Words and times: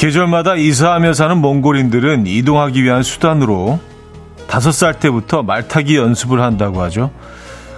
계절마다 0.00 0.54
이사하며 0.54 1.12
사는 1.12 1.36
몽골인들은 1.36 2.26
이동하기 2.26 2.82
위한 2.82 3.02
수단으로 3.02 3.78
다섯 4.48 4.72
살 4.72 4.98
때부터 4.98 5.42
말타기 5.42 5.94
연습을 5.94 6.40
한다고 6.40 6.80
하죠. 6.84 7.10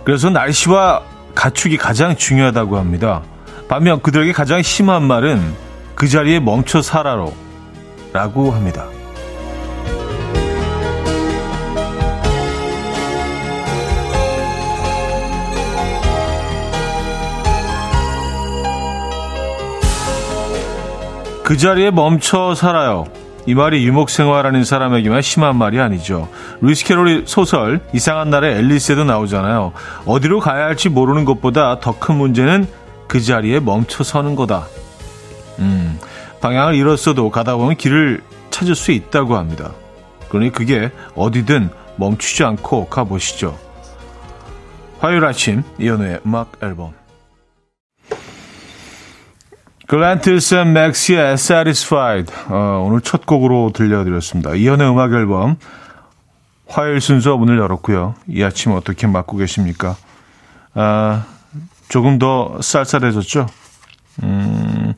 그래서 0.05 0.31
날씨와 0.31 1.03
가축이 1.35 1.79
가장 1.79 2.15
중요하다고 2.15 2.79
합니다. 2.79 3.23
반면 3.67 4.01
그들에게 4.01 4.31
가장 4.31 4.63
심한 4.63 5.03
말은 5.03 5.43
그 5.97 6.07
자리에 6.07 6.39
멈춰 6.39 6.81
살아로 6.81 7.35
라고 8.13 8.53
합니다. 8.53 8.87
그 21.53 21.59
자리에 21.59 21.91
멈춰 21.91 22.55
살아요. 22.55 23.05
이 23.45 23.55
말이 23.55 23.85
유목생활하는 23.85 24.65
사람에게만 24.65 25.21
심한 25.21 25.57
말이 25.57 25.79
아니죠. 25.83 26.31
루이스 26.63 26.87
캐롤의 26.87 27.25
소설 27.27 27.81
이상한 27.93 28.31
날의 28.31 28.57
앨리스에도 28.57 29.05
나오잖아요. 29.05 29.75
어디로 30.07 30.41
가야 30.41 30.65
할지 30.65 30.89
모르는 30.89 31.27
것보다 31.27 31.79
더 31.79 31.99
큰 31.99 32.15
문제는 32.17 32.67
그 33.07 33.21
자리에 33.21 33.61
멈춰 33.61 34.03
서는 34.03 34.35
거다. 34.35 34.67
음, 35.59 35.99
방향을 36.41 36.75
잃었어도 36.75 37.29
가다 37.31 37.57
보면 37.57 37.77
길을 37.77 38.23
찾을 38.49 38.75
수 38.75 38.91
있다고 38.91 39.37
합니다. 39.37 39.73
그러니 40.31 40.53
그게 40.53 40.91
어디든 41.17 41.69
멈추지 41.97 42.45
않고 42.45 42.87
가보시죠. 42.87 43.59
화요일 45.01 45.23
아침 45.27 45.65
이연우의 45.79 46.21
음악 46.25 46.53
앨범 46.63 46.95
앤 49.91 50.73
맥시의 50.73 51.33
Satisfied 51.35 52.33
어, 52.49 52.85
오늘 52.87 53.01
첫 53.01 53.27
곡으로 53.27 53.73
들려드렸습니다. 53.75 54.55
이현우의 54.55 54.89
음악 54.89 55.13
앨범 55.13 55.57
화요일 56.67 57.01
순서 57.01 57.37
문을 57.37 57.59
열었고요. 57.59 58.15
이 58.29 58.43
아침 58.43 58.73
어떻게 58.73 59.07
맞고 59.07 59.37
계십니까? 59.37 59.97
아, 60.75 61.27
조금 61.89 62.19
더 62.19 62.59
쌀쌀해졌죠? 62.63 63.47
음, 64.23 64.95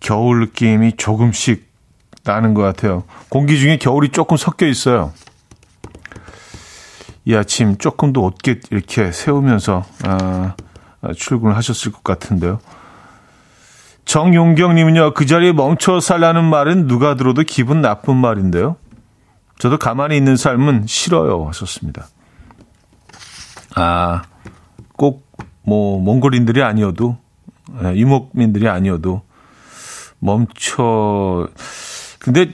겨울 0.00 0.40
느낌이 0.40 0.96
조금씩 0.96 1.68
나는 2.24 2.54
것 2.54 2.62
같아요. 2.62 3.04
공기 3.28 3.58
중에 3.58 3.76
겨울이 3.76 4.08
조금 4.08 4.36
섞여 4.36 4.66
있어요. 4.66 5.12
이 7.24 7.34
아침 7.34 7.76
조금 7.76 8.12
더 8.12 8.22
옷깃 8.22 8.60
이렇게 8.70 9.12
세우면서 9.12 9.84
아, 10.04 10.54
출근을 11.14 11.56
하셨을 11.56 11.92
것 11.92 12.02
같은데요. 12.02 12.58
정용경님은요, 14.04 15.14
그 15.14 15.26
자리에 15.26 15.52
멈춰 15.52 16.00
살라는 16.00 16.44
말은 16.44 16.86
누가 16.86 17.14
들어도 17.14 17.42
기분 17.42 17.80
나쁜 17.80 18.16
말인데요. 18.16 18.76
저도 19.58 19.78
가만히 19.78 20.16
있는 20.16 20.36
삶은 20.36 20.86
싫어요. 20.86 21.46
하셨습니다. 21.48 22.08
아, 23.76 24.22
꼭, 24.96 25.26
뭐, 25.62 26.00
몽골인들이 26.00 26.62
아니어도, 26.62 27.18
예, 27.84 27.94
이목민들이 27.94 28.68
아니어도, 28.68 29.22
멈춰, 30.18 31.48
근데 32.18 32.50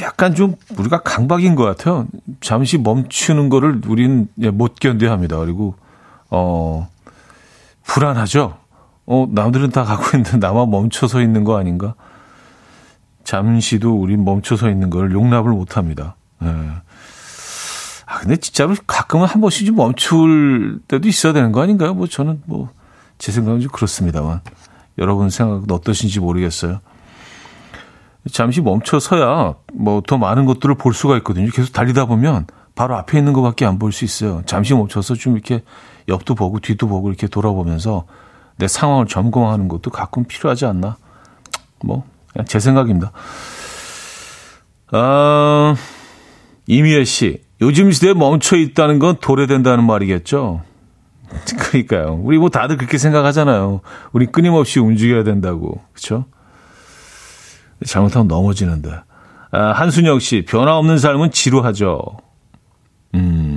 약간 0.00 0.34
좀 0.34 0.54
우리가 0.76 1.02
강박인 1.02 1.54
것 1.54 1.64
같아요. 1.64 2.06
잠시 2.40 2.78
멈추는 2.78 3.48
거를 3.48 3.80
우리는 3.86 4.28
예, 4.40 4.50
못 4.50 4.76
견뎌 4.80 5.10
합니다. 5.10 5.36
그리고, 5.38 5.74
어, 6.30 6.88
불안하죠. 7.84 8.59
어, 9.12 9.26
남들은 9.28 9.70
다 9.70 9.82
가고 9.82 10.16
있는데 10.16 10.36
나만 10.46 10.70
멈춰서 10.70 11.20
있는 11.20 11.42
거 11.42 11.58
아닌가? 11.58 11.94
잠시도 13.24 13.96
우리 13.96 14.16
멈춰서 14.16 14.70
있는 14.70 14.88
걸 14.88 15.10
용납을 15.12 15.50
못 15.50 15.76
합니다. 15.76 16.14
예. 16.42 16.46
아, 18.06 18.18
근데 18.20 18.36
진짜로 18.36 18.74
가끔은 18.86 19.26
한 19.26 19.40
번씩 19.40 19.66
좀 19.66 19.76
멈출 19.76 20.80
때도 20.88 21.08
있어야 21.08 21.32
되는 21.32 21.50
거 21.52 21.60
아닌가요? 21.60 21.94
뭐 21.94 22.06
저는 22.06 22.42
뭐, 22.46 22.70
제 23.18 23.32
생각은 23.32 23.60
좀 23.60 23.70
그렇습니다만. 23.72 24.40
여러분 24.98 25.28
생각은 25.30 25.70
어떠신지 25.70 26.20
모르겠어요. 26.20 26.80
잠시 28.32 28.60
멈춰서야 28.60 29.54
뭐 29.74 30.02
더 30.06 30.18
많은 30.18 30.44
것들을 30.44 30.74
볼 30.76 30.92
수가 30.94 31.16
있거든요. 31.18 31.50
계속 31.52 31.72
달리다 31.72 32.04
보면 32.06 32.46
바로 32.74 32.96
앞에 32.96 33.18
있는 33.18 33.32
것밖에 33.32 33.64
안 33.66 33.78
볼 33.78 33.92
수 33.92 34.04
있어요. 34.04 34.42
잠시 34.46 34.74
멈춰서 34.74 35.14
좀 35.14 35.34
이렇게 35.34 35.62
옆도 36.08 36.34
보고 36.34 36.60
뒤도 36.60 36.86
보고 36.88 37.08
이렇게 37.08 37.26
돌아보면서 37.28 38.04
내 38.60 38.68
상황을 38.68 39.06
점검하는 39.06 39.66
것도 39.66 39.90
가끔 39.90 40.24
필요하지 40.24 40.66
않나? 40.66 40.96
뭐, 41.82 42.04
그냥 42.32 42.46
제 42.46 42.60
생각입니다. 42.60 43.10
아, 44.92 45.74
이미애 46.66 47.04
씨. 47.04 47.42
요즘 47.62 47.90
시대에 47.90 48.14
멈춰 48.14 48.56
있다는 48.56 48.98
건 48.98 49.16
도래된다는 49.20 49.84
말이겠죠? 49.84 50.62
그러니까요. 51.58 52.20
우리 52.22 52.38
뭐 52.38 52.50
다들 52.50 52.76
그렇게 52.76 52.98
생각하잖아요. 52.98 53.80
우리 54.12 54.26
끊임없이 54.26 54.78
움직여야 54.78 55.24
된다고. 55.24 55.80
그쵸? 55.92 56.26
잘못하면 57.86 58.28
넘어지는데. 58.28 58.90
아, 59.52 59.72
한순영 59.72 60.18
씨. 60.18 60.44
변화 60.46 60.76
없는 60.76 60.98
삶은 60.98 61.30
지루하죠. 61.30 62.02
음. 63.14 63.49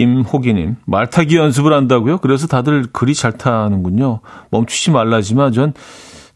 김호기님, 0.00 0.76
말 0.86 1.10
타기 1.10 1.36
연습을 1.36 1.74
한다고요? 1.74 2.18
그래서 2.18 2.46
다들 2.46 2.86
그리 2.90 3.14
잘 3.14 3.32
타는군요. 3.36 4.20
멈추지 4.50 4.90
말라지만 4.90 5.52
전 5.52 5.74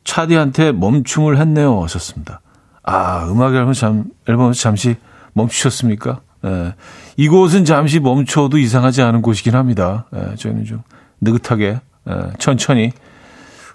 차디한테 0.05 0.73
멈춤을 0.73 1.39
했네요. 1.39 1.83
하셨습니다. 1.85 2.43
아, 2.83 3.27
음악 3.31 3.55
앨범 3.55 3.73
잠, 3.73 4.05
앨범에서 4.29 4.61
잠시 4.61 4.97
멈추셨습니까? 5.33 6.21
예. 6.45 6.75
이곳은 7.17 7.65
잠시 7.65 8.01
멈춰도 8.01 8.59
이상하지 8.59 9.01
않은 9.01 9.23
곳이긴 9.23 9.55
합니다. 9.55 10.05
예, 10.15 10.35
저희는 10.35 10.67
좀 10.67 10.83
느긋하게, 11.23 11.81
예, 12.11 12.33
천천히 12.39 12.93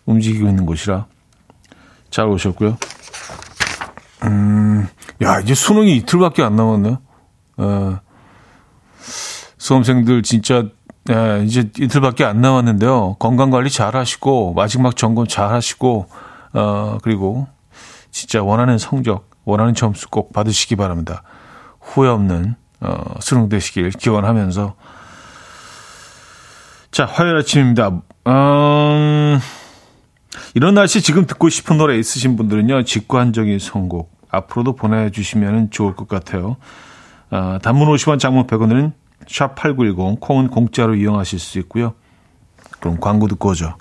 움직이고 0.06 0.48
있는 0.48 0.68
곳이라. 0.68 1.08
잘 2.12 2.28
오셨고요. 2.28 2.78
음, 4.26 4.88
야, 5.24 5.40
이제 5.40 5.56
수능이 5.56 5.96
이틀밖에 5.98 6.44
안 6.44 6.56
남았네요. 6.56 7.00
예. 7.62 7.98
수험생들 9.60 10.24
진짜 10.24 10.66
예, 11.10 11.44
이제 11.46 11.70
이틀밖에 11.80 12.26
안 12.26 12.42
남았는데요. 12.42 13.18
건강 13.20 13.52
관리 13.52 13.70
잘 13.70 13.96
하시고 13.96 14.54
마지막 14.54 14.96
점검 14.96 15.28
잘 15.28 15.52
하시고 15.54 16.08
어 16.54 16.98
그리고 17.04 17.48
진짜 18.12 18.42
원하는 18.42 18.78
성적, 18.78 19.30
원하는 19.46 19.76
점수 19.76 20.10
꼭 20.10 20.34
받으시기 20.34 20.76
바랍니다. 20.76 21.22
후회 21.80 22.10
없는 22.10 22.56
어 22.82 23.16
수능 23.20 23.50
되시길 23.50 23.92
기원하면서 23.92 24.76
자, 26.92 27.06
화요일 27.06 27.38
아침입니다. 27.38 28.02
음, 28.28 29.40
이런 30.56 30.74
날씨 30.74 31.02
지금 31.02 31.28
듣고 31.28 31.50
싶은 31.50 31.78
노래 31.78 31.98
있으신 31.98 32.36
분들은요. 32.36 32.84
직관적인 32.84 33.60
선곡 33.60 34.12
앞으로도 34.30 34.76
보내 34.76 35.12
주시면 35.12 35.70
좋을 35.70 35.96
것 35.96 36.08
같아요. 36.08 36.58
어, 37.30 37.60
단문 37.62 37.88
50원, 37.90 38.20
장문 38.20 38.48
100원은 38.48 38.94
샵 39.30 39.54
8910 39.56 40.20
콩은 40.20 40.48
공짜로 40.48 40.96
이용하실 40.96 41.40
수 41.40 41.60
있고요. 41.60 41.94
그럼 42.80 43.00
광고 43.00 43.28
듣고 43.28 43.50
오죠. 43.50 43.76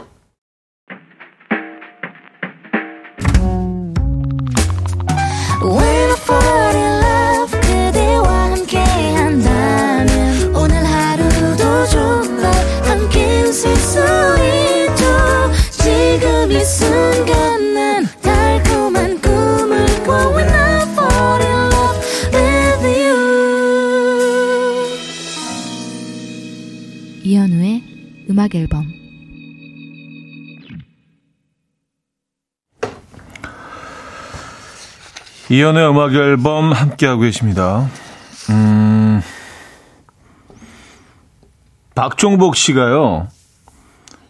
음악 28.39 28.55
앨범 28.55 28.87
이연의 35.51 35.91
음악 35.91 36.15
앨범 36.15 36.71
함께하고 36.71 37.23
계십니다. 37.23 37.89
음, 38.51 39.21
박종복 41.97 42.55
씨가요. 42.55 43.27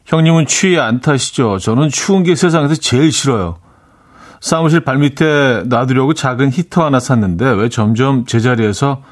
형님은 0.07 0.47
추위 0.47 0.79
안 0.79 1.01
타시죠? 1.01 1.59
저는 1.59 1.91
추운 1.91 2.23
게 2.23 2.35
세상에서 2.35 2.77
제일 2.77 3.13
싫어요. 3.13 3.59
사무실 4.41 4.81
발밑에 4.81 5.65
놔두려고 5.67 6.15
작은 6.15 6.51
히터 6.51 6.83
하나 6.83 6.99
샀는데 6.99 7.45
왜 7.51 7.69
점점 7.69 8.25
제자리에서 8.25 9.03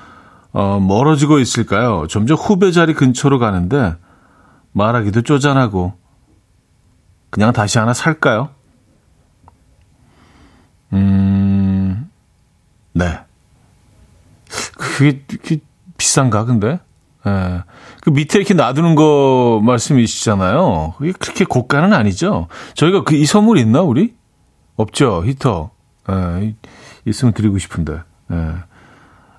어, 0.52 0.80
멀어지고 0.80 1.38
있을까요? 1.38 2.06
점점 2.08 2.38
후배 2.38 2.70
자리 2.70 2.94
근처로 2.94 3.38
가는데 3.38 3.96
말하기도 4.76 5.22
쪼잔하고 5.22 5.94
그냥 7.30 7.52
다시 7.52 7.78
하나 7.78 7.94
살까요? 7.94 8.50
음, 10.92 12.10
네. 12.92 13.18
그게, 14.76 15.22
그게 15.26 15.58
비싼가, 15.96 16.44
근데? 16.44 16.78
예. 17.26 17.62
그 18.02 18.10
밑에 18.10 18.38
이렇게 18.38 18.52
놔두는 18.54 18.94
거 18.94 19.60
말씀이시잖아요. 19.64 20.94
그게 20.98 21.12
그렇게 21.12 21.44
고가는 21.46 21.92
아니죠. 21.94 22.48
저희가 22.74 23.02
그 23.02 23.14
이 23.16 23.24
선물 23.26 23.58
있나, 23.58 23.80
우리? 23.80 24.14
없죠, 24.76 25.24
히터. 25.24 25.70
예, 26.10 26.54
있으면 27.06 27.32
드리고 27.32 27.56
싶은데. 27.58 28.00
예. 28.30 28.54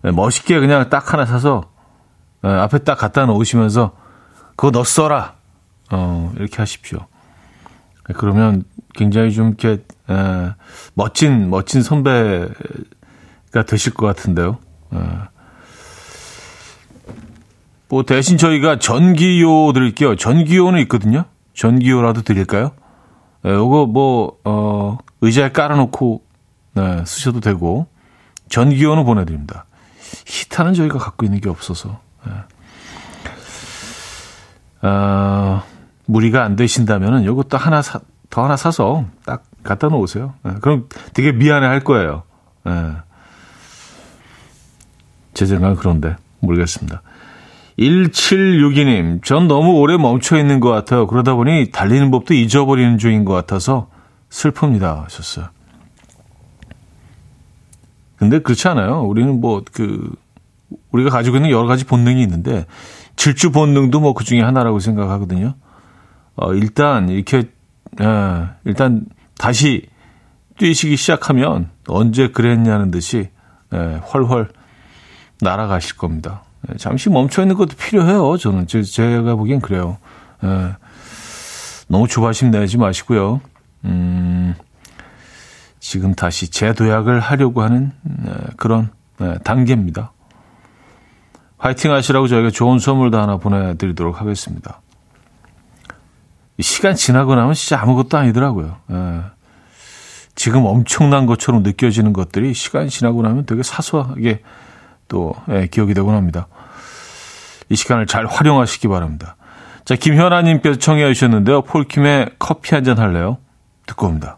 예, 0.06 0.12
멋있게 0.12 0.60
그냥 0.60 0.90
딱 0.90 1.13
하나 1.13 1.25
사서, 1.25 1.69
예, 2.44 2.50
앞에 2.50 2.80
딱 2.80 2.98
갖다 2.98 3.25
놓으시면서, 3.28 3.92
그거 4.57 4.71
너 4.71 4.83
써라. 4.83 5.36
어, 5.92 6.33
이렇게 6.36 6.57
하십시오. 6.57 7.00
예, 8.09 8.13
그러면 8.13 8.65
굉장히 8.95 9.31
좀 9.31 9.50
이렇게, 9.50 9.83
예, 10.09 10.54
멋진, 10.95 11.50
멋진 11.50 11.81
선배가 11.81 13.63
되실 13.68 13.94
것 13.94 14.06
같은데요. 14.07 14.57
예. 14.95 15.00
뭐 17.88 18.04
대신 18.04 18.38
저희가 18.38 18.80
전기요 18.80 19.71
드릴게요. 19.71 20.18
전기요는 20.18 20.81
있거든요. 20.81 21.24
전기요라도 21.54 22.24
드릴까요? 22.24 22.71
네, 23.44 23.51
요거 23.51 23.86
뭐, 23.86 24.39
어, 24.44 24.98
의자에 25.21 25.51
깔아놓고, 25.51 26.24
네, 26.74 27.06
쓰셔도 27.06 27.39
되고, 27.39 27.88
전기요는 28.50 29.06
보내드립니다. 29.06 29.65
히타는 30.25 30.74
저희가 30.74 30.98
갖고 30.98 31.25
있는 31.25 31.39
게 31.39 31.48
없어서, 31.48 32.01
네. 32.25 32.33
어, 34.88 35.63
무리가 36.06 36.44
안 36.44 36.56
되신다면은 36.56 37.25
요것도 37.25 37.57
하나 37.57 37.81
사, 37.81 38.00
더 38.30 38.44
하나 38.44 38.56
사서 38.56 39.06
딱 39.25 39.44
갖다 39.63 39.89
놓으세요. 39.89 40.34
네, 40.44 40.54
그럼 40.62 40.88
되게 41.13 41.31
미안해 41.31 41.68
할 41.68 41.84
거예요. 41.84 42.24
네. 42.63 42.94
제 45.34 45.45
생각은 45.45 45.75
그런데, 45.75 46.16
모르겠습니다. 46.39 47.01
1762님, 47.78 49.24
전 49.24 49.48
너무 49.48 49.74
오래 49.74 49.98
멈춰 49.98 50.38
있는 50.38 50.60
것 50.60 50.69
같아요. 50.72 51.06
그러다 51.06 51.36
보니 51.36 51.69
달리는 51.72 52.10
법도 52.10 52.33
잊어버리는 52.33 52.98
중인 52.98 53.24
것 53.24 53.33
같아서 53.33 53.90
슬픕니다. 54.31 55.04
하셨어요. 55.04 55.50
근데 58.18 58.40
그렇지 58.40 58.68
않아요. 58.69 59.01
우리는 59.01 59.40
뭐, 59.40 59.62
그, 59.72 60.12
우리가 60.92 61.12
가지고 61.12 61.36
있는 61.36 61.51
여러 61.51 61.68
가지 61.68 61.86
본능이 61.86 62.24
있는데, 62.24 62.66
질주 63.18 63.52
본능도 63.52 64.00
뭐 64.00 64.14
그 64.14 64.24
중에 64.24 64.42
하나라고 64.42 64.80
생각하거든요. 64.80 65.56
어, 66.36 66.54
일단, 66.54 67.10
이렇게, 67.10 67.50
예, 68.00 68.48
일단 68.64 69.06
다시 69.38 69.88
뛰시기 70.58 70.96
시작하면 70.96 71.69
언제 71.88 72.30
그랬냐는 72.30 72.90
듯이, 72.92 73.30
예, 73.74 73.78
훨훨 74.14 74.50
날아가실 75.42 75.98
겁니다. 75.98 76.44
예, 76.69 76.78
잠시 76.78 77.10
멈춰 77.10 77.42
있는 77.42 77.56
것도 77.56 77.75
필요해요. 77.75 78.38
저는 78.38 78.68
제, 78.68 78.81
제가 78.84 79.36
보기엔 79.36 79.60
그래요. 79.62 79.98
예. 80.44 80.75
너무 81.90 82.08
조바심 82.08 82.52
내지 82.52 82.78
마시고요. 82.78 83.42
음, 83.86 84.54
지금 85.80 86.14
다시 86.14 86.50
재도약을 86.50 87.19
하려고 87.19 87.62
하는 87.62 87.92
예, 88.28 88.31
그런 88.58 88.90
예, 89.22 89.36
단계입니다. 89.44 90.12
화이팅 91.57 91.92
하시라고 91.92 92.27
저희가 92.27 92.51
좋은 92.51 92.80
선물도 92.80 93.19
하나 93.19 93.38
보내드리도록 93.38 94.21
하겠습니다. 94.21 94.81
시간 96.59 96.95
지나고 96.95 97.36
나면 97.36 97.54
진짜 97.54 97.80
아무것도 97.81 98.18
아니더라고요. 98.18 98.77
예. 98.92 99.21
지금 100.36 100.65
엄청난 100.65 101.25
것처럼 101.25 101.63
느껴지는 101.63 102.13
것들이 102.13 102.54
시간 102.54 102.88
지나고 102.89 103.21
나면 103.24 103.45
되게 103.45 103.63
사소하게 103.63 104.42
또 105.07 105.33
예, 105.50 105.68
기억이 105.68 105.94
되곤 105.94 106.15
합니다. 106.15 106.48
이 107.69 107.75
시간을 107.75 108.06
잘 108.06 108.25
활용하시기 108.25 108.88
바랍니다. 108.88 109.36
자, 109.86 109.95
김현아님께서 109.95 110.80
청해 110.80 111.12
주셨는데요. 111.13 111.62
폴킴의 111.63 112.31
커피 112.39 112.75
한 112.75 112.83
잔 112.83 113.00
할래요? 113.00 113.38
듣고 113.86 114.07
옵니다. 114.07 114.38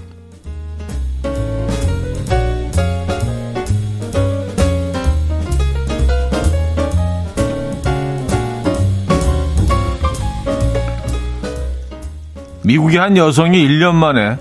미국의 12.71 12.99
한 12.99 13.17
여성이 13.17 13.67
1년 13.67 13.95
만에 13.95 14.37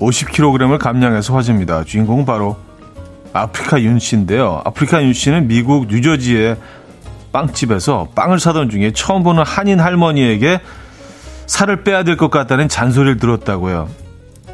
50kg을 0.00 0.78
감량해서 0.78 1.34
화제입니다. 1.34 1.84
주인공은 1.84 2.24
바로 2.24 2.56
아프리카 3.34 3.82
윤 3.82 3.98
씨인데요. 3.98 4.62
아프리카 4.64 5.02
윤 5.02 5.12
씨는 5.12 5.48
미국 5.48 5.88
뉴저지의 5.88 6.56
빵집에서 7.30 8.08
빵을 8.14 8.40
사던 8.40 8.70
중에 8.70 8.92
처음 8.94 9.22
보는 9.22 9.42
한인 9.44 9.80
할머니에게 9.80 10.60
살을 11.44 11.84
빼야 11.84 12.04
될 12.04 12.16
것 12.16 12.30
같다는 12.30 12.68
잔소리를 12.68 13.18
들었다고요. 13.18 13.90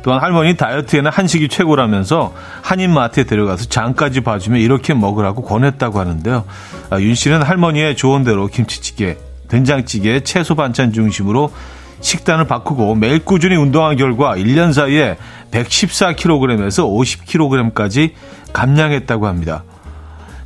또한 0.03 0.21
할머니 0.21 0.57
다이어트에는 0.57 1.09
한식이 1.13 1.49
최고라면서 1.49 2.35
한인 2.63 2.93
마트에 2.93 3.25
데려가서 3.25 3.67
장까지 3.67 4.23
봐주며 4.23 4.59
이렇게 4.59 4.93
먹으라고 4.93 5.43
권했다고 5.43 6.01
하는데요. 6.01 6.45
아, 6.91 7.01
윤 7.01 7.15
씨는 7.15 7.43
할머니의 7.43 7.95
조언대로 7.95 8.49
김치찌개, 8.49 9.17
된장찌개, 9.47 10.25
채소 10.25 10.57
반찬 10.57 10.93
중심으로 10.93 11.53
식단을 12.01 12.47
바꾸고 12.47 12.95
매일 12.95 13.25
꾸준히 13.25 13.57
운동한 13.57 13.97
결과 13.97 14.37
1년 14.37 14.73
사이에 14.73 15.17
114kg에서 15.51 16.85
50kg까지 17.75 18.13
감량했다고 18.53 19.27
합니다. 19.27 19.65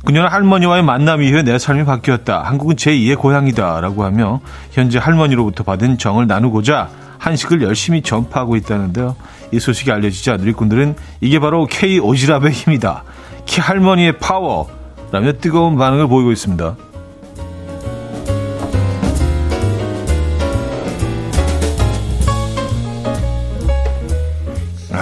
그녀는 0.05 0.29
할머니와의 0.29 0.83
만남 0.83 1.21
이후에 1.21 1.43
내 1.43 1.59
삶이 1.59 1.83
바뀌었다. 1.83 2.43
한국은 2.43 2.75
제2의 2.75 3.17
고향이다. 3.17 3.81
라고 3.81 4.05
하며 4.05 4.39
현재 4.71 4.97
할머니로부터 4.97 5.63
받은 5.63 5.97
정을 5.97 6.27
나누고자 6.27 6.89
한식을 7.17 7.61
열심히 7.61 8.01
전파하고 8.01 8.55
있다는데요. 8.55 9.15
이 9.51 9.59
소식이 9.59 9.91
알려지자 9.91 10.37
누리꾼들은 10.37 10.95
이게 11.21 11.39
바로 11.39 11.65
K 11.65 11.99
오지랖의 11.99 12.51
힘이다. 12.51 13.03
키 13.45 13.59
할머니의 13.59 14.19
파워. 14.19 14.69
라며 15.11 15.33
뜨거운 15.33 15.75
반응을 15.75 16.07
보이고 16.07 16.31
있습니다. 16.31 16.75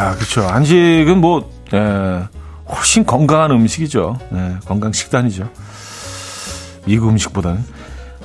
아, 0.07 0.15
그렇죠. 0.15 0.41
한식은 0.43 1.19
뭐, 1.19 1.51
에, 1.73 2.23
훨씬 2.73 3.05
건강한 3.05 3.51
음식이죠. 3.51 4.17
네, 4.29 4.55
건강 4.65 4.93
식단이죠. 4.93 5.49
미국 6.85 7.09
음식보다는. 7.09 7.61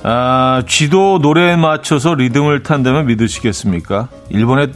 아, 0.03 0.63
쥐도 0.65 1.19
노래에 1.21 1.57
맞춰서 1.57 2.13
리듬을 2.13 2.63
탄다면 2.63 3.07
믿으시겠습니까? 3.07 4.07
일본의 4.29 4.71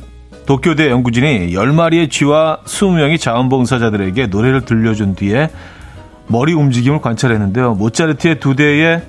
도쿄대 0.46 0.90
연구진이 0.90 1.54
10마리의 1.54 2.12
쥐와 2.12 2.60
20명의 2.66 3.20
자원봉사자들에게 3.20 4.28
노래를 4.28 4.66
들려준 4.66 5.16
뒤에 5.16 5.50
머리 6.28 6.54
움직임을 6.54 7.00
관찰했는데요. 7.00 7.76
모차르트의 7.76 8.42
두 8.42 8.58
대의 8.58 9.02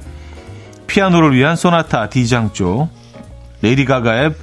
피아노를 0.87 1.35
위한 1.35 1.57
소나타 1.57 2.09
D장조, 2.09 2.89
레이디 3.61 3.85
가가의 3.85 4.35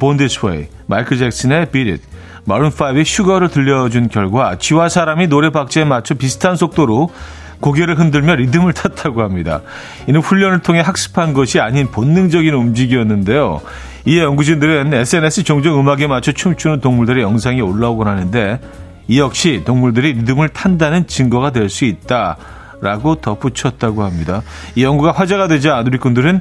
Born 0.00 0.23
This 0.23 0.45
Way, 0.45 0.68
마이클 0.86 1.18
잭슨의 1.18 1.68
It, 1.74 2.02
마룬5의 2.46 3.04
Sugar를 3.04 3.48
들려준 3.48 4.08
결과 4.08 4.56
쥐와 4.58 4.88
사람이 4.88 5.28
노래 5.28 5.50
박자에 5.50 5.84
맞춰 5.84 6.14
비슷한 6.14 6.56
속도로 6.56 7.10
고개를 7.60 7.98
흔들며 7.98 8.34
리듬을 8.36 8.72
탔다고 8.72 9.22
합니다. 9.22 9.60
이는 10.08 10.20
훈련을 10.20 10.60
통해 10.60 10.80
학습한 10.80 11.32
것이 11.32 11.60
아닌 11.60 11.88
본능적인 11.90 12.52
움직임이었는데요. 12.52 13.60
이에 14.04 14.22
연구진들은 14.22 14.92
SNS 14.92 15.44
종종 15.44 15.78
음악에 15.78 16.08
맞춰 16.08 16.32
춤추는 16.32 16.80
동물들의 16.80 17.22
영상이 17.22 17.60
올라오곤 17.60 18.08
하는데 18.08 18.60
이 19.06 19.20
역시 19.20 19.62
동물들이 19.64 20.14
리듬을 20.14 20.48
탄다는 20.48 21.06
증거가 21.06 21.52
될 21.52 21.68
수 21.68 21.84
있다라고 21.84 23.16
덧붙였다고 23.20 24.02
합니다. 24.02 24.42
이 24.74 24.82
연구가 24.82 25.12
화제가 25.12 25.46
되자 25.46 25.80
누리꾼들은 25.84 26.40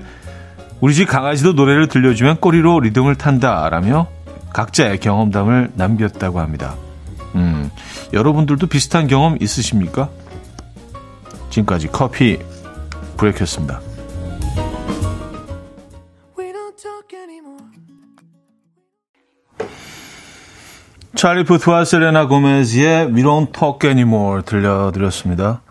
우리 0.80 0.96
집 0.96 1.06
강아지도 1.06 1.54
노래를 1.54 1.88
들려주면 1.88 2.38
꼬리로 2.38 2.80
리듬을 2.80 3.14
탄다라며 3.14 4.08
각자의 4.54 5.00
경험담을 5.00 5.72
남겼다고 5.76 6.40
합니다. 6.40 6.76
음, 7.36 7.70
여러분들도 8.14 8.68
비슷한 8.68 9.08
경험 9.08 9.38
있으십니까? 9.40 10.10
지금까지 11.50 11.88
커피 11.88 12.40
브레이크였습니다. 13.18 13.82
찰리 21.14 21.44
푸트와 21.44 21.86
셀레나 21.86 22.26
고메즈의 22.26 23.08
We 23.14 23.22
Don't 23.22 23.54
Talk 23.54 23.88
Anymore 23.88 24.42
들려드렸습니다. 24.44 25.62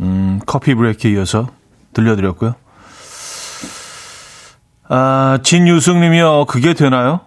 음, 0.00 0.40
커피 0.44 0.74
브레이크에 0.74 1.12
이어서 1.12 1.48
들려드렸고요. 1.94 2.54
아, 4.88 5.38
진유승 5.42 6.00
님이요. 6.00 6.44
그게 6.46 6.74
되나요? 6.74 7.20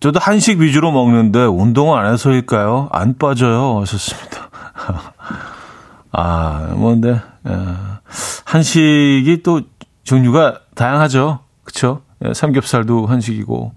저도 0.00 0.20
한식 0.20 0.60
위주로 0.60 0.92
먹는데 0.92 1.40
운동을 1.44 1.98
안 1.98 2.12
해서일까요? 2.12 2.88
안 2.92 3.18
빠져요. 3.18 3.80
하셨습니다. 3.80 4.48
아, 6.12 6.72
뭔데, 6.74 7.20
어, 7.44 7.98
한식이 8.44 9.42
또 9.42 9.62
종류가 10.04 10.60
다양하죠. 10.74 11.40
그쵸? 11.64 12.02
예, 12.24 12.32
삼겹살도 12.32 13.06
한식이고, 13.06 13.72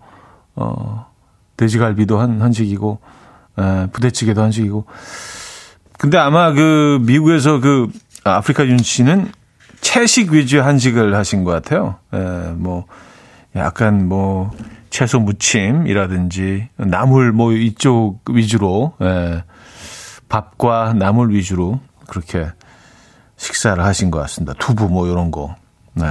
어, 0.55 1.07
돼지갈비도 1.57 2.19
한, 2.19 2.41
한식이고, 2.41 2.99
에, 3.59 3.63
예, 3.63 3.87
부대찌개도 3.91 4.41
한식이고. 4.41 4.85
근데 5.97 6.17
아마 6.17 6.53
그 6.53 6.99
미국에서 7.01 7.59
그 7.59 7.87
아프리카 8.23 8.65
윤 8.67 8.77
씨는 8.77 9.31
채식 9.81 10.31
위주의 10.31 10.61
한식을 10.61 11.15
하신 11.15 11.43
것 11.43 11.51
같아요. 11.51 11.97
에, 12.13 12.17
예, 12.17 12.51
뭐, 12.53 12.85
약간 13.55 14.07
뭐, 14.07 14.51
채소 14.91 15.19
무침이라든지 15.19 16.67
나물 16.75 17.31
뭐 17.31 17.53
이쪽 17.53 18.19
위주로, 18.29 18.93
에, 19.01 19.43
밥과 20.29 20.93
나물 20.93 21.33
위주로 21.33 21.79
그렇게 22.07 22.51
식사를 23.37 23.83
하신 23.83 24.11
것 24.11 24.19
같습니다. 24.19 24.53
두부 24.59 24.89
뭐 24.89 25.07
이런 25.07 25.31
거. 25.31 25.55
네. 25.93 26.05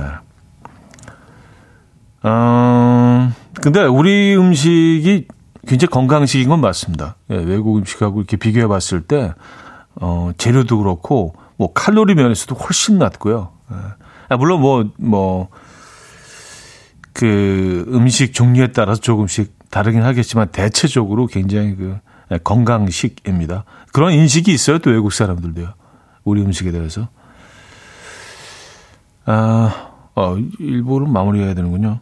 어, 2.22 3.32
근데 3.60 3.82
우리 3.82 4.36
음식이 4.36 5.28
굉장히 5.66 5.90
건강식인 5.90 6.48
건 6.48 6.60
맞습니다. 6.60 7.16
예, 7.30 7.36
외국 7.36 7.78
음식하고 7.78 8.18
이렇게 8.18 8.36
비교해 8.36 8.66
봤을 8.66 9.02
때, 9.02 9.34
어, 9.94 10.30
재료도 10.36 10.78
그렇고, 10.78 11.34
뭐 11.56 11.72
칼로리 11.72 12.14
면에서도 12.14 12.54
훨씬 12.54 12.98
낮고요. 12.98 13.52
예. 13.72 13.76
아, 14.30 14.36
물론 14.36 14.60
뭐, 14.60 14.90
뭐, 14.96 15.48
그 17.20 17.84
음식 17.88 18.32
종류에 18.32 18.68
따라서 18.68 18.98
조금씩 18.98 19.68
다르긴 19.68 20.02
하겠지만 20.02 20.48
대체적으로 20.48 21.26
굉장히 21.26 21.76
그 21.76 21.98
예, 22.32 22.38
건강식입니다. 22.38 23.64
그런 23.92 24.12
인식이 24.12 24.50
있어요. 24.50 24.78
또 24.78 24.88
외국 24.88 25.12
사람들도요. 25.12 25.74
우리 26.24 26.40
음식에 26.40 26.72
대해서. 26.72 27.08
아, 29.26 29.90
어, 30.14 30.36
1부는 30.36 31.10
마무리해야 31.10 31.52
되는군요. 31.52 32.00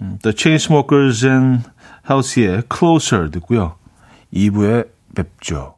음, 0.00 0.18
The 0.22 0.32
Chainsmokers 0.36 1.26
and 1.26 1.68
House의 2.08 2.62
Closer 2.72 3.32
듣고요. 3.32 3.74
2부에 4.32 4.86
뵙죠. 5.16 5.74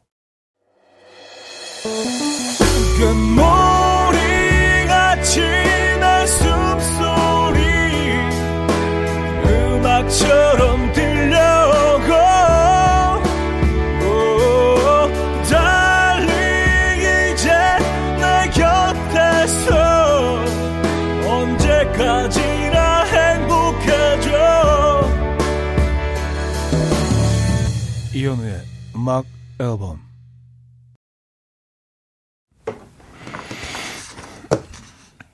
음악 29.03 29.25
앨범 29.59 29.99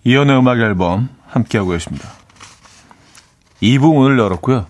이현우의 0.04 0.40
음악 0.40 0.58
앨범 0.58 1.10
함께하고 1.28 1.70
계십니다. 1.70 2.10
2부 3.62 3.94
문을 3.94 4.18
열었고요. 4.18 4.66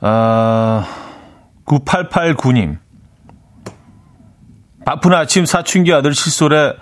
아, 0.00 0.86
9889님. 1.64 2.76
바쁜 4.84 5.14
아침 5.14 5.46
사춘기 5.46 5.94
아들 5.94 6.12
칫솔에 6.12 6.74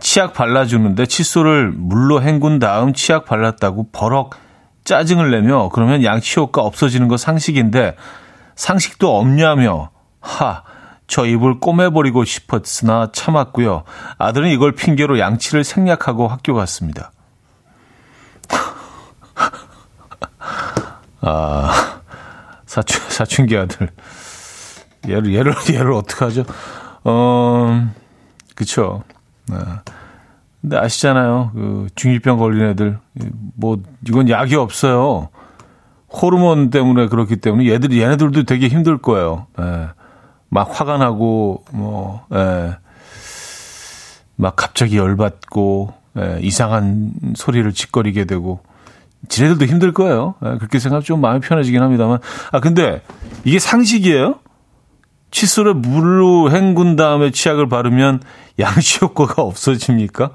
치약 0.00 0.32
발라주는데 0.32 1.06
칫솔을 1.06 1.70
물로 1.70 2.20
헹군 2.20 2.58
다음 2.58 2.92
치약 2.92 3.24
발랐다고 3.24 3.90
버럭 3.92 4.34
짜증을 4.82 5.30
내며 5.30 5.68
그러면 5.72 6.02
양치 6.02 6.40
효과 6.40 6.62
없어지는 6.62 7.06
거 7.06 7.16
상식인데 7.16 7.94
상식도 8.56 9.16
없냐며 9.16 9.90
하. 10.20 10.64
저 11.08 11.24
입을 11.24 11.60
꼬매버리고 11.60 12.24
싶었으나 12.24 13.10
참았고요. 13.12 13.84
아들은 14.18 14.50
이걸 14.50 14.72
핑계로 14.72 15.20
양치를 15.20 15.62
생략하고 15.62 16.26
학교 16.26 16.52
갔습니다. 16.54 17.12
아, 21.20 22.00
사춘, 22.66 23.00
사춘기 23.08 23.56
아들. 23.56 23.90
얘를, 25.08 25.32
얘를, 25.32 25.54
얘를 25.70 25.92
어떡하죠? 25.92 26.42
어, 27.04 27.88
그쵸. 28.56 29.04
네. 29.46 29.58
근데 30.60 30.76
아시잖아요. 30.76 31.52
그, 31.54 31.86
중이병 31.94 32.38
걸린 32.38 32.70
애들. 32.70 32.98
뭐, 33.54 33.80
이건 34.08 34.28
약이 34.28 34.56
없어요. 34.56 35.28
호르몬 36.20 36.70
때문에 36.70 37.08
그렇기 37.08 37.36
때문에 37.36 37.68
얘들이 37.68 38.00
얘네들도 38.00 38.44
되게 38.44 38.68
힘들 38.68 38.98
거예요. 38.98 39.46
예. 39.60 39.88
막 40.48 40.80
화가 40.80 40.98
나고 40.98 41.64
뭐 41.72 42.24
예. 42.32 42.76
막 44.36 44.56
갑자기 44.56 44.96
열받고 44.96 45.92
예. 46.18 46.38
이상한 46.40 47.12
소리를 47.34 47.70
짓거리게 47.72 48.24
되고 48.24 48.60
지네들도 49.28 49.66
힘들 49.66 49.92
거예요. 49.92 50.34
예. 50.44 50.56
그렇게 50.58 50.78
생각하면 50.78 51.02
좀 51.02 51.20
마음이 51.20 51.40
편해지긴 51.40 51.82
합니다만 51.82 52.18
아 52.52 52.60
근데 52.60 53.02
이게 53.44 53.58
상식이에요? 53.58 54.36
칫솔에 55.30 55.74
물로 55.74 56.50
헹군 56.50 56.96
다음에 56.96 57.30
치약을 57.30 57.68
바르면 57.68 58.22
양치 58.58 59.00
효과가 59.02 59.42
없어집니까? 59.42 60.30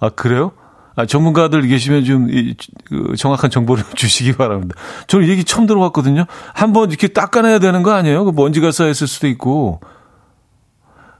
아 0.00 0.08
그래요? 0.10 0.52
아, 0.96 1.06
전문가들 1.06 1.66
계시면 1.66 2.04
좀 2.04 2.30
이, 2.30 2.54
그 2.84 3.14
정확한 3.16 3.50
정보를 3.50 3.84
주시기 3.94 4.36
바랍니다. 4.36 4.76
저는 5.06 5.28
얘기 5.28 5.44
처음 5.44 5.66
들어봤거든요. 5.66 6.26
한번 6.52 6.90
이렇게 6.90 7.08
닦아내야 7.08 7.58
되는 7.58 7.82
거 7.82 7.92
아니에요? 7.92 8.24
그 8.24 8.30
먼지가 8.30 8.70
쌓였을 8.70 9.06
수도 9.06 9.26
있고. 9.28 9.80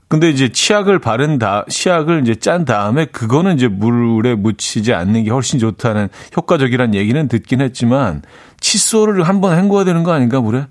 근데 0.07 0.29
이제 0.29 0.49
치약을 0.49 0.99
바른 0.99 1.39
다, 1.39 1.65
치약을 1.67 2.21
이제 2.21 2.35
짠 2.35 2.63
다음에 2.63 3.05
그거는 3.05 3.55
이제 3.55 3.67
물에 3.67 4.35
묻히지 4.35 4.93
않는 4.93 5.23
게 5.23 5.31
훨씬 5.31 5.59
좋다는 5.59 6.09
효과적이란 6.37 6.93
얘기는 6.93 7.27
듣긴 7.27 7.59
했지만 7.59 8.21
칫솔을 8.59 9.23
한번 9.23 9.57
헹궈야 9.57 9.83
되는 9.83 10.03
거 10.03 10.13
아닌가, 10.13 10.41
물에? 10.41 10.67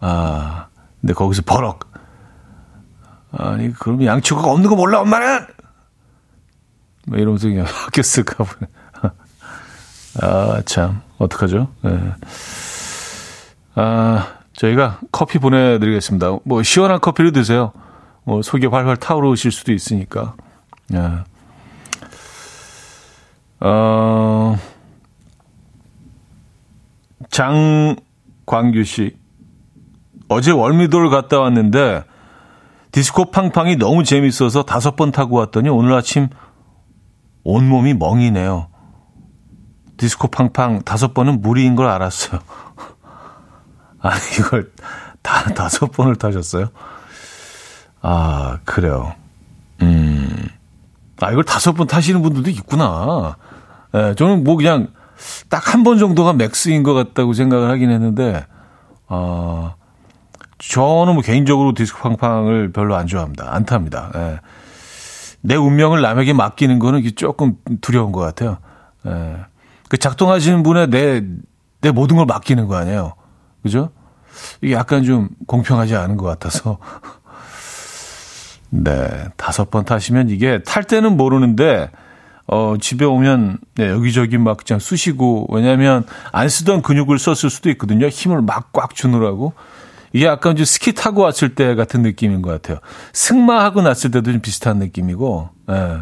아, 0.00 0.68
근데 1.00 1.12
거기서 1.12 1.42
버럭. 1.44 1.90
아니, 3.32 3.72
그럼 3.74 4.04
양치가 4.04 4.40
없는 4.42 4.70
거 4.70 4.76
몰라, 4.76 5.00
엄마는! 5.00 5.57
뭐 7.08 7.18
이러면서 7.18 7.48
그냥 7.48 7.66
쓸까 8.02 8.44
보네. 8.44 8.70
아, 10.22 10.62
참. 10.64 11.00
어떡하죠? 11.18 11.68
네. 11.82 12.00
아, 13.74 14.38
저희가 14.52 15.00
커피 15.10 15.38
보내드리겠습니다. 15.38 16.38
뭐, 16.44 16.62
시원한 16.62 17.00
커피를 17.00 17.32
드세요. 17.32 17.72
뭐, 18.24 18.42
속이 18.42 18.66
활활 18.66 18.96
타오르실 18.96 19.50
수도 19.50 19.72
있으니까. 19.72 20.34
네. 20.88 21.00
어, 23.60 24.56
장광규 27.30 28.84
씨. 28.84 29.16
어제 30.28 30.52
월미도를 30.52 31.10
갔다 31.10 31.40
왔는데, 31.40 32.04
디스코 32.92 33.30
팡팡이 33.30 33.76
너무 33.76 34.04
재밌어서 34.04 34.62
다섯 34.62 34.96
번 34.96 35.10
타고 35.10 35.36
왔더니 35.36 35.68
오늘 35.68 35.92
아침 35.94 36.28
온몸이 37.50 37.94
멍이네요. 37.94 38.68
디스코 39.96 40.28
팡팡 40.28 40.82
다섯 40.82 41.14
번은 41.14 41.40
무리인 41.40 41.76
걸 41.76 41.86
알았어요. 41.86 42.40
아, 44.00 44.10
이걸 44.38 44.70
다 45.22 45.42
다섯 45.54 45.90
번을 45.90 46.16
타셨어요? 46.16 46.68
아, 48.02 48.58
그래요. 48.64 49.14
음. 49.80 50.48
아, 51.20 51.32
이걸 51.32 51.42
다섯 51.44 51.72
번 51.72 51.86
타시는 51.86 52.20
분들도 52.22 52.50
있구나. 52.50 53.36
예, 53.94 54.14
저는 54.14 54.44
뭐 54.44 54.56
그냥 54.56 54.88
딱 55.48 55.74
한 55.74 55.82
번 55.84 55.98
정도가 55.98 56.34
맥스인 56.34 56.82
것 56.82 56.92
같다고 56.94 57.32
생각을 57.32 57.70
하긴 57.70 57.90
했는데, 57.90 58.44
아, 59.08 59.74
저는 60.58 61.14
뭐 61.14 61.22
개인적으로 61.22 61.72
디스코 61.72 62.00
팡팡을 62.10 62.72
별로 62.72 62.94
안 62.94 63.06
좋아합니다. 63.06 63.52
안 63.52 63.64
탑니다. 63.64 64.12
예. 64.14 64.40
내 65.40 65.54
운명을 65.54 66.00
남에게 66.02 66.32
맡기는 66.32 66.78
거는 66.78 67.02
조금 67.16 67.56
두려운 67.80 68.12
것 68.12 68.20
같아요. 68.20 68.58
예. 69.06 69.36
그 69.88 69.96
작동하시는 69.96 70.62
분의 70.62 70.90
내, 70.90 71.22
내 71.80 71.90
모든 71.90 72.16
걸 72.16 72.26
맡기는 72.26 72.66
거 72.66 72.76
아니에요. 72.76 73.14
그죠? 73.62 73.90
이게 74.60 74.74
약간 74.74 75.04
좀 75.04 75.28
공평하지 75.46 75.96
않은 75.96 76.16
것 76.16 76.26
같아서. 76.26 76.78
네. 78.70 79.08
다섯 79.36 79.70
번 79.70 79.84
타시면 79.84 80.28
이게 80.28 80.62
탈 80.62 80.84
때는 80.84 81.16
모르는데, 81.16 81.90
어, 82.46 82.76
집에 82.78 83.04
오면, 83.04 83.58
네, 83.76 83.88
여기저기 83.88 84.36
막 84.36 84.58
그냥 84.58 84.78
쑤시고, 84.78 85.48
왜냐면 85.50 86.04
안 86.32 86.48
쓰던 86.48 86.82
근육을 86.82 87.18
썼을 87.18 87.50
수도 87.50 87.70
있거든요. 87.70 88.08
힘을 88.08 88.42
막 88.42 88.72
꽉 88.72 88.94
주느라고. 88.94 89.54
이게 90.12 90.26
약간 90.26 90.56
좀 90.56 90.64
스키 90.64 90.94
타고 90.94 91.22
왔을 91.22 91.54
때 91.54 91.74
같은 91.74 92.02
느낌인 92.02 92.42
것 92.42 92.50
같아요. 92.50 92.78
승마하고 93.12 93.82
났을 93.82 94.10
때도 94.10 94.32
좀 94.32 94.40
비슷한 94.40 94.78
느낌이고, 94.78 95.50
예. 95.70 95.98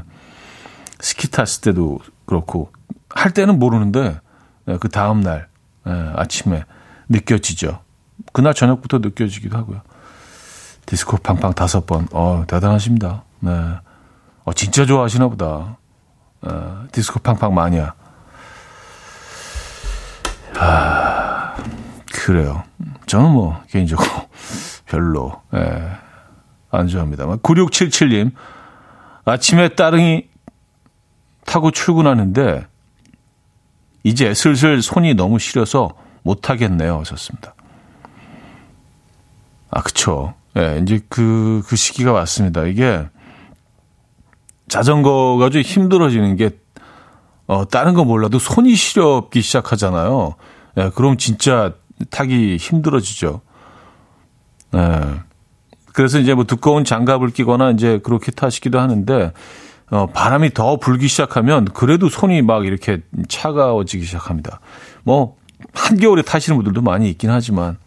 스키 1.01 1.31
탔을 1.31 1.61
때도 1.63 1.99
그렇고, 2.25 2.73
할 3.11 3.33
때는 3.33 3.59
모르는데, 3.59 4.21
예, 4.69 4.77
그 4.79 4.89
다음날, 4.89 5.49
예, 5.87 6.13
아침에 6.15 6.65
느껴지죠. 7.09 7.81
그날 8.33 8.55
저녁부터 8.55 8.99
느껴지기도 8.99 9.57
하고요. 9.57 9.83
디스코 10.87 11.19
팡팡 11.19 11.53
다섯 11.53 11.85
번, 11.85 12.07
어, 12.13 12.45
대단하십니다. 12.47 13.25
네. 13.41 13.51
어, 14.45 14.53
진짜 14.53 14.87
좋아하시나 14.87 15.29
보다. 15.29 15.79
어, 16.43 16.85
디스코 16.93 17.19
팡팡 17.21 17.55
마니아. 17.55 17.95
아, 20.59 21.46
그래요. 22.25 22.64
저는 23.06 23.30
뭐, 23.30 23.62
개인적으로 23.68 24.08
별로, 24.87 25.40
예, 25.54 25.90
안 26.70 26.88
좋아합니다만. 26.88 27.38
9677님, 27.38 28.32
아침에 29.25 29.68
따릉이 29.70 30.28
타고 31.44 31.70
출근하는데, 31.70 32.66
이제 34.02 34.35
슬슬 34.35 34.82
손이 34.82 35.14
너무 35.14 35.38
시려서 35.38 35.90
못하겠네요. 36.23 37.00
하셨습니다. 37.00 37.54
아, 39.70 39.82
그쵸. 39.82 40.35
예, 40.56 40.80
이제 40.82 41.00
그, 41.08 41.62
그 41.66 41.76
시기가 41.76 42.12
왔습니다. 42.12 42.64
이게 42.64 43.06
자전거가 44.68 45.50
좀 45.50 45.61
힘들어지는 45.62 46.37
게, 46.37 46.50
어, 47.46 47.66
다른 47.68 47.94
거 47.94 48.04
몰라도 48.04 48.38
손이 48.38 48.75
시렵기 48.75 49.42
시작하잖아요. 49.42 50.35
예, 50.78 50.90
그럼 50.94 51.16
진짜 51.16 51.75
타기 52.11 52.57
힘들어지죠. 52.57 53.41
예. 54.75 55.00
그래서 55.93 56.19
이제 56.19 56.35
뭐 56.35 56.45
두꺼운 56.45 56.85
장갑을 56.85 57.31
끼거나 57.31 57.71
이제 57.71 57.99
그렇게 58.03 58.31
타시기도 58.31 58.79
하는데, 58.79 59.33
어, 59.91 60.07
바람이 60.07 60.53
더 60.53 60.76
불기 60.76 61.09
시작하면 61.09 61.65
그래도 61.67 62.09
손이 62.09 62.43
막 62.43 62.67
이렇게 62.67 63.00
차가워지기 63.29 64.05
시작합니다. 64.05 64.61
뭐, 65.05 65.37
한겨울에 65.73 66.23
타시는 66.23 66.57
분들도 66.59 66.83
많이 66.83 67.09
있긴 67.09 67.31
하지만, 67.31 67.79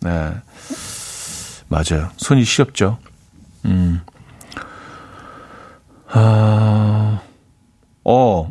네. 0.00 0.34
맞아요. 1.68 2.10
손이 2.16 2.44
시렵죠. 2.44 2.98
음. 3.64 4.00
아, 6.10 7.20
어, 8.04 8.50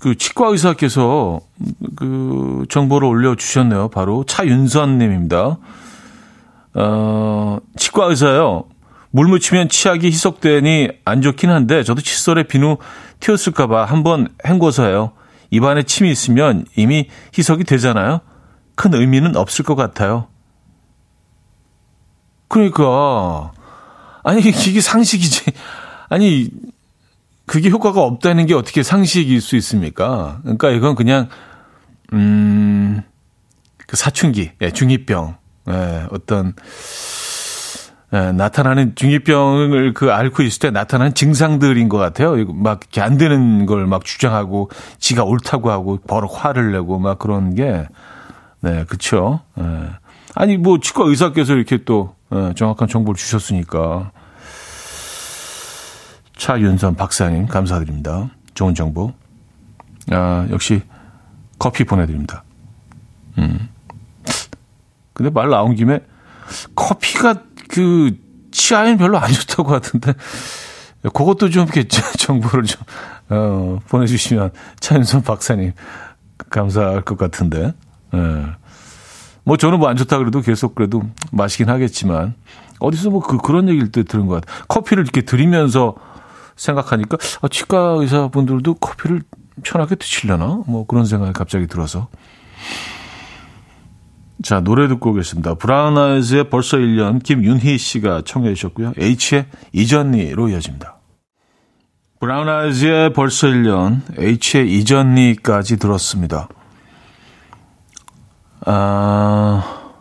그 0.00 0.16
치과 0.16 0.48
의사께서 0.48 1.40
그 1.96 2.64
정보를 2.68 3.08
올려 3.08 3.34
주셨네요. 3.34 3.88
바로 3.88 4.24
차윤선 4.24 4.98
님입니다. 4.98 5.58
어, 6.74 7.58
치과 7.76 8.06
의사요. 8.06 8.64
물 9.10 9.26
묻히면 9.26 9.68
치약이 9.68 10.06
희석되니 10.06 10.88
안 11.04 11.22
좋긴 11.22 11.50
한데 11.50 11.82
저도 11.82 12.02
칫솔에 12.02 12.44
비누 12.44 12.76
튀었을까 13.20 13.66
봐 13.66 13.84
한번 13.84 14.28
헹궈서요. 14.46 15.12
입안에 15.50 15.82
침이 15.82 16.10
있으면 16.10 16.66
이미 16.76 17.08
희석이 17.36 17.64
되잖아요. 17.64 18.20
큰 18.76 18.94
의미는 18.94 19.34
없을 19.34 19.64
것 19.64 19.74
같아요. 19.74 20.28
그러니까 22.48 23.52
아니 24.22 24.40
이게 24.40 24.80
상식이지. 24.80 25.52
아니 26.08 26.48
그게 27.48 27.70
효과가 27.70 28.00
없다는 28.02 28.46
게 28.46 28.54
어떻게 28.54 28.84
상식일 28.84 29.40
수 29.40 29.56
있습니까? 29.56 30.38
그러니까 30.42 30.70
이건 30.70 30.94
그냥 30.94 31.28
음 32.12 33.02
그 33.88 33.96
사춘기, 33.96 34.50
예, 34.60 34.70
중이병, 34.70 35.36
예, 35.70 36.06
어떤 36.12 36.52
예, 38.12 38.32
나타나는 38.32 38.94
중이병을 38.96 39.94
그 39.94 40.12
앓고 40.12 40.42
있을 40.42 40.60
때 40.60 40.70
나타나는 40.70 41.14
증상들인 41.14 41.88
것 41.88 41.96
같아요. 41.96 42.36
이거 42.36 42.52
막 42.52 42.80
이렇게 42.82 43.00
안 43.00 43.16
되는 43.16 43.64
걸 43.64 43.86
막 43.86 44.04
주장하고 44.04 44.70
지가 44.98 45.24
옳다고 45.24 45.70
하고 45.70 45.98
버럭 46.06 46.44
화를 46.44 46.72
내고 46.72 46.98
막 46.98 47.18
그런 47.18 47.54
게 47.54 47.86
네, 48.60 48.84
그쵸. 48.86 49.40
예. 49.58 49.64
아니 50.34 50.58
뭐 50.58 50.80
치과 50.80 51.04
의사께서 51.06 51.54
이렇게 51.54 51.78
또 51.84 52.14
예, 52.34 52.52
정확한 52.54 52.88
정보를 52.88 53.16
주셨으니까 53.16 54.10
차윤선 56.38 56.94
박사님 56.94 57.46
감사드립니다. 57.46 58.30
좋은 58.54 58.74
정보. 58.74 59.12
아, 60.10 60.46
역시 60.50 60.82
커피 61.58 61.84
보내드립니다. 61.84 62.44
음. 63.36 63.68
근데 65.12 65.30
말 65.30 65.50
나온 65.50 65.74
김에 65.74 66.00
커피가 66.74 67.42
그 67.68 68.16
치아에는 68.52 68.96
별로 68.96 69.18
안 69.18 69.30
좋다고 69.30 69.74
하던데 69.74 70.14
그것도 71.02 71.50
좀 71.50 71.64
이렇게 71.64 71.86
정보를 72.18 72.64
좀 72.64 72.80
어, 73.28 73.78
보내주시면 73.88 74.52
차윤선 74.80 75.22
박사님 75.22 75.72
감사할 76.50 77.02
것 77.02 77.18
같은데. 77.18 77.74
예. 78.14 78.44
뭐 79.44 79.56
저는 79.56 79.78
뭐 79.78 79.88
안 79.88 79.96
좋다 79.96 80.18
그래도 80.18 80.40
계속 80.40 80.74
그래도 80.74 81.02
마시긴 81.32 81.68
하겠지만 81.68 82.34
어디서 82.80 83.10
뭐 83.10 83.20
그 83.20 83.38
그런 83.38 83.68
얘기를 83.68 83.90
때 83.90 84.02
들은 84.04 84.26
것 84.26 84.40
같아요. 84.40 84.64
커피를 84.68 85.02
이렇게 85.02 85.22
드리면서 85.22 85.96
생각하니까 86.58 87.16
아, 87.40 87.48
치과 87.48 87.96
의사분들도 87.98 88.74
커피를 88.74 89.22
편하게 89.62 89.94
드시려나? 89.94 90.62
뭐 90.66 90.86
그런 90.86 91.06
생각이 91.06 91.32
갑자기 91.32 91.66
들어서. 91.66 92.08
자, 94.42 94.60
노래 94.60 94.86
듣고 94.86 95.10
오겠습니다. 95.10 95.54
브라운 95.54 95.98
아이즈의 95.98 96.48
벌써 96.48 96.76
1년 96.76 97.22
김윤희 97.22 97.78
씨가 97.78 98.22
청해 98.24 98.54
주셨고요. 98.54 98.92
H의 98.98 99.46
이전니로 99.72 100.50
이어집니다. 100.50 100.96
브라운 102.20 102.48
아이즈의 102.48 103.12
벌써 103.12 103.46
1년, 103.48 104.02
H의 104.18 104.78
이전니까지 104.78 105.78
들었습니다. 105.78 106.48
아, 108.64 109.92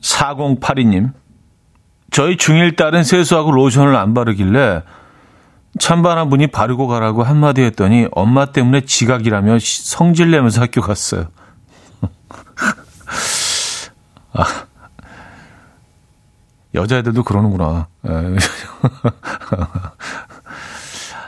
4082님. 0.00 1.12
저희 2.10 2.36
중1 2.36 2.76
딸은 2.76 3.04
세수하고 3.04 3.52
로션을 3.52 3.94
안 3.96 4.14
바르길래 4.14 4.82
찬반한 5.78 6.30
분이 6.30 6.46
바르고 6.48 6.88
가라고 6.88 7.22
한마디 7.22 7.62
했더니 7.62 8.08
엄마 8.12 8.46
때문에 8.46 8.80
지각이라며 8.82 9.58
성질 9.60 10.30
내면서 10.30 10.62
학교 10.62 10.80
갔어요. 10.80 11.26
아, 14.32 14.44
여자애들도 16.74 17.22
그러는구나. 17.22 17.88
예. 18.08 18.10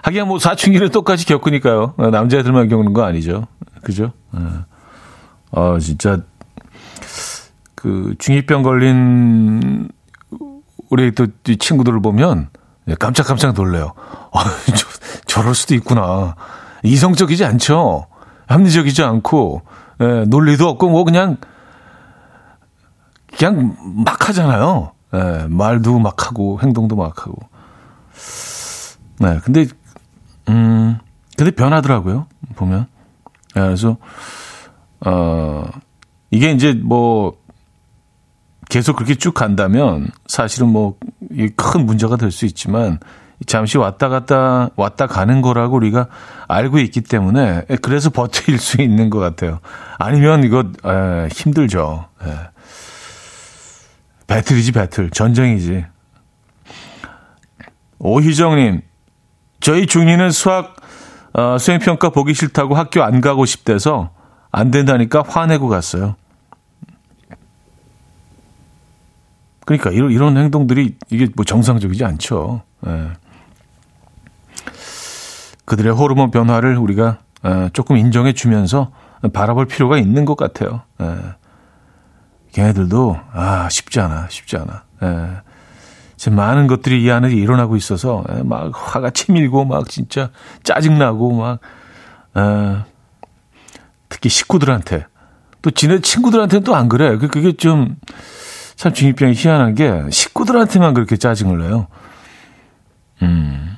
하긴 0.02 0.28
뭐 0.28 0.38
사춘기를 0.38 0.88
똑같이 0.88 1.26
겪으니까요. 1.26 1.92
남자애들만 1.98 2.68
겪는 2.68 2.94
거 2.94 3.04
아니죠. 3.04 3.46
그죠? 3.82 4.12
예. 4.34 4.40
아, 5.52 5.78
진짜, 5.80 6.20
그, 7.74 8.14
중2병 8.18 8.62
걸린 8.62 9.88
우리 10.90 11.12
또 11.12 11.26
친구들을 11.44 12.02
보면 12.02 12.50
깜짝깜짝 12.98 13.54
놀래요. 13.54 13.92
아, 14.32 14.44
저, 14.76 14.86
저럴 15.26 15.54
수도 15.54 15.74
있구나. 15.74 16.34
이성적이지 16.82 17.44
않죠? 17.44 18.06
합리적이지 18.46 19.02
않고, 19.02 19.62
예, 20.00 20.24
논리도 20.26 20.68
없고, 20.68 20.88
뭐, 20.88 21.04
그냥, 21.04 21.36
그냥 23.36 23.76
막 24.04 24.28
하잖아요. 24.28 24.92
예, 25.14 25.46
말도 25.48 25.98
막 26.00 26.26
하고, 26.26 26.58
행동도 26.60 26.96
막 26.96 27.26
하고. 27.26 27.38
네, 29.20 29.38
근데, 29.44 29.66
음, 30.48 30.98
근데 31.36 31.52
변하더라고요. 31.52 32.26
보면. 32.56 32.86
예, 33.56 33.60
그래서, 33.60 33.98
어, 35.06 35.64
이게 36.32 36.50
이제 36.50 36.72
뭐, 36.72 37.36
계속 38.70 38.96
그렇게 38.96 39.14
쭉 39.16 39.34
간다면 39.34 40.08
사실은 40.26 40.68
뭐, 40.68 40.96
큰 41.56 41.84
문제가 41.84 42.16
될 42.16 42.30
수 42.30 42.46
있지만, 42.46 42.98
잠시 43.46 43.76
왔다 43.78 44.08
갔다, 44.08 44.70
왔다 44.76 45.06
가는 45.06 45.42
거라고 45.42 45.76
우리가 45.76 46.06
알고 46.48 46.78
있기 46.78 47.02
때문에, 47.02 47.64
그래서 47.82 48.10
버틸 48.10 48.58
수 48.58 48.80
있는 48.80 49.10
것 49.10 49.18
같아요. 49.18 49.60
아니면 49.98 50.44
이거, 50.44 50.60
에, 50.60 51.28
힘들죠. 51.32 52.06
에. 52.24 52.30
배틀이지, 54.26 54.72
배틀. 54.72 55.10
전쟁이지. 55.10 55.84
오희정님, 57.98 58.82
저희 59.60 59.86
중이는 59.86 60.30
수학, 60.30 60.76
어, 61.32 61.58
수행평가 61.58 62.10
보기 62.10 62.34
싫다고 62.34 62.74
학교 62.76 63.02
안 63.02 63.20
가고 63.20 63.44
싶대서 63.44 64.10
안 64.52 64.70
된다니까 64.70 65.24
화내고 65.26 65.68
갔어요. 65.68 66.16
그러니까 69.64 69.90
이런, 69.90 70.10
이런 70.10 70.36
행동들이 70.36 70.96
이게 71.10 71.28
뭐 71.36 71.44
정상적이지 71.44 72.04
않죠. 72.04 72.62
예. 72.86 73.10
그들의 75.64 75.92
호르몬 75.92 76.30
변화를 76.30 76.76
우리가 76.76 77.18
어, 77.42 77.68
조금 77.72 77.96
인정해 77.96 78.32
주면서 78.32 78.90
바라볼 79.32 79.66
필요가 79.66 79.98
있는 79.98 80.24
것 80.24 80.36
같아요. 80.36 80.82
예. 81.00 81.16
걔네들도 82.52 83.16
아 83.32 83.68
쉽지 83.70 84.00
않아, 84.00 84.26
쉽지 84.28 84.56
않아. 84.56 84.82
예. 85.04 85.28
지금 86.16 86.36
많은 86.36 86.66
것들이 86.66 87.02
이 87.02 87.10
안에 87.10 87.30
일어나고 87.32 87.76
있어서 87.76 88.24
예, 88.30 88.42
막 88.42 88.72
화가 88.74 89.10
치밀고 89.10 89.64
막 89.64 89.88
진짜 89.88 90.30
짜증 90.64 90.98
나고 90.98 91.32
막 91.32 91.60
어, 92.34 92.84
특히 94.08 94.28
식구들한테 94.28 95.06
또 95.62 95.70
지네 95.70 96.00
친구들한테는 96.00 96.64
또 96.64 96.74
안 96.74 96.88
그래. 96.88 97.16
그, 97.16 97.28
그게 97.28 97.52
좀 97.52 97.96
참 98.80 98.94
중이병이 98.94 99.34
희한한 99.36 99.74
게 99.74 99.92
식구들한테만 100.10 100.94
그렇게 100.94 101.18
짜증을 101.18 101.58
내요. 101.58 101.86
음. 103.20 103.76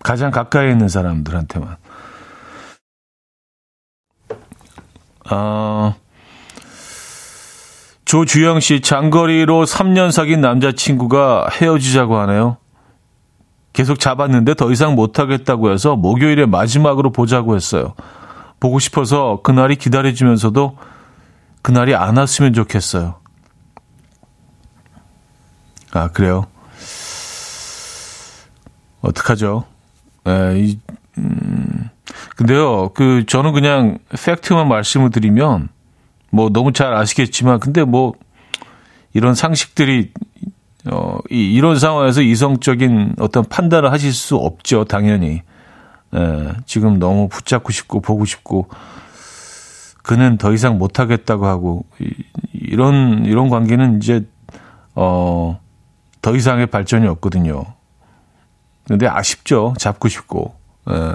가장 0.00 0.32
가까이 0.32 0.68
있는 0.72 0.88
사람들한테만. 0.88 1.76
어, 5.30 5.94
조주영 8.04 8.58
씨, 8.58 8.80
장거리로 8.80 9.64
3년 9.64 10.10
사귄 10.10 10.40
남자친구가 10.40 11.46
헤어지자고 11.52 12.18
하네요. 12.22 12.56
계속 13.72 14.00
잡았는데 14.00 14.54
더 14.54 14.72
이상 14.72 14.96
못하겠다고 14.96 15.70
해서 15.70 15.94
목요일에 15.94 16.46
마지막으로 16.46 17.12
보자고 17.12 17.54
했어요. 17.54 17.94
보고 18.58 18.80
싶어서 18.80 19.38
그날이 19.44 19.76
기다려지면서도 19.76 20.76
그날이 21.62 21.94
안 21.94 22.16
왔으면 22.16 22.54
좋겠어요. 22.54 23.21
아, 25.92 26.08
그래요? 26.08 26.46
어떡하죠? 29.02 29.64
에, 30.26 30.58
이, 30.58 30.78
음, 31.18 31.90
근데요, 32.36 32.90
그, 32.94 33.24
저는 33.26 33.52
그냥 33.52 33.98
팩트만 34.10 34.68
말씀을 34.68 35.10
드리면, 35.10 35.68
뭐, 36.30 36.48
너무 36.48 36.72
잘 36.72 36.94
아시겠지만, 36.94 37.60
근데 37.60 37.84
뭐, 37.84 38.14
이런 39.12 39.34
상식들이, 39.34 40.12
어, 40.90 41.18
이, 41.30 41.52
이런 41.52 41.78
상황에서 41.78 42.22
이성적인 42.22 43.16
어떤 43.18 43.44
판단을 43.44 43.92
하실 43.92 44.12
수 44.12 44.36
없죠, 44.36 44.84
당연히. 44.84 45.42
에, 46.14 46.48
지금 46.64 46.98
너무 46.98 47.28
붙잡고 47.28 47.70
싶고, 47.70 48.00
보고 48.00 48.24
싶고, 48.24 48.68
그는 50.02 50.38
더 50.38 50.54
이상 50.54 50.78
못하겠다고 50.78 51.46
하고, 51.46 51.84
이, 52.00 52.14
이런, 52.54 53.26
이런 53.26 53.50
관계는 53.50 53.98
이제, 53.98 54.24
어, 54.94 55.61
더 56.22 56.34
이상의 56.34 56.66
발전이 56.68 57.06
없거든요. 57.08 57.64
근데 58.86 59.06
아쉽죠. 59.06 59.74
잡고 59.78 60.08
싶고. 60.08 60.54
예. 60.90 61.14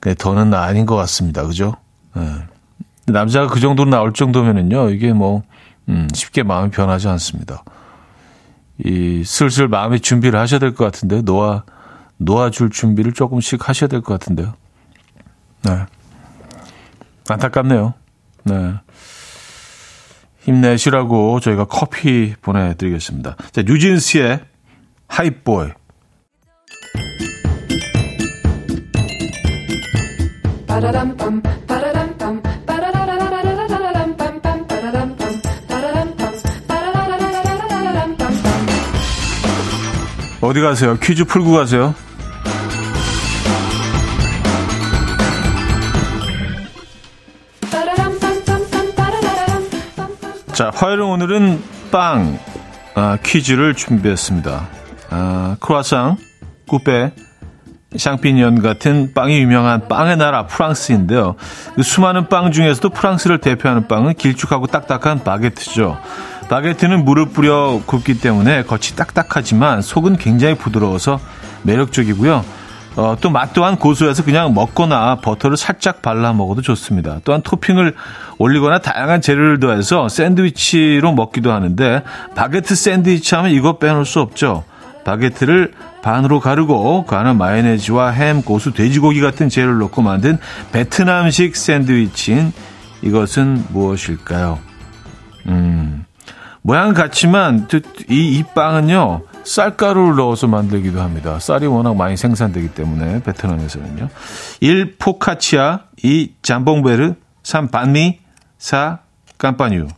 근데 0.00 0.14
더는 0.16 0.54
아닌 0.54 0.86
것 0.86 0.96
같습니다. 0.96 1.44
그죠? 1.44 1.74
예. 2.16 2.22
남자가 3.06 3.48
그 3.48 3.60
정도로 3.60 3.90
나올 3.90 4.12
정도면은요, 4.12 4.90
이게 4.90 5.12
뭐, 5.12 5.42
음, 5.88 6.08
쉽게 6.14 6.42
마음이 6.42 6.70
변하지 6.70 7.08
않습니다. 7.08 7.62
이, 8.78 9.22
슬슬 9.24 9.68
마음의 9.68 10.00
준비를 10.00 10.38
하셔야 10.38 10.58
될 10.58 10.74
것 10.74 10.84
같은데, 10.84 11.20
놓아, 11.22 11.64
놓아줄 12.16 12.70
준비를 12.70 13.12
조금씩 13.12 13.68
하셔야 13.68 13.88
될 13.88 14.00
것 14.00 14.14
같은데요. 14.14 14.54
네. 15.64 15.84
안타깝네요. 17.28 17.94
네. 18.44 18.74
힘내시라고 20.44 21.40
저희가 21.40 21.64
커피 21.64 22.34
보내드리겠습니다. 22.40 23.36
자, 23.52 23.62
뉴진스의 23.62 24.40
하이보이. 25.08 25.68
어디 40.40 40.60
가세요? 40.60 40.98
퀴즈 41.00 41.24
풀고 41.24 41.52
가세요. 41.52 41.94
자, 50.54 50.70
화요일 50.72 51.00
오늘은 51.00 51.60
빵 51.90 52.38
아, 52.94 53.18
퀴즈를 53.24 53.74
준비했습니다. 53.74 54.68
아, 55.10 55.56
크루아상, 55.58 56.16
coupé, 56.68 57.10
champignon 57.96 58.62
같은 58.62 59.12
빵이 59.14 59.36
유명한 59.40 59.88
빵의 59.88 60.16
나라 60.16 60.46
프랑스인데요. 60.46 61.34
그 61.74 61.82
수많은 61.82 62.28
빵 62.28 62.52
중에서도 62.52 62.88
프랑스를 62.90 63.38
대표하는 63.38 63.88
빵은 63.88 64.14
길쭉하고 64.14 64.68
딱딱한 64.68 65.24
바게트죠. 65.24 65.98
바게트는 66.48 67.04
물을 67.04 67.30
뿌려 67.30 67.80
굽기 67.84 68.20
때문에 68.20 68.62
겉이 68.62 68.94
딱딱하지만 68.94 69.82
속은 69.82 70.18
굉장히 70.18 70.54
부드러워서 70.54 71.18
매력적이고요. 71.64 72.44
어, 72.96 73.16
또 73.20 73.30
맛 73.30 73.52
또한 73.52 73.76
고소해서 73.76 74.24
그냥 74.24 74.54
먹거나 74.54 75.16
버터를 75.16 75.56
살짝 75.56 76.00
발라 76.02 76.32
먹어도 76.32 76.62
좋습니다. 76.62 77.20
또한 77.24 77.42
토핑을 77.42 77.94
올리거나 78.38 78.78
다양한 78.78 79.20
재료를 79.20 79.58
더해서 79.58 80.08
샌드위치로 80.08 81.12
먹기도 81.12 81.52
하는데 81.52 82.02
바게트 82.34 82.74
샌드위치 82.74 83.34
하면 83.34 83.50
이거 83.50 83.78
빼놓을 83.78 84.04
수 84.04 84.20
없죠. 84.20 84.64
바게트를 85.04 85.72
반으로 86.02 86.40
가르고 86.40 87.04
그 87.06 87.16
안에 87.16 87.32
마요네즈와 87.32 88.10
햄, 88.10 88.42
고수, 88.42 88.72
돼지고기 88.72 89.20
같은 89.20 89.48
재료를 89.48 89.78
넣고 89.78 90.02
만든 90.02 90.38
베트남식 90.72 91.56
샌드위치인 91.56 92.52
이것은 93.02 93.64
무엇일까요? 93.70 94.58
음, 95.46 96.04
모양은 96.62 96.94
같지만 96.94 97.68
이, 98.08 98.38
이 98.38 98.42
빵은요 98.54 99.22
쌀가루를 99.44 100.16
넣어서 100.16 100.46
만들기도 100.46 101.00
합니다. 101.00 101.38
쌀이 101.38 101.66
워낙 101.66 101.96
많이 101.96 102.16
생산되기 102.16 102.68
때문에 102.68 103.22
베트남에서는요. 103.22 104.08
1. 104.60 104.96
포카치아 104.98 105.80
2. 106.02 106.34
잠봉베르 106.42 107.14
3. 107.42 107.68
반미 107.68 108.20
4. 108.58 108.98
깜빠뉴 109.38 109.88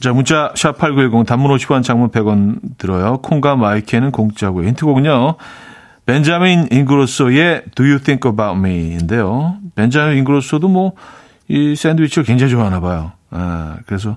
자, 0.00 0.12
문자 0.12 0.52
샵8910 0.54 1.26
단문 1.26 1.56
50원 1.56 1.82
장문 1.82 2.10
100원 2.10 2.76
들어요. 2.76 3.18
콩과 3.18 3.56
마이크는 3.56 4.10
공짜고요. 4.10 4.68
힌트곡은요. 4.68 5.36
벤자민 6.04 6.68
잉그로소의 6.70 7.62
Do 7.74 7.86
You 7.86 8.00
Think 8.00 8.30
About 8.30 8.58
Me인데요. 8.58 9.56
벤자민 9.74 10.18
잉그로소도 10.18 10.68
뭐 10.68 10.92
이 11.48 11.76
샌드위치를 11.76 12.24
굉장히 12.24 12.50
좋아하나 12.52 12.80
봐요. 12.80 13.12
아, 13.30 13.76
그래서 13.86 14.16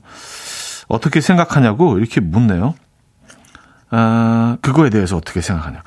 어떻게 0.88 1.22
생각하냐고 1.22 1.98
이렇게 1.98 2.22
묻네요. 2.22 2.76
아, 3.90 4.58
그거에 4.62 4.90
대해서 4.90 5.18
어떻게 5.18 5.42
생각하냐. 5.42 5.82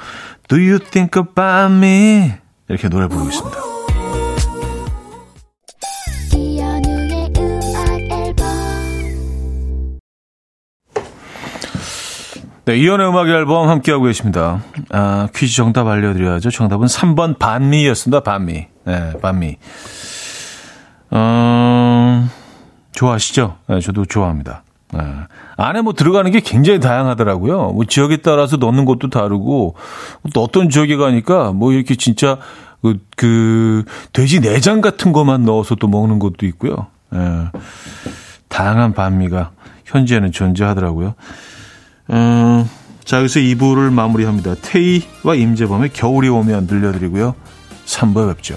Do 0.48 0.58
you 0.58 0.78
think 0.78 1.20
about 1.20 1.74
me? 1.74 2.32
이렇게 2.68 2.88
노래 2.88 3.06
부르고 3.08 3.28
있습니다. 3.28 3.70
네, 12.66 12.76
이연의 12.76 13.08
음악 13.08 13.28
앨범 13.28 13.68
함께하고 13.68 14.04
계십니다. 14.04 14.62
아, 14.90 15.28
퀴즈 15.34 15.56
정답 15.56 15.88
알려드려야죠. 15.88 16.50
정답은 16.50 16.86
3번 16.86 17.38
반미였습니다. 17.38 18.20
반미. 18.20 18.66
네, 18.84 19.12
반미. 19.20 19.56
어, 21.10 22.28
좋아하시죠? 22.92 23.56
네, 23.66 23.80
저도 23.80 24.04
좋아합니다. 24.04 24.62
네. 24.92 25.00
안에 25.62 25.82
뭐 25.82 25.92
들어가는 25.92 26.30
게 26.30 26.40
굉장히 26.40 26.80
다양하더라고요. 26.80 27.72
뭐 27.72 27.84
지역에 27.84 28.18
따라서 28.18 28.56
넣는 28.56 28.84
것도 28.84 29.10
다르고 29.10 29.74
또 30.32 30.42
어떤 30.42 30.70
지역에 30.70 30.96
가니까 30.96 31.52
뭐 31.52 31.72
이렇게 31.72 31.94
진짜 31.96 32.38
그, 32.82 32.98
그 33.16 33.84
돼지 34.12 34.40
내장 34.40 34.80
같은 34.80 35.12
것만 35.12 35.44
넣어서 35.44 35.74
또 35.74 35.86
먹는 35.86 36.18
것도 36.18 36.46
있고요. 36.46 36.86
네. 37.10 37.18
다양한 38.48 38.94
반미가 38.94 39.50
현재는 39.84 40.32
존재하더라고요. 40.32 41.14
음, 42.10 42.68
자, 43.04 43.18
여기서 43.18 43.40
2부를 43.40 43.92
마무리합니다. 43.92 44.54
테이와 44.62 45.34
임재범의 45.34 45.90
겨울이 45.92 46.28
오면 46.28 46.66
들려드리고요. 46.68 47.34
3부에 47.84 48.34
뵙죠. 48.34 48.56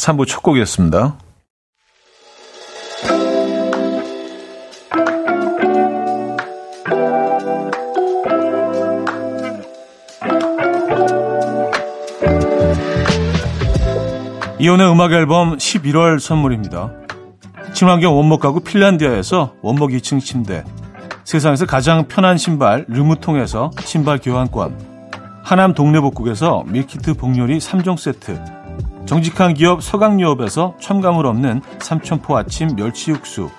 3부 0.00 0.26
첫 0.26 0.42
곡이었습니다. 0.42 1.16
이현우의 14.58 14.90
음악 14.90 15.12
앨범 15.12 15.56
11월 15.56 16.18
선물입니다. 16.18 16.92
친환경 17.72 18.16
원목 18.16 18.40
가구 18.40 18.60
핀란디아에서 18.60 19.54
원목 19.62 19.90
2층 19.90 20.20
침대 20.20 20.64
세상에서 21.24 21.64
가장 21.66 22.08
편한 22.08 22.36
신발 22.36 22.84
르무통에서 22.88 23.70
신발 23.80 24.18
교환권 24.18 25.42
하남 25.42 25.72
동네복국에서 25.74 26.64
밀키트 26.66 27.14
복요리 27.14 27.58
3종 27.58 27.96
세트 27.96 28.59
정직한 29.10 29.54
기업 29.54 29.82
서강유업에서 29.82 30.76
첨가물 30.78 31.26
없는 31.26 31.62
삼천포 31.80 32.36
아침 32.36 32.76
멸치 32.76 33.10
육수. 33.10 33.50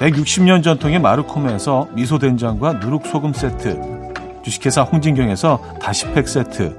160년 0.00 0.62
전통의 0.62 0.98
마르코메에서 0.98 1.88
미소된장과 1.94 2.74
누룩소금 2.74 3.32
세트. 3.32 4.12
주식회사 4.44 4.82
홍진경에서 4.82 5.78
다시팩 5.80 6.28
세트. 6.28 6.78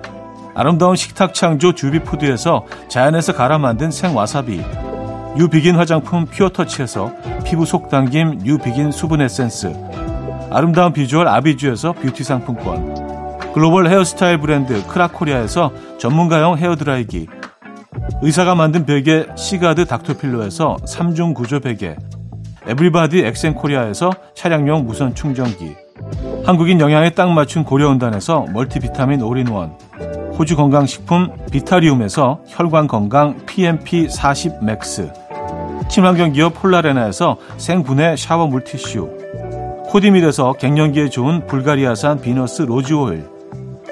아름다운 0.53 0.95
식탁 0.95 1.33
창조 1.33 1.73
주비푸드에서 1.73 2.67
자연에서 2.88 3.33
갈아 3.33 3.57
만든 3.57 3.89
생와사비. 3.89 4.62
뉴비긴 5.36 5.75
화장품 5.75 6.25
퓨어터치에서 6.25 7.12
피부 7.45 7.65
속당김 7.65 8.41
뉴비긴 8.43 8.91
수분 8.91 9.21
에센스. 9.21 9.73
아름다운 10.51 10.93
비주얼 10.93 11.27
아비주에서 11.27 11.93
뷰티 11.93 12.23
상품권. 12.23 13.07
글로벌 13.55 13.88
헤어스타일 13.88 14.38
브랜드 14.38 14.86
크라코리아에서 14.86 15.71
전문가용 15.97 16.60
헤어드라이기 16.60 17.25
의사가 18.22 18.56
만든 18.56 18.86
베개 18.86 19.28
시가드 19.36 19.86
닥터필로에서 19.86 20.78
3중 20.86 21.34
구조 21.34 21.60
베개 21.60 21.96
에브리바디 22.67 23.20
엑센코리아에서 23.20 24.12
차량용 24.34 24.86
무선 24.86 25.15
충전기 25.15 25.76
한국인 26.46 26.80
영양에 26.80 27.12
딱 27.12 27.30
맞춘 27.32 27.63
고려은단에서 27.63 28.47
멀티비타민 28.54 29.22
올인원 29.22 29.72
호주 30.38 30.56
건강식품 30.56 31.30
비타리움에서 31.52 32.41
혈관 32.48 32.88
건강 32.88 33.38
PMP40 33.46 34.63
맥스 34.63 35.12
친환경 35.89 36.34
기업 36.34 36.54
폴라레나에서 36.56 37.38
생분해 37.58 38.15
샤워 38.17 38.48
물티슈 38.48 39.17
코디밀에서 39.88 40.54
갱년기에 40.54 41.10
좋은 41.10 41.48
불가리아산 41.48 42.20
비너스 42.20 42.63
로즈 42.63 42.93
오일 42.93 43.26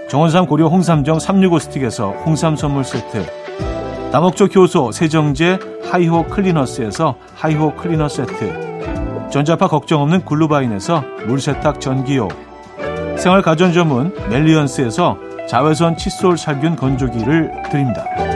정원삼 0.09 0.45
고려 0.45 0.67
홍삼정 0.67 1.19
365 1.19 1.59
스틱에서 1.59 2.11
홍삼 2.25 2.55
선물 2.55 2.83
세트 2.83 3.44
다목적 4.15 4.55
효소 4.55 4.93
세정제 4.93 5.59
하이호 5.91 6.27
클리너스에서 6.27 7.17
하이호 7.35 7.75
클리너 7.75 8.07
세트 8.07 9.29
전자파 9.29 9.67
걱정 9.67 10.01
없는 10.03 10.23
글루바인에서 10.23 11.03
물세탁 11.27 11.81
전기요 11.81 12.29
생활 13.17 13.41
가전 13.41 13.73
전문 13.73 14.15
멜리언스에서 14.29 15.17
자외선 15.49 15.97
칫솔 15.97 16.37
살균 16.37 16.77
건조기를 16.77 17.51
드립니다. 17.69 18.34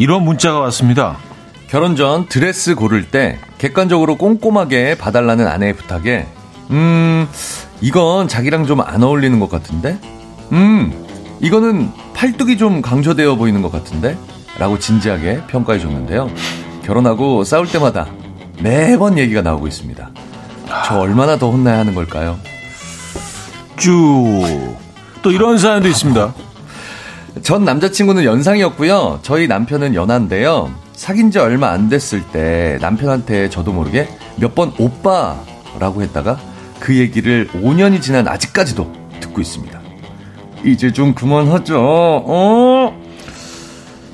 이런 0.00 0.22
문자가 0.24 0.60
왔습니다. 0.60 1.18
결혼 1.68 1.94
전 1.94 2.26
드레스 2.26 2.74
고를 2.74 3.10
때 3.10 3.38
객관적으로 3.58 4.16
꼼꼼하게 4.16 4.96
봐달라는 4.96 5.46
아내의 5.46 5.74
부탁에 5.76 6.26
음 6.70 7.28
이건 7.82 8.26
자기랑 8.26 8.64
좀 8.64 8.80
안 8.80 9.02
어울리는 9.02 9.38
것 9.38 9.50
같은데 9.50 9.98
음 10.52 10.90
이거는 11.40 11.90
팔뚝이 12.14 12.56
좀 12.56 12.80
강조되어 12.80 13.36
보이는 13.36 13.60
것 13.60 13.70
같은데 13.70 14.16
라고 14.58 14.78
진지하게 14.78 15.42
평가해 15.48 15.78
줬는데요. 15.78 16.30
결혼하고 16.82 17.44
싸울 17.44 17.68
때마다 17.68 18.06
매번 18.62 19.18
얘기가 19.18 19.42
나오고 19.42 19.66
있습니다. 19.68 20.10
저 20.86 20.98
얼마나 20.98 21.36
더 21.36 21.50
혼나야 21.50 21.78
하는 21.80 21.94
걸까요? 21.94 22.38
쭉. 23.76 24.76
또 25.20 25.30
이런 25.30 25.58
사연도 25.58 25.88
있습니다. 25.88 26.32
전 27.42 27.64
남자친구는 27.64 28.24
연상이었고요. 28.24 29.20
저희 29.22 29.46
남편은 29.48 29.94
연하인데요. 29.94 30.70
사귄 30.92 31.30
지 31.30 31.38
얼마 31.38 31.70
안 31.70 31.88
됐을 31.88 32.22
때 32.22 32.78
남편한테 32.80 33.48
저도 33.50 33.72
모르게 33.72 34.08
몇 34.36 34.54
번 34.54 34.72
오빠라고 34.78 36.02
했다가 36.02 36.38
그 36.78 36.96
얘기를 36.96 37.48
5년이 37.52 38.00
지난 38.02 38.26
아직까지도 38.28 38.90
듣고 39.20 39.40
있습니다. 39.40 39.78
이제 40.64 40.92
좀 40.92 41.14
그만하죠. 41.14 41.78
어? 41.80 43.00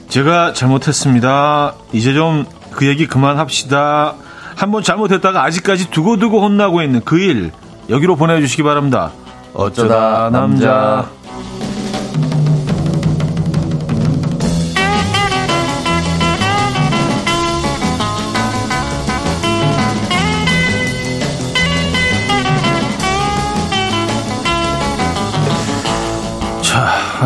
제가 0.09 0.53
잘못했습니다. 0.53 1.75
이제 1.93 2.13
좀 2.15 2.45
그 2.77 2.87
얘기 2.87 3.07
그만합시다. 3.07 4.17
한번 4.55 4.83
잘못했다가 4.83 5.43
아직까지 5.45 5.91
두고두고 5.91 6.43
혼나고 6.43 6.83
있는 6.83 7.01
그 7.05 7.17
일 7.19 7.51
여기로 7.89 8.17
보내주시기 8.17 8.63
바랍니다. 8.65 9.13
어쩌다 9.55 10.29
남자. 10.31 11.09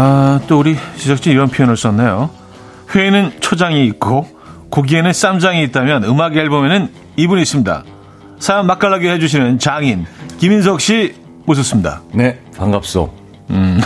아, 0.02 0.40
또 0.46 0.58
우리 0.58 0.78
지적진 0.96 1.30
이런 1.32 1.48
표현을 1.48 1.76
썼네요. 1.76 2.30
회에는 2.94 3.32
초장이 3.40 3.84
있고 3.88 4.26
고기에는 4.70 5.12
쌈장이 5.12 5.62
있다면 5.64 6.04
음악 6.04 6.34
앨범에는 6.36 6.90
이분이 7.16 7.42
있습니다. 7.42 7.84
사연 8.38 8.66
맛깔나게 8.66 9.10
해주시는 9.12 9.58
장인 9.58 10.06
김인석 10.38 10.80
씨 10.80 11.14
모셨습니다. 11.44 12.00
네, 12.14 12.40
반갑소. 12.56 13.12
음. 13.50 13.78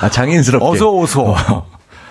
아, 0.00 0.08
장인스럽게. 0.08 0.64
어서 0.64 0.90
오소. 0.92 1.34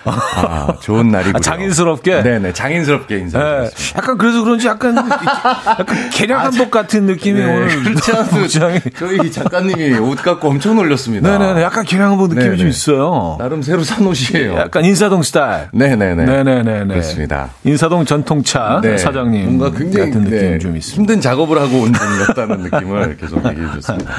어. 0.04 0.10
아, 0.12 0.74
좋은 0.80 1.08
날이고. 1.08 1.36
아, 1.36 1.40
장인스럽게? 1.40 2.22
네네, 2.22 2.52
장인스럽게 2.52 3.18
인사드렸습니다. 3.18 3.92
네, 3.92 3.98
약간 3.98 4.18
그래서 4.18 4.42
그런지 4.44 4.66
약간, 4.66 4.96
약간 4.96 5.86
개량 6.12 6.40
한복 6.44 6.70
같은 6.70 7.04
느낌이 7.06 7.40
네, 7.40 7.46
오늘. 7.46 7.82
그렇지 7.82 8.12
않아도 8.12 8.46
저희 8.48 9.32
작가님이 9.32 9.94
옷 9.98 10.16
갖고 10.22 10.48
엄청 10.48 10.76
놀렸습니다. 10.76 11.38
네네네, 11.38 11.62
약간 11.62 11.84
개량 11.84 12.10
한복 12.12 12.28
느낌이 12.28 12.44
네네. 12.44 12.56
좀 12.56 12.68
있어요. 12.68 13.36
나름 13.38 13.62
새로 13.62 13.82
산 13.82 14.06
옷이에요. 14.06 14.54
약간 14.56 14.84
인사동 14.84 15.22
스타일. 15.22 15.68
네네네. 15.72 16.24
네네네. 16.24 16.84
그렇습니다. 16.86 17.50
인사동 17.64 18.04
전통차 18.04 18.80
네. 18.82 18.98
사장님. 18.98 19.56
뭔가 19.58 19.76
굉장히 19.76 20.10
같은 20.10 20.24
느낌이 20.24 20.40
네, 20.50 20.58
좀 20.58 20.76
있습니다. 20.76 21.00
힘든 21.00 21.20
작업을 21.20 21.58
하고 21.60 21.78
온 21.80 21.92
분 21.94 22.26
같다는 22.26 22.62
느낌을 22.62 23.16
계속 23.16 23.44
얘기해 23.46 23.66
줬습니다. 23.74 24.12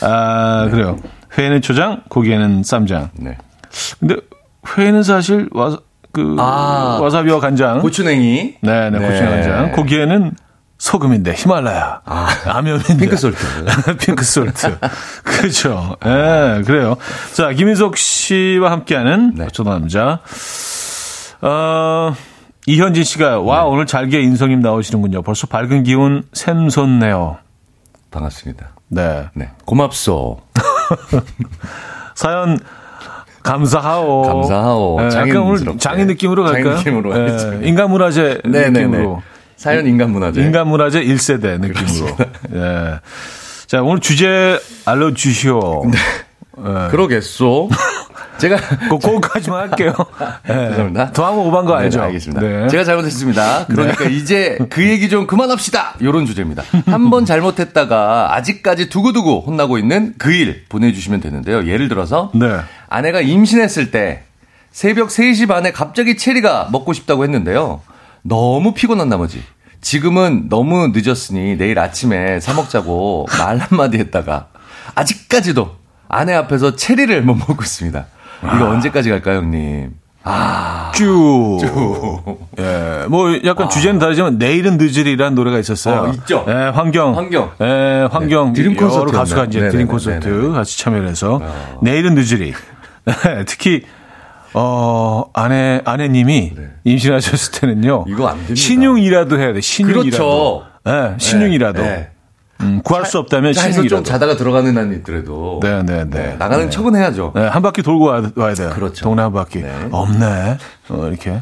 아, 0.00 0.62
네. 0.64 0.70
그래요. 0.70 0.96
회에는 1.36 1.60
초장, 1.60 2.00
고기에는 2.08 2.62
쌈장. 2.64 3.10
네. 3.14 3.36
근데 4.00 4.16
회는 4.76 5.02
사실 5.02 5.48
와, 5.52 5.78
그 6.12 6.36
아, 6.38 6.98
와사비와 7.00 7.40
간장, 7.40 7.80
고추냉이, 7.80 8.56
네네 8.60 8.98
네, 8.98 8.98
고추냉이 8.98 9.30
간장, 9.30 9.72
고기에는 9.72 10.32
소금인데 10.78 11.34
히말라야, 11.34 12.02
아, 12.04 12.28
라면인데 12.46 12.96
핑크 12.96 13.16
솔트, 13.16 13.38
핑크 14.00 14.24
솔트, 14.24 14.78
그렇죠. 15.24 15.96
예, 16.04 16.08
네, 16.08 16.62
그래요. 16.64 16.96
자 17.32 17.52
김인석 17.52 17.96
씨와 17.96 18.70
함께하는 18.70 19.34
네. 19.34 19.44
어쩌다 19.44 19.70
남자. 19.70 20.20
어, 21.40 22.14
이현진 22.66 23.04
씨가 23.04 23.40
와 23.40 23.62
네. 23.62 23.68
오늘 23.68 23.86
잘게 23.86 24.20
인성님 24.20 24.60
나오시는군요. 24.60 25.22
벌써 25.22 25.46
밝은 25.46 25.84
기운 25.84 26.24
샘솟네요. 26.32 27.38
반갑습니다. 28.10 28.70
네. 28.88 29.28
네. 29.34 29.50
고맙소. 29.64 30.40
사연 32.14 32.58
감사하오. 33.42 34.22
감사하오. 34.22 35.00
네, 35.00 35.10
장인 35.10 35.36
오늘 35.36 35.78
장인 35.78 36.06
느낌으로 36.06 36.44
갈까요? 36.44 36.76
장인 36.76 37.00
느낌으로. 37.02 37.14
네, 37.14 37.68
인간 37.68 37.90
문화재 37.90 38.40
네, 38.44 38.70
네, 38.70 38.70
느낌으로. 38.70 39.16
네. 39.16 39.22
사연 39.56 39.86
인간 39.86 40.10
문화재. 40.10 40.40
인간 40.40 40.68
문화재 40.68 41.02
1세대 41.02 41.58
느낌으로. 41.60 42.16
네. 42.50 43.00
자, 43.66 43.82
오늘 43.82 44.00
주제 44.00 44.58
알려 44.84 45.12
주시오. 45.12 45.84
네. 45.86 45.98
네. 46.58 46.88
그러겠소. 46.90 47.68
제가 48.38 48.56
그거까지만 48.88 49.70
할게요. 49.70 49.92
네. 50.46 50.68
죄송합니다. 50.70 51.12
더 51.12 51.26
하면 51.26 51.38
오반 51.40 51.64
거 51.64 51.76
네, 51.76 51.84
알죠? 51.84 52.00
네, 52.00 52.06
알겠습니다. 52.06 52.40
네. 52.40 52.68
제가 52.68 52.84
잘못했습니다. 52.84 53.66
그러니까 53.66 54.04
네. 54.04 54.14
이제 54.14 54.58
그 54.70 54.86
얘기 54.88 55.08
좀 55.08 55.26
그만합시다. 55.26 55.94
이런 56.00 56.24
주제입니다. 56.26 56.62
한 56.86 57.10
번 57.10 57.24
잘못했다가 57.26 58.34
아직까지 58.34 58.88
두고두고 58.88 59.42
혼나고 59.46 59.78
있는 59.78 60.14
그 60.18 60.30
일 60.30 60.64
보내주시면 60.68 61.20
되는데요. 61.20 61.66
예를 61.66 61.88
들어서 61.88 62.30
네. 62.34 62.58
아내가 62.88 63.20
임신했을 63.20 63.90
때 63.90 64.22
새벽 64.70 65.08
3시 65.08 65.48
반에 65.48 65.72
갑자기 65.72 66.16
체리가 66.16 66.68
먹고 66.70 66.92
싶다고 66.92 67.24
했는데요. 67.24 67.80
너무 68.22 68.72
피곤한 68.74 69.08
나머지 69.08 69.42
지금은 69.80 70.48
너무 70.48 70.92
늦었으니 70.94 71.56
내일 71.56 71.78
아침에 71.78 72.38
사 72.40 72.52
먹자고 72.52 73.26
말 73.38 73.58
한마디 73.58 73.98
했다가 73.98 74.48
아직까지도 74.94 75.76
아내 76.08 76.34
앞에서 76.34 76.76
체리를 76.76 77.20
못 77.22 77.34
먹고 77.34 77.62
있습니다. 77.62 78.06
이거 78.42 78.66
아. 78.66 78.70
언제까지 78.70 79.10
갈까요, 79.10 79.38
형님? 79.38 79.90
아. 80.24 80.92
쭉. 80.94 81.58
쭉. 81.60 82.48
예. 82.58 83.06
뭐 83.08 83.38
약간 83.44 83.66
아. 83.66 83.68
주제는 83.68 83.98
다르지만 83.98 84.38
내일은 84.38 84.76
늦으리라는 84.76 85.34
노래가 85.34 85.58
있었어요. 85.58 86.02
어, 86.02 86.08
있죠. 86.14 86.44
예, 86.48 86.52
환경. 86.52 87.16
환경. 87.16 87.50
예, 87.60 88.08
환경. 88.10 88.52
네. 88.52 88.62
드림 88.62 88.76
콘서트 88.76 89.12
가수가 89.12 89.44
이제 89.46 89.58
네네네. 89.58 89.72
드림 89.72 89.86
콘서트 89.86 90.28
네네네. 90.28 90.54
같이 90.54 90.78
참여를 90.78 91.08
해서 91.08 91.40
어. 91.42 91.78
내일은 91.82 92.14
늦으리. 92.14 92.52
특히 93.46 93.84
어, 94.54 95.24
아내, 95.34 95.80
아내님이 95.84 96.52
네. 96.56 96.62
임신하셨을 96.84 97.60
때는요. 97.60 98.04
이거 98.08 98.28
안 98.28 98.36
됩니다. 98.36 98.54
신용이라도 98.54 99.38
해야 99.38 99.52
돼. 99.52 99.60
신용이라도. 99.60 100.10
그렇죠. 100.10 100.66
네, 100.84 101.14
신용이라도. 101.18 101.82
네, 101.82 101.88
네. 101.88 102.10
음, 102.60 102.80
구할 102.82 103.06
수 103.06 103.18
없다면 103.18 103.52
신용이라도. 103.52 103.88
좀 103.88 104.04
자다가 104.04 104.36
들어가는 104.36 104.76
한 104.76 104.92
있더라도. 104.94 105.60
네, 105.62 105.82
네, 105.82 106.04
네. 106.04 106.10
네 106.10 106.36
나가는 106.36 106.64
네. 106.64 106.70
척은 106.70 106.96
해야죠. 106.96 107.32
네, 107.34 107.46
한 107.46 107.62
바퀴 107.62 107.82
돌고 107.82 108.04
와야, 108.04 108.30
와야 108.34 108.54
돼요. 108.54 108.70
그렇죠. 108.74 109.04
동네 109.04 109.22
한 109.22 109.32
바퀴. 109.32 109.60
네. 109.60 109.88
없네. 109.90 110.58
어, 110.88 111.06
이렇게. 111.08 111.40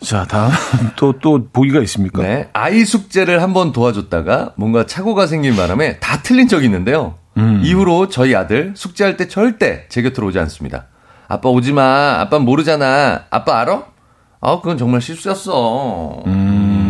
자, 0.00 0.24
다음 0.28 0.50
또, 0.96 1.12
또 1.20 1.46
보기가 1.52 1.80
있습니까? 1.82 2.22
네. 2.22 2.48
아이 2.52 2.84
숙제를 2.84 3.40
한번 3.40 3.72
도와줬다가 3.72 4.54
뭔가 4.56 4.84
착오가 4.84 5.26
생긴 5.26 5.54
바람에 5.54 5.98
다 6.00 6.20
틀린 6.22 6.48
적이 6.48 6.66
있는데요. 6.66 7.14
음. 7.36 7.62
이후로 7.64 8.08
저희 8.08 8.34
아들 8.34 8.72
숙제할 8.76 9.16
때 9.16 9.28
절대 9.28 9.86
제 9.88 10.02
곁으로 10.02 10.26
오지 10.26 10.38
않습니다. 10.40 10.86
아빠 11.28 11.48
오지 11.48 11.72
마. 11.72 12.16
아빠 12.18 12.38
모르잖아. 12.38 13.24
아빠 13.30 13.60
알아? 13.60 13.84
아, 14.40 14.56
그건 14.56 14.76
정말 14.76 15.00
실수였어. 15.00 16.24
음. 16.26 16.81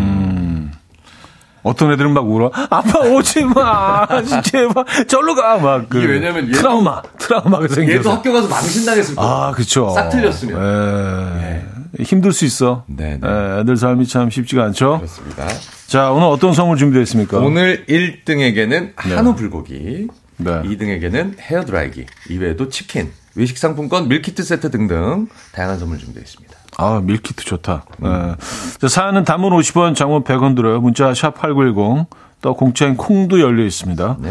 어떤 1.62 1.92
애들은 1.92 2.12
막 2.12 2.28
울어. 2.28 2.50
아빠 2.52 2.98
오지 3.00 3.44
마. 3.44 4.06
제발 4.44 4.84
절로 5.06 5.34
가. 5.34 5.58
막 5.58 5.88
그. 5.88 5.98
왜냐면 5.98 6.48
얘도, 6.48 6.58
트라우마, 6.58 7.02
트라우마가 7.18 7.68
생겨서. 7.68 7.98
얘도 7.98 8.10
학교 8.10 8.32
가서 8.32 8.48
망신당했을 8.48 9.14
거야. 9.14 9.26
아, 9.26 9.52
그쵸. 9.52 9.90
싹 9.90 10.08
틀렸으면. 10.08 11.38
네. 11.40 11.66
힘들 12.00 12.32
수 12.32 12.44
있어. 12.46 12.84
네, 12.86 13.18
네. 13.20 13.28
에, 13.28 13.60
애들 13.60 13.76
삶이 13.76 14.06
참 14.06 14.30
쉽지가 14.30 14.64
않죠. 14.64 14.96
그렇습니다. 14.98 15.46
자, 15.86 16.10
오늘 16.10 16.26
어떤 16.26 16.54
선물 16.54 16.78
준비됐습니까? 16.78 17.38
오늘 17.38 17.84
1등에게는 17.86 18.92
한우 18.96 19.34
불고기, 19.34 20.08
네. 20.38 20.50
2등에게는 20.62 21.38
헤어 21.38 21.64
드라이기, 21.64 22.06
이외에도 22.30 22.70
치킨, 22.70 23.12
외식 23.34 23.58
상품권, 23.58 24.08
밀키트 24.08 24.42
세트 24.42 24.70
등등 24.70 25.28
다양한 25.52 25.78
선물 25.78 25.98
준비되어 25.98 26.22
있습니다. 26.22 26.56
아, 26.78 27.00
밀키트 27.02 27.44
좋다. 27.44 27.84
음. 28.02 28.34
네. 28.80 28.88
사연은 28.88 29.24
단문 29.24 29.52
50원, 29.52 29.94
장문 29.94 30.24
100원 30.24 30.56
들어요. 30.56 30.80
문자 30.80 31.12
샵 31.14 31.34
8910, 31.34 32.06
또 32.40 32.54
공짜인 32.54 32.96
콩도 32.96 33.40
열려 33.40 33.64
있습니다. 33.64 34.16
네. 34.20 34.30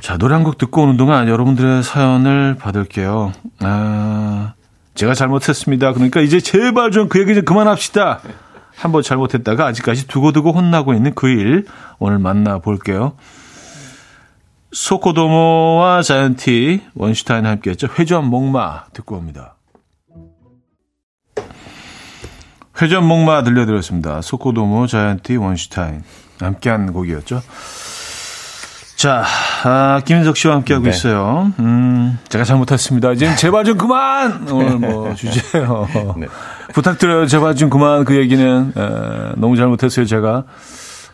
자, 0.00 0.16
노래 0.18 0.34
한 0.34 0.44
곡 0.44 0.58
듣고 0.58 0.82
오는 0.82 0.96
동안 0.96 1.26
여러분들의 1.28 1.82
사연을 1.82 2.56
받을게요. 2.56 3.32
아, 3.60 4.52
제가 4.94 5.14
잘못했습니다. 5.14 5.92
그러니까 5.92 6.20
이제 6.20 6.38
제발 6.40 6.90
좀 6.92 7.08
그 7.08 7.20
얘기 7.20 7.34
좀 7.34 7.44
그만합시다. 7.44 8.20
한번 8.76 9.02
잘못했다가 9.02 9.66
아직까지 9.66 10.06
두고두고 10.06 10.52
혼나고 10.52 10.92
있는 10.94 11.14
그 11.14 11.28
일 11.28 11.64
오늘 11.98 12.18
만나볼게요. 12.18 13.14
소코도모와 14.72 16.02
자이언티 16.02 16.82
원슈타인 16.94 17.46
함께 17.46 17.70
했죠. 17.70 17.88
회전 17.98 18.26
목마 18.26 18.84
듣고 18.92 19.16
옵니다. 19.16 19.55
회전 22.80 23.04
목마 23.04 23.42
들려드렸습니다. 23.42 24.20
소코도모 24.22 24.86
자이언티 24.86 25.36
원슈타인 25.36 26.02
함께한 26.40 26.92
곡이었죠. 26.92 27.42
자, 28.96 29.24
아, 29.64 30.00
김인석 30.04 30.36
씨와 30.36 30.54
함께하고 30.56 30.84
네. 30.84 30.90
있어요. 30.90 31.52
음, 31.58 32.18
제가 32.28 32.44
잘못했습니다. 32.44 33.12
이제 33.12 33.34
제발 33.36 33.64
좀 33.64 33.76
그만! 33.76 34.48
오늘 34.50 34.78
뭐 34.78 35.14
주제요. 35.14 35.86
네. 36.16 36.26
부탁드려요. 36.72 37.26
제발 37.26 37.54
좀 37.56 37.68
그만 37.68 38.04
그 38.04 38.16
얘기는. 38.16 38.72
에, 38.74 39.32
너무 39.36 39.56
잘못했어요, 39.56 40.06
제가. 40.06 40.44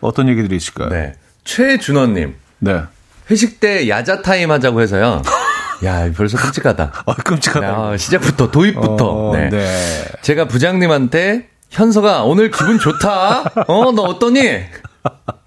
어떤 0.00 0.28
얘기들이 0.28 0.56
있을까요? 0.56 0.90
네. 0.90 1.14
최준원님. 1.44 2.34
네. 2.60 2.82
회식 3.30 3.58
때 3.58 3.88
야자 3.88 4.22
타임 4.22 4.52
하자고 4.52 4.80
해서요. 4.80 5.22
야, 5.84 6.08
벌써 6.16 6.38
끔찍하다. 6.38 6.92
아, 7.04 7.14
끔찍하다. 7.14 7.92
야, 7.92 7.96
시작부터, 7.96 8.50
도입부터. 8.52 9.30
어, 9.30 9.36
네. 9.36 9.48
네. 9.48 10.04
제가 10.22 10.46
부장님한테, 10.46 11.48
현서가 11.72 12.24
오늘 12.24 12.50
기분 12.50 12.78
좋다. 12.78 13.44
어, 13.66 13.92
너 13.92 14.02
어떠니? 14.02 14.60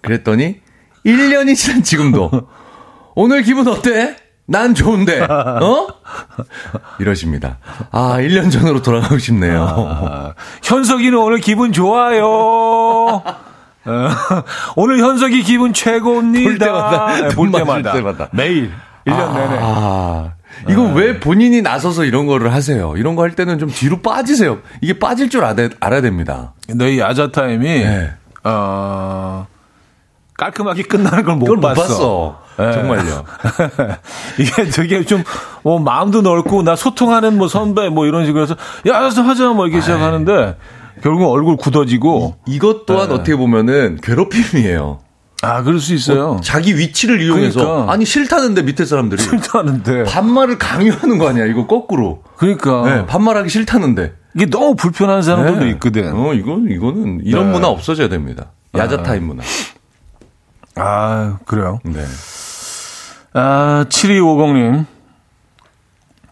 그랬더니, 0.02 0.60
1년이 1.06 1.56
지난 1.56 1.84
지금도, 1.84 2.32
오늘 3.16 3.44
기분 3.44 3.68
어때? 3.68 4.18
난 4.48 4.74
좋은데, 4.74 5.22
어? 5.22 5.88
이러십니다. 7.00 7.58
아, 7.92 8.18
1년 8.20 8.52
전으로 8.52 8.82
돌아가고 8.82 9.18
싶네요. 9.20 9.64
아, 9.64 10.34
현석이는 10.64 11.18
오늘 11.18 11.40
기분 11.40 11.72
좋아요. 11.72 12.26
어, 12.28 13.24
오늘 14.76 15.00
현석이 15.00 15.44
기분 15.44 15.74
최고입니다. 15.74 16.50
볼 16.50 16.58
때마다. 16.58 17.22
네, 17.22 17.36
볼 17.36 17.52
때마다. 17.52 17.94
때마다. 17.94 18.30
매일. 18.32 18.72
1년 19.06 19.14
아, 19.14 19.34
내내. 19.34 19.60
아. 19.62 20.32
이거 20.70 20.84
네. 20.84 20.94
왜 20.96 21.20
본인이 21.20 21.62
나서서 21.62 22.06
이런 22.06 22.26
거를 22.28 22.54
하세요? 22.54 22.94
이런 22.98 23.16
거 23.16 23.24
할 23.24 23.32
때는 23.36 23.60
좀 23.60 23.70
뒤로 23.70 24.02
빠지세요. 24.02 24.60
이게 24.82 24.98
빠질 25.00 25.30
줄 25.30 25.44
알아, 25.44 25.70
알아야 25.80 26.02
됩니다. 26.02 26.54
근데 26.68 26.94
이 26.96 27.00
야자 27.00 27.32
타임이, 27.32 27.66
네. 27.66 28.12
어, 28.44 29.48
깔끔하게 30.38 30.84
끝나는 30.84 31.24
걸 31.24 31.36
못 31.38 31.46
봤어. 31.60 31.74
못 31.74 31.76
봤어. 31.76 32.40
네. 32.58 32.72
정말요. 32.74 33.26
이게 34.40 34.70
되게 34.70 35.04
좀, 35.04 35.24
뭐, 35.64 35.80
마음도 35.80 36.22
넓고, 36.22 36.64
나 36.64 36.76
소통하는 36.76 37.38
뭐 37.38 37.48
선배 37.50 37.90
뭐 37.90 38.06
이런 38.06 38.26
식으로 38.26 38.44
해서, 38.44 38.56
야, 38.88 39.00
하자, 39.02 39.50
뭐 39.54 39.68
이렇게 39.68 39.82
시작하는데, 39.82 40.56
결국 41.04 41.30
얼굴 41.32 41.58
굳어지고 41.58 42.36
이, 42.46 42.58
것 42.60 42.86
또한 42.86 43.10
네. 43.10 43.14
어떻게 43.16 43.36
보면은 43.36 43.98
괴롭힘이에요. 44.02 45.00
아, 45.46 45.62
그럴 45.64 45.80
수 45.80 45.94
있어요. 45.94 46.32
어, 46.32 46.42
자기 46.42 46.78
위치를 46.78 47.22
이용해서 47.22 47.60
그러니까. 47.60 47.94
아니 47.94 48.06
싫다는데 48.06 48.64
밑에 48.64 48.86
사람들이 48.86 49.22
싫다는데. 49.22 50.04
반말을 50.06 50.58
강요하는 50.58 51.18
거 51.18 51.30
아니야? 51.30 51.46
이거 51.46 51.68
거꾸로. 51.68 52.24
그러니까. 52.38 52.84
네, 52.84 53.06
반말하기 53.06 53.50
싫다는데. 53.50 54.14
이게 54.36 54.48
너무 54.48 54.76
불편한 54.76 55.22
사람들도 55.22 55.66
네. 55.66 55.70
있거든. 55.72 56.14
어, 56.14 56.34
이건 56.34 56.70
이거는 56.70 57.22
이런 57.24 57.48
네. 57.48 57.52
문화 57.54 57.68
없어져야 57.70 58.10
됩니다. 58.10 58.48
야자 58.76 59.04
타임 59.04 59.28
문화. 59.28 59.44
아, 60.76 61.38
그래요. 61.46 61.80
네. 61.84 62.04
아, 63.34 63.86
7250님. 63.88 64.86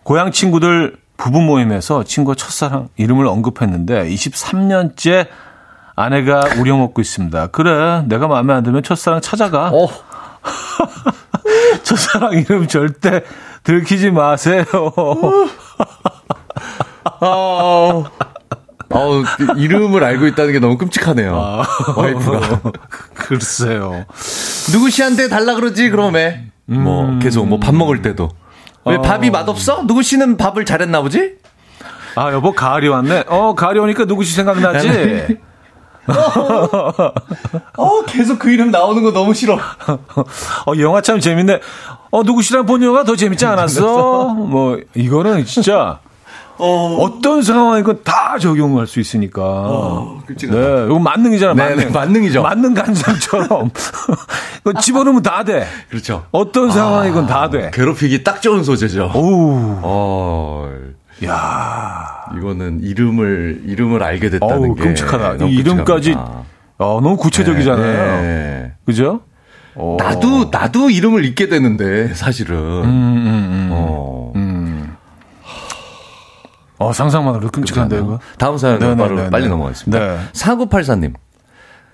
고향 0.03 0.32
친구들 0.32 0.97
부부 1.16 1.39
모임에서 1.41 2.03
친구가 2.03 2.36
첫사랑 2.36 2.89
이름을 2.97 3.26
언급했는데 3.28 4.09
23년째 4.09 5.28
아내가 5.96 6.41
우려먹고 6.60 7.02
있습니다. 7.02 7.48
그래, 7.48 8.04
내가 8.08 8.28
마음에 8.28 8.54
안 8.54 8.64
들면 8.64 8.84
첫사랑 8.84 9.22
찾아가. 9.22 9.70
어, 9.74 9.88
첫사랑 11.84 12.34
이름 12.34 12.68
절대 12.68 13.24
들키지 13.64 14.12
마세요. 14.12 14.64
어, 17.22 18.04
어, 18.89 19.24
이름을 19.58 20.04
알고 20.04 20.28
있다는 20.28 20.52
게 20.54 20.60
너무 20.60 20.78
끔찍하네요. 20.78 21.64
와이프가. 21.96 22.62
글쎄요. 23.16 24.06
누구 24.72 24.89
씨한테 24.89 25.30
달라 25.30 25.56
그러지, 25.56 25.89
그러면. 25.89 26.52
뭐, 26.66 27.20
계속 27.20 27.48
뭐 27.48 27.60
밥 27.60 27.76
먹을 27.76 28.02
때도. 28.02 28.30
왜 28.86 28.96
어. 28.96 29.02
밥이 29.02 29.30
맛없어? 29.30 29.86
누구 29.88 30.02
씨는 30.04 30.38
밥을 30.38 30.66
잘했나 30.66 31.02
보지? 31.02 31.36
아, 32.16 32.32
여보, 32.32 32.52
가을이 32.52 32.88
왔네. 32.89 33.26
어, 33.28 33.56
가을이 33.56 33.80
오니까 33.80 34.06
누구시 34.06 34.34
생각나지? 34.36 35.38
어, 37.78 38.06
계속 38.06 38.39
그 38.39 38.51
이름 38.51 38.72
나오는 38.72 39.01
거 39.04 39.12
너무 39.12 39.34
싫어. 39.34 39.56
어, 39.56 40.74
영화 40.80 41.01
참 41.01 41.20
재밌네. 41.20 41.60
어, 42.12 42.24
누구시랑 42.24 42.66
본 42.66 42.84
영화 42.84 43.04
더 43.04 43.16
재밌지 43.16 43.45
않았어? 43.45 44.30
뭐, 44.36 44.80
이거는 44.93 45.45
진짜 45.45 45.99
어. 46.58 47.20
떤 47.22 47.41
상황이건 47.41 48.04
다 48.04 48.38
적용할 48.39 48.86
수 48.88 48.99
있으니까. 48.99 50.22
끔찍하다. 50.28 50.60
네, 50.60 50.86
이거 50.86 50.99
만능이잖아, 50.99 51.54
네, 51.54 51.62
만능. 51.70 51.78
네, 51.78 51.89
만능이죠. 51.91 52.41
만능 52.43 52.74
간장처럼. 52.74 53.72
이거 54.62 54.80
집어넣으면 54.80 55.24
다 55.24 55.43
돼. 55.43 55.68
그렇죠. 55.89 56.26
어떤 56.32 56.72
상황이건 56.72 57.28
다 57.28 57.49
돼. 57.49 57.72
괴롭히기 57.74 58.24
딱 58.24 58.41
좋은 58.41 58.64
소재죠. 58.64 59.12
오우, 59.16 59.80
어, 59.82 60.70
야 61.26 62.26
이거는 62.38 62.82
이름을, 62.82 63.63
이름을 63.65 64.03
알게 64.03 64.30
됐다는 64.30 64.69
어우, 64.69 64.76
게. 64.76 64.84
끔찍하다. 64.84 65.45
이 65.45 65.53
이름까지. 65.55 66.13
어, 66.15 66.99
너무 67.01 67.17
구체적이잖아요. 67.17 68.21
네. 68.21 68.71
그죠? 68.86 69.21
어. 69.76 69.97
나도, 69.99 70.49
나도 70.51 70.89
이름을 70.89 71.26
잊게 71.26 71.47
되는데, 71.47 72.13
사실은. 72.13 72.55
음, 72.57 72.84
음, 72.86 73.26
음. 73.26 73.69
어. 73.71 74.32
음. 74.36 74.95
어, 76.80 76.91
상상만 76.91 77.36
해도 77.36 77.49
끔찍한데, 77.49 77.97
이거. 77.97 78.19
다음 78.38 78.57
사연 78.57 78.80
네, 78.80 78.89
네, 78.89 78.95
바로 78.95 79.15
네, 79.15 79.30
빨리 79.30 79.43
네. 79.43 79.49
넘어가겠습니다. 79.49 79.99
네. 79.99 80.19
4984님. 80.34 81.13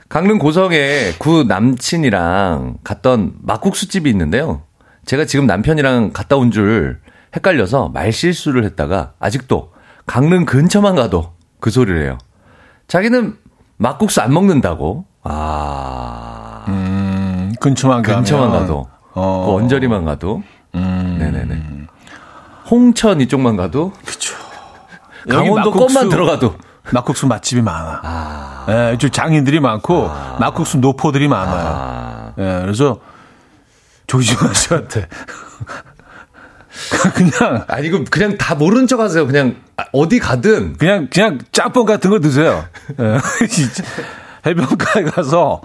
강릉 0.08 0.40
고성에 0.40 1.14
구 1.20 1.44
남친이랑 1.44 2.78
갔던 2.84 3.34
막국수집이 3.44 4.10
있는데요. 4.10 4.64
제가 5.06 5.26
지금 5.26 5.46
남편이랑 5.46 6.12
갔다 6.14 6.36
온 6.36 6.50
줄 6.52 7.00
헷갈려서 7.36 7.90
말실수를 7.90 8.64
했다가 8.66 9.14
아직도 9.20 9.74
강릉 10.06 10.46
근처만 10.46 10.96
가도 10.96 11.34
그 11.60 11.70
소리를 11.70 12.02
해요. 12.04 12.18
자기는 12.88 13.38
막국수 13.78 14.22
안 14.22 14.34
먹는다고. 14.34 15.06
아. 15.24 16.66
음, 16.68 17.54
근처만 17.60 18.02
가면. 18.02 18.20
근처만 18.20 18.52
가도. 18.52 18.90
어. 19.14 19.46
그 19.46 19.56
언저리만 19.56 20.06
가도. 20.06 20.44
음. 20.76 21.18
네네네. 21.20 21.88
홍천 22.70 23.22
이쪽만 23.22 23.58
가도. 23.58 23.94
그쵸. 24.06 24.36
강원도 25.30 25.72
것만 25.72 26.10
들어가도. 26.10 26.56
막국수 26.92 27.28
맛집이 27.28 27.62
많아. 27.62 28.00
아. 28.04 28.66
예, 28.70 28.98
좀 28.98 29.12
장인들이 29.12 29.60
많고, 29.60 30.10
막국수 30.40 30.80
노포들이 30.80 31.28
많아요. 31.28 31.68
아. 31.68 32.34
예, 32.38 32.60
그래서 32.62 33.00
조심하셔야 34.08 34.88
돼. 34.88 35.08
그냥, 37.14 37.64
아니, 37.68 37.88
이거 37.88 38.04
그냥 38.10 38.38
다 38.38 38.56
모른 38.56 38.88
척 38.88 39.00
하세요. 39.00 39.26
그냥 39.28 39.56
아, 39.78 39.86
어디 39.92 40.20
가든. 40.20 40.78
그냥, 40.78 41.08
그냥 41.12 41.40
짬뽕 41.52 41.86
같은 41.86 42.10
거 42.10 42.20
드세요. 42.20 42.66
예. 43.00 43.18
해변가에 44.46 45.04
가서, 45.04 45.62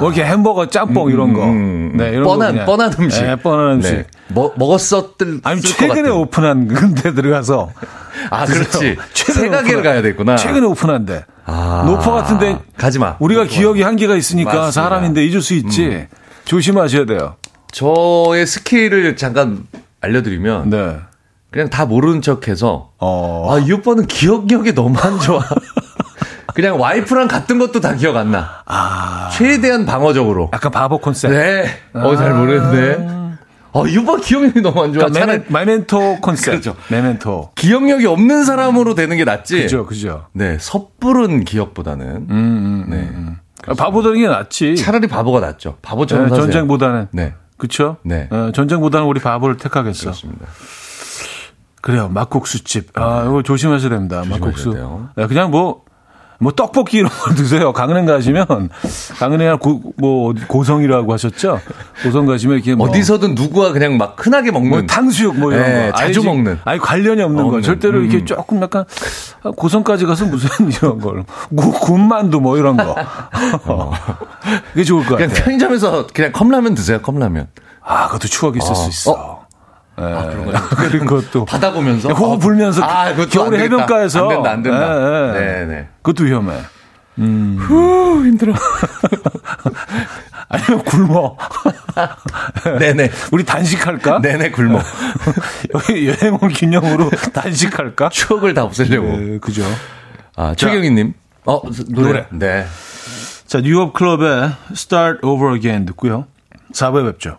뭐 0.00 0.10
이렇게 0.10 0.24
햄버거, 0.24 0.68
짬뽕 0.68 1.10
이런 1.10 1.32
거. 1.32 1.44
음, 1.44 1.92
네, 1.96 2.08
이런 2.10 2.24
거 2.24 2.30
뻔한, 2.30 2.52
그냥. 2.52 2.66
뻔한 2.66 2.92
음식. 2.98 3.22
예, 3.22 3.36
뻔한 3.36 3.76
음식. 3.76 3.92
네. 3.92 4.06
먹, 4.28 4.58
먹었었들. 4.58 5.40
아니, 5.44 5.60
최근에. 5.60 6.10
오픈한 6.10 6.66
근데 6.74 7.14
들어가서. 7.14 7.70
아, 8.30 8.44
그렇지. 8.44 8.96
최근에 9.12 9.48
가게를 9.50 9.82
가야 9.84 10.02
됐구나. 10.02 10.34
최근에 10.36 10.66
오픈한데. 10.66 11.24
아. 11.44 11.84
노포 11.86 12.10
같은데. 12.10 12.58
가지 12.76 12.98
마. 12.98 13.14
우리가. 13.20 13.44
기억이 13.44 13.82
한계가 13.82 14.16
있으니까 14.16 14.50
맞습니다. 14.54 14.66
음. 14.68 14.72
사람인데 14.72 15.24
잊을 15.24 15.40
수 15.40 15.54
있지. 15.54 16.08
조심하셔야 16.46 17.04
돼요. 17.04 17.36
저의 17.70 18.44
스킬을 18.46 19.16
잠깐 19.16 19.66
알려드리면. 20.00 20.70
네. 20.70 20.96
그냥 21.50 21.70
다 21.70 21.86
모르는 21.86 22.22
척 22.22 22.48
해서. 22.48 22.92
어. 22.98 23.48
아, 23.54 23.58
이 23.58 23.72
오빠는 23.72 24.06
기억력이 24.06 24.74
너무 24.74 24.98
안 24.98 25.18
좋아. 25.20 25.42
그냥 26.54 26.80
와이프랑 26.80 27.28
갔던 27.28 27.58
것도 27.58 27.80
다 27.80 27.94
기억 27.94 28.16
안 28.16 28.30
나. 28.30 28.62
아. 28.64 29.28
최대한 29.32 29.84
방어적으로. 29.84 30.50
약간 30.52 30.70
바보 30.72 30.98
컨셉. 30.98 31.30
네. 31.30 31.66
어, 31.92 32.16
잘 32.16 32.34
모르겠네. 32.34 33.16
어, 33.72 33.86
이 33.86 33.98
오빠 33.98 34.16
기억력이 34.16 34.62
너무 34.62 34.82
안 34.82 34.92
좋아. 34.94 35.04
그러니까 35.04 35.26
메멘, 35.26 35.44
메멘토 35.48 36.20
컨셉. 36.22 36.52
그렇죠. 36.52 36.76
메멘토. 36.88 37.50
기억력이 37.56 38.06
없는 38.06 38.44
사람으로 38.44 38.94
되는 38.94 39.18
게 39.18 39.24
낫지. 39.24 39.62
그죠, 39.62 39.84
그죠. 39.84 40.26
네, 40.32 40.56
섣부른 40.58 41.44
기억보다는 41.44 42.06
음, 42.06 42.26
음, 42.30 42.86
네. 42.88 42.96
음. 42.96 43.36
아, 43.66 43.74
바보 43.74 44.02
되는 44.02 44.18
게 44.18 44.28
낫지. 44.28 44.76
차라리 44.76 45.08
바보가 45.08 45.40
낫죠. 45.40 45.70
네, 45.72 45.76
바보처럼 45.82 46.28
사세요. 46.30 46.44
전쟁보다는. 46.44 47.08
네, 47.12 47.34
그쵸? 47.56 47.96
네. 48.02 48.28
어, 48.30 48.50
전쟁보다는 48.54 49.06
우리 49.06 49.20
바보를 49.20 49.56
택하겠어. 49.56 50.00
그렇습니다. 50.02 50.46
그래요. 51.80 52.08
막국수집. 52.08 52.98
아, 52.98 53.24
이거 53.26 53.42
조심하셔야 53.42 53.90
됩니다. 53.90 54.24
막국수. 54.28 54.72
돼요. 54.72 55.08
네, 55.16 55.26
그냥 55.26 55.50
뭐, 55.50 55.84
뭐 56.38 56.52
떡볶이 56.52 56.98
이런 56.98 57.10
거 57.10 57.32
드세요. 57.34 57.72
강릉 57.72 58.04
가시면 58.06 58.46
강릉에 59.18 59.54
고, 59.54 59.80
뭐 59.96 60.34
고성이라고 60.48 61.12
하셨죠? 61.14 61.60
고성 62.02 62.26
가시면 62.26 62.56
이렇게 62.56 62.74
뭐 62.74 62.88
어디서든 62.88 63.34
누구와 63.34 63.72
그냥 63.72 63.96
막 63.96 64.16
흔하게 64.18 64.50
먹는 64.50 64.70
뭐 64.70 64.82
탕수육 64.82 65.38
뭐 65.38 65.52
이런 65.52 65.64
네, 65.64 65.90
거 65.90 65.96
자주 65.96 66.20
아니, 66.20 66.26
먹는. 66.28 66.58
아니 66.64 66.78
관련이 66.78 67.22
없는 67.22 67.42
거 67.42 67.48
없는. 67.48 67.62
절대로 67.62 68.00
이렇게 68.00 68.18
음. 68.18 68.26
조금 68.26 68.60
약간 68.62 68.84
고성까지 69.56 70.04
가서 70.04 70.26
무슨 70.26 70.48
이런 70.70 71.00
걸 71.00 71.24
구- 71.56 71.72
군만두 71.72 72.40
뭐 72.40 72.58
이런 72.58 72.76
거 72.76 72.94
그게 74.72 74.84
좋을 74.84 75.04
것 75.04 75.16
그냥 75.16 75.28
같아요. 75.30 75.44
편의점에서 75.44 76.06
그냥 76.12 76.32
컵라면 76.32 76.74
드세요. 76.74 77.00
컵라면. 77.00 77.48
아 77.82 78.06
그것도 78.08 78.28
추억이 78.28 78.58
있을 78.58 78.72
어. 78.72 78.74
수 78.74 78.88
있어. 78.88 79.35
예. 79.98 80.02
그런 80.02 80.46
거 80.46 80.76
그런 80.76 81.06
것도 81.06 81.44
바다 81.46 81.72
보면서 81.72 82.12
호흡 82.12 82.34
어, 82.34 82.38
불면서 82.38 82.82
아, 82.82 83.10
그것도 83.12 83.28
겨울에. 83.30 83.60
해변가에서 83.60 84.22
안 84.22 84.28
된다, 84.28 84.50
안 84.50 84.62
된다. 84.62 85.36
예, 85.36 85.38
예. 85.38 85.40
네, 85.40 85.66
네. 85.66 85.88
그것도 86.02 86.24
위험해. 86.24 86.54
후, 87.18 88.26
힘들어. 88.26 88.52
아니면 90.48 90.84
굶어. 90.84 91.36
네네. 92.78 93.10
우리 93.32 93.44
단식할까? 93.44 94.20
네네 94.20 94.50
굶어. 94.50 94.80
여기 95.74 96.08
여행 96.08 96.38
온 96.40 96.48
기념으로 96.50 97.10
단식할까? 97.32 98.10
추억을 98.10 98.54
다 98.54 98.64
없애려고. 98.64 99.16
네, 99.16 99.38
그죠. 99.38 99.64
아, 100.36 100.54
최경희님. 100.56 101.14
어, 101.46 101.62
노래. 101.88 102.06
노래. 102.08 102.26
네. 102.32 102.66
자, 103.46 103.60
뉴욕 103.60 103.92
클럽의 103.92 104.52
Start 104.72 105.20
Over 105.26 105.54
Again 105.54 105.86
듣고요. 105.86 106.26
4부에 106.74 107.06
뵙죠. 107.12 107.38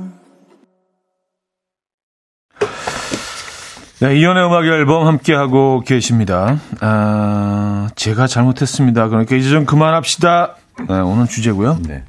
네, 4.01 4.15
이연의 4.17 4.45
음악 4.47 4.65
앨범 4.65 5.05
함께하고 5.05 5.81
계십니다. 5.81 6.57
아, 6.79 7.87
제가 7.95 8.25
잘못했습니다. 8.25 9.09
그러니까 9.09 9.35
이제 9.35 9.49
좀 9.49 9.65
그만합시다. 9.65 10.55
네, 10.89 10.99
오늘 10.99 11.27
주제고요. 11.27 11.77
네. 11.87 12.03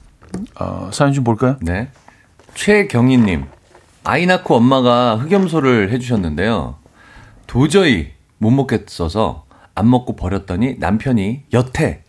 어, 0.58 0.88
사연 0.92 1.12
좀 1.12 1.22
볼까요? 1.24 1.56
네. 1.60 1.90
최경희님, 2.54 3.44
아이 4.04 4.24
낳고 4.26 4.56
엄마가 4.56 5.16
흑염소를 5.16 5.90
해주셨는데요. 5.92 6.76
도저히 7.46 8.12
못 8.38 8.50
먹겠어서 8.50 9.44
안 9.74 9.90
먹고 9.90 10.16
버렸더니 10.16 10.76
남편이 10.78 11.44
여태 11.52 12.02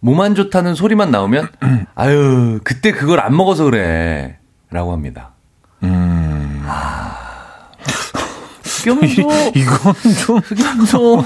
몸 0.00 0.20
안 0.20 0.34
좋다는 0.36 0.74
소리만 0.74 1.10
나오면 1.10 1.48
아유 1.96 2.60
그때 2.62 2.92
그걸 2.92 3.18
안 3.20 3.36
먹어서 3.36 3.64
그래 3.64 4.38
라고 4.70 4.92
합니다. 4.92 5.30
음. 5.82 6.62
아, 6.66 7.27
흑염소 8.96 9.52
이건 9.54 9.94
좀 10.26 10.38
흑염소 10.38 11.24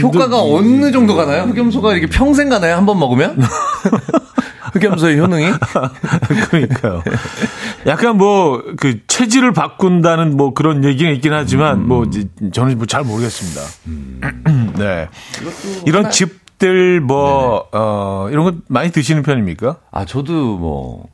효과가 0.00 0.42
어느 0.42 0.90
정도 0.92 1.14
가나요? 1.14 1.42
흑염소가 1.44 1.92
이렇게 1.94 2.06
평생 2.08 2.48
가나요? 2.48 2.76
한 2.76 2.86
번 2.86 2.98
먹으면? 2.98 3.38
흑염소의 4.72 5.18
효능이? 5.20 5.46
그러니까요. 6.50 7.02
약간 7.86 8.16
뭐 8.18 8.62
그 8.76 9.00
체질을 9.06 9.52
바꾼다는 9.52 10.36
뭐 10.36 10.52
그런 10.54 10.84
얘기가 10.84 11.08
있긴 11.10 11.32
하지만 11.32 11.78
음. 11.82 11.88
뭐 11.88 12.04
저는 12.52 12.76
뭐 12.76 12.86
잘 12.86 13.04
모르겠습니다. 13.04 13.60
음. 13.86 14.72
네. 14.76 15.08
이런 15.86 16.04
하나... 16.06 16.10
집들 16.10 17.00
뭐 17.00 17.66
어, 17.72 18.28
이런 18.30 18.44
거 18.44 18.52
많이 18.68 18.90
드시는 18.90 19.22
편입니까? 19.22 19.76
아 19.92 20.04
저도 20.04 20.56
뭐 20.58 21.06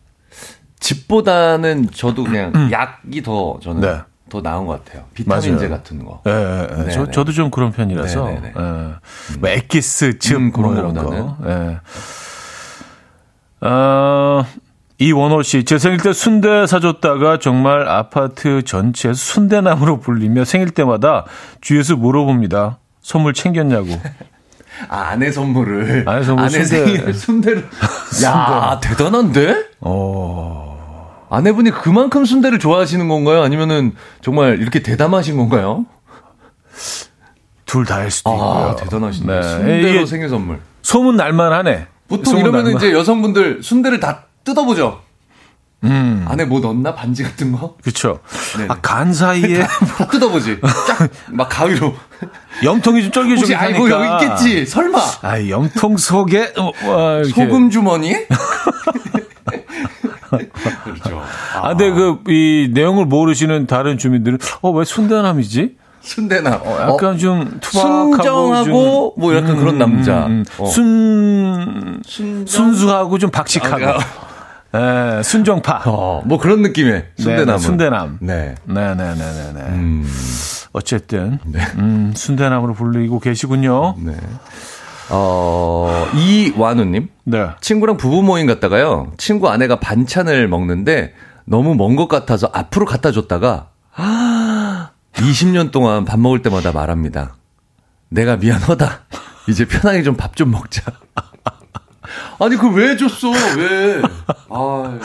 집보다는 0.81 1.89
저도 1.95 2.25
그냥 2.25 2.53
음. 2.57 2.71
약이 2.73 3.23
더 3.23 3.59
저는 3.63 3.81
네. 3.83 4.01
더 4.33 4.41
나은 4.41 4.65
것 4.65 4.83
같아요. 4.83 5.05
비타민제. 5.13 5.69
같은 5.69 6.03
거. 6.03 6.23
예, 6.25 6.31
네, 6.33 6.67
네, 6.67 6.85
네. 6.85 6.91
저, 6.91 7.11
저도 7.11 7.33
좀 7.33 7.51
그런 7.51 7.71
편이라서. 7.71 8.25
네, 8.25 8.35
네, 8.37 8.41
네. 8.41 8.53
예. 8.57 9.39
뭐 9.39 9.51
엑기스, 9.51 10.19
즙, 10.19 10.37
음, 10.37 10.53
그런 10.53 10.95
뭐 10.95 11.05
거. 11.05 11.37
예. 11.51 11.79
어, 13.61 14.47
이원호 14.97 15.43
씨, 15.43 15.65
제 15.65 15.79
생일 15.79 15.99
때 15.99 16.15
순대 16.15 16.67
사줬다가 16.67 17.41
정말 17.41 17.87
아파트 17.87 18.63
전체에서 18.63 19.19
순대나무로 19.19 20.01
불리며 20.01 20.47
생일 20.47 20.71
때마다 20.71 21.27
주위에서 21.61 21.97
물어봅니다. 21.97 22.79
선물 23.03 23.35
챙겼냐고. 23.35 23.89
아, 24.89 25.09
아내 25.11 25.31
선물을. 25.31 26.05
아내 26.09 26.25
선물 26.25 26.45
아내 26.47 26.65
순대. 26.65 26.87
생일 26.87 27.13
순대를. 27.13 27.69
야, 28.25 28.81
대단한데? 28.83 29.67
어. 29.81 30.72
아내분이 31.33 31.71
그만큼 31.71 32.27
순대를 32.27 32.59
좋아하시는 32.59 33.09
건가요? 33.09 33.43
아니면은 33.43 33.95
정말 34.21 34.61
이렇게 34.61 34.83
대담하신 34.83 35.39
건가요? 35.39 35.87
둘 37.65 37.87
다일 37.87 38.11
수도 38.11 38.31
아, 38.31 38.35
있고요. 38.35 38.77
대단하시네. 38.77 39.41
네. 39.41 39.43
순대로 39.43 40.07
생일 40.07 40.29
선물. 40.29 40.61
소문 40.83 41.17
날만 41.17 41.53
하네. 41.55 41.87
보통 42.09 42.39
이러면 42.39 42.77
이제 42.77 42.93
여성분들 42.93 43.63
순대를 43.63 43.99
다 43.99 44.25
뜯어보죠. 44.45 45.01
음. 45.85 46.25
안에 46.29 46.45
뭐 46.45 46.61
넣었나? 46.61 46.95
반지 46.95 47.23
같은 47.23 47.51
거? 47.53 47.77
그쵸. 47.83 48.21
아, 48.69 48.77
간 48.83 49.15
사이에. 49.15 49.61
다, 49.63 50.07
뜯어보지. 50.13 50.61
쫙, 50.87 51.09
막 51.31 51.49
가위로. 51.49 51.95
염통이 52.63 53.03
좀 53.05 53.11
쫄깃쫄깃하니까. 53.11 53.61
알고 53.61 53.91
여기 53.91 54.25
있겠지. 54.27 54.67
설마. 54.67 54.99
아, 55.23 55.49
염통 55.49 55.97
속에, 55.97 56.53
어, 56.59 56.71
와, 56.89 57.25
소금 57.25 57.71
주머니? 57.71 58.15
그렇죠. 60.39 61.19
아, 61.55 61.61
아 61.63 61.69
근데 61.71 61.91
그, 61.91 62.21
이 62.29 62.71
내용을 62.73 63.07
모르시는 63.07 63.67
다른 63.67 63.99
주민들은, 63.99 64.39
어, 64.61 64.71
왜 64.71 64.85
순대남이지? 64.85 65.77
순대남. 66.01 66.61
어, 66.65 66.79
약간 66.81 67.15
어, 67.15 67.17
좀 67.17 67.59
투박하고 67.61 68.17
순정하고 68.17 68.65
좀, 68.65 69.23
뭐 69.23 69.37
약간 69.37 69.51
음, 69.51 69.57
그런 69.59 69.79
남자. 69.79 70.27
음, 70.27 70.31
음. 70.31 70.45
어. 70.59 70.67
순 70.67 72.03
순정? 72.05 72.47
순수하고 72.47 73.19
좀 73.19 73.31
박식하고. 73.31 74.01
아, 74.73 75.19
예, 75.19 75.23
순정파. 75.23 75.83
어, 75.87 76.23
뭐 76.25 76.39
그런 76.39 76.63
느낌의 76.63 77.07
순대남. 77.19 77.57
네, 77.57 77.59
순대남. 77.59 78.19
네. 78.21 78.55
네, 78.65 78.95
네, 78.95 79.15
네, 79.15 79.15
네, 79.15 79.53
네. 79.55 79.61
음. 79.69 80.09
어쨌든 80.73 81.39
네. 81.45 81.61
음, 81.77 82.13
순대남으로 82.17 82.75
불리고 82.75 83.21
계시군요. 83.21 83.95
네. 83.99 84.17
어, 85.13 86.07
이완우님. 86.15 87.09
네. 87.25 87.47
친구랑 87.61 87.97
부부 87.99 88.23
모임 88.23 88.47
갔다가요. 88.47 89.13
친구 89.19 89.49
아내가 89.49 89.79
반찬을 89.79 90.49
먹는데 90.49 91.15
너무 91.45 91.75
먼 91.75 91.97
것 91.97 92.09
같아서 92.09 92.51
앞으로 92.53 92.87
갖다 92.87 93.13
줬다가 93.13 93.69
20년 95.15 95.71
동안 95.71 96.05
밥 96.05 96.19
먹을 96.19 96.41
때마다 96.43 96.73
말합니다. 96.73 97.37
내가 98.09 98.37
미안하다. 98.37 99.01
이제 99.49 99.67
편하게 99.67 100.03
좀 100.03 100.17
밥좀 100.17 100.51
좀 100.51 100.51
먹자. 100.53 100.83
아니, 102.41 102.57
그걸 102.57 102.75
왜 102.75 102.97
줬어? 102.97 103.31
왜? 103.31 104.03
아 104.51 104.99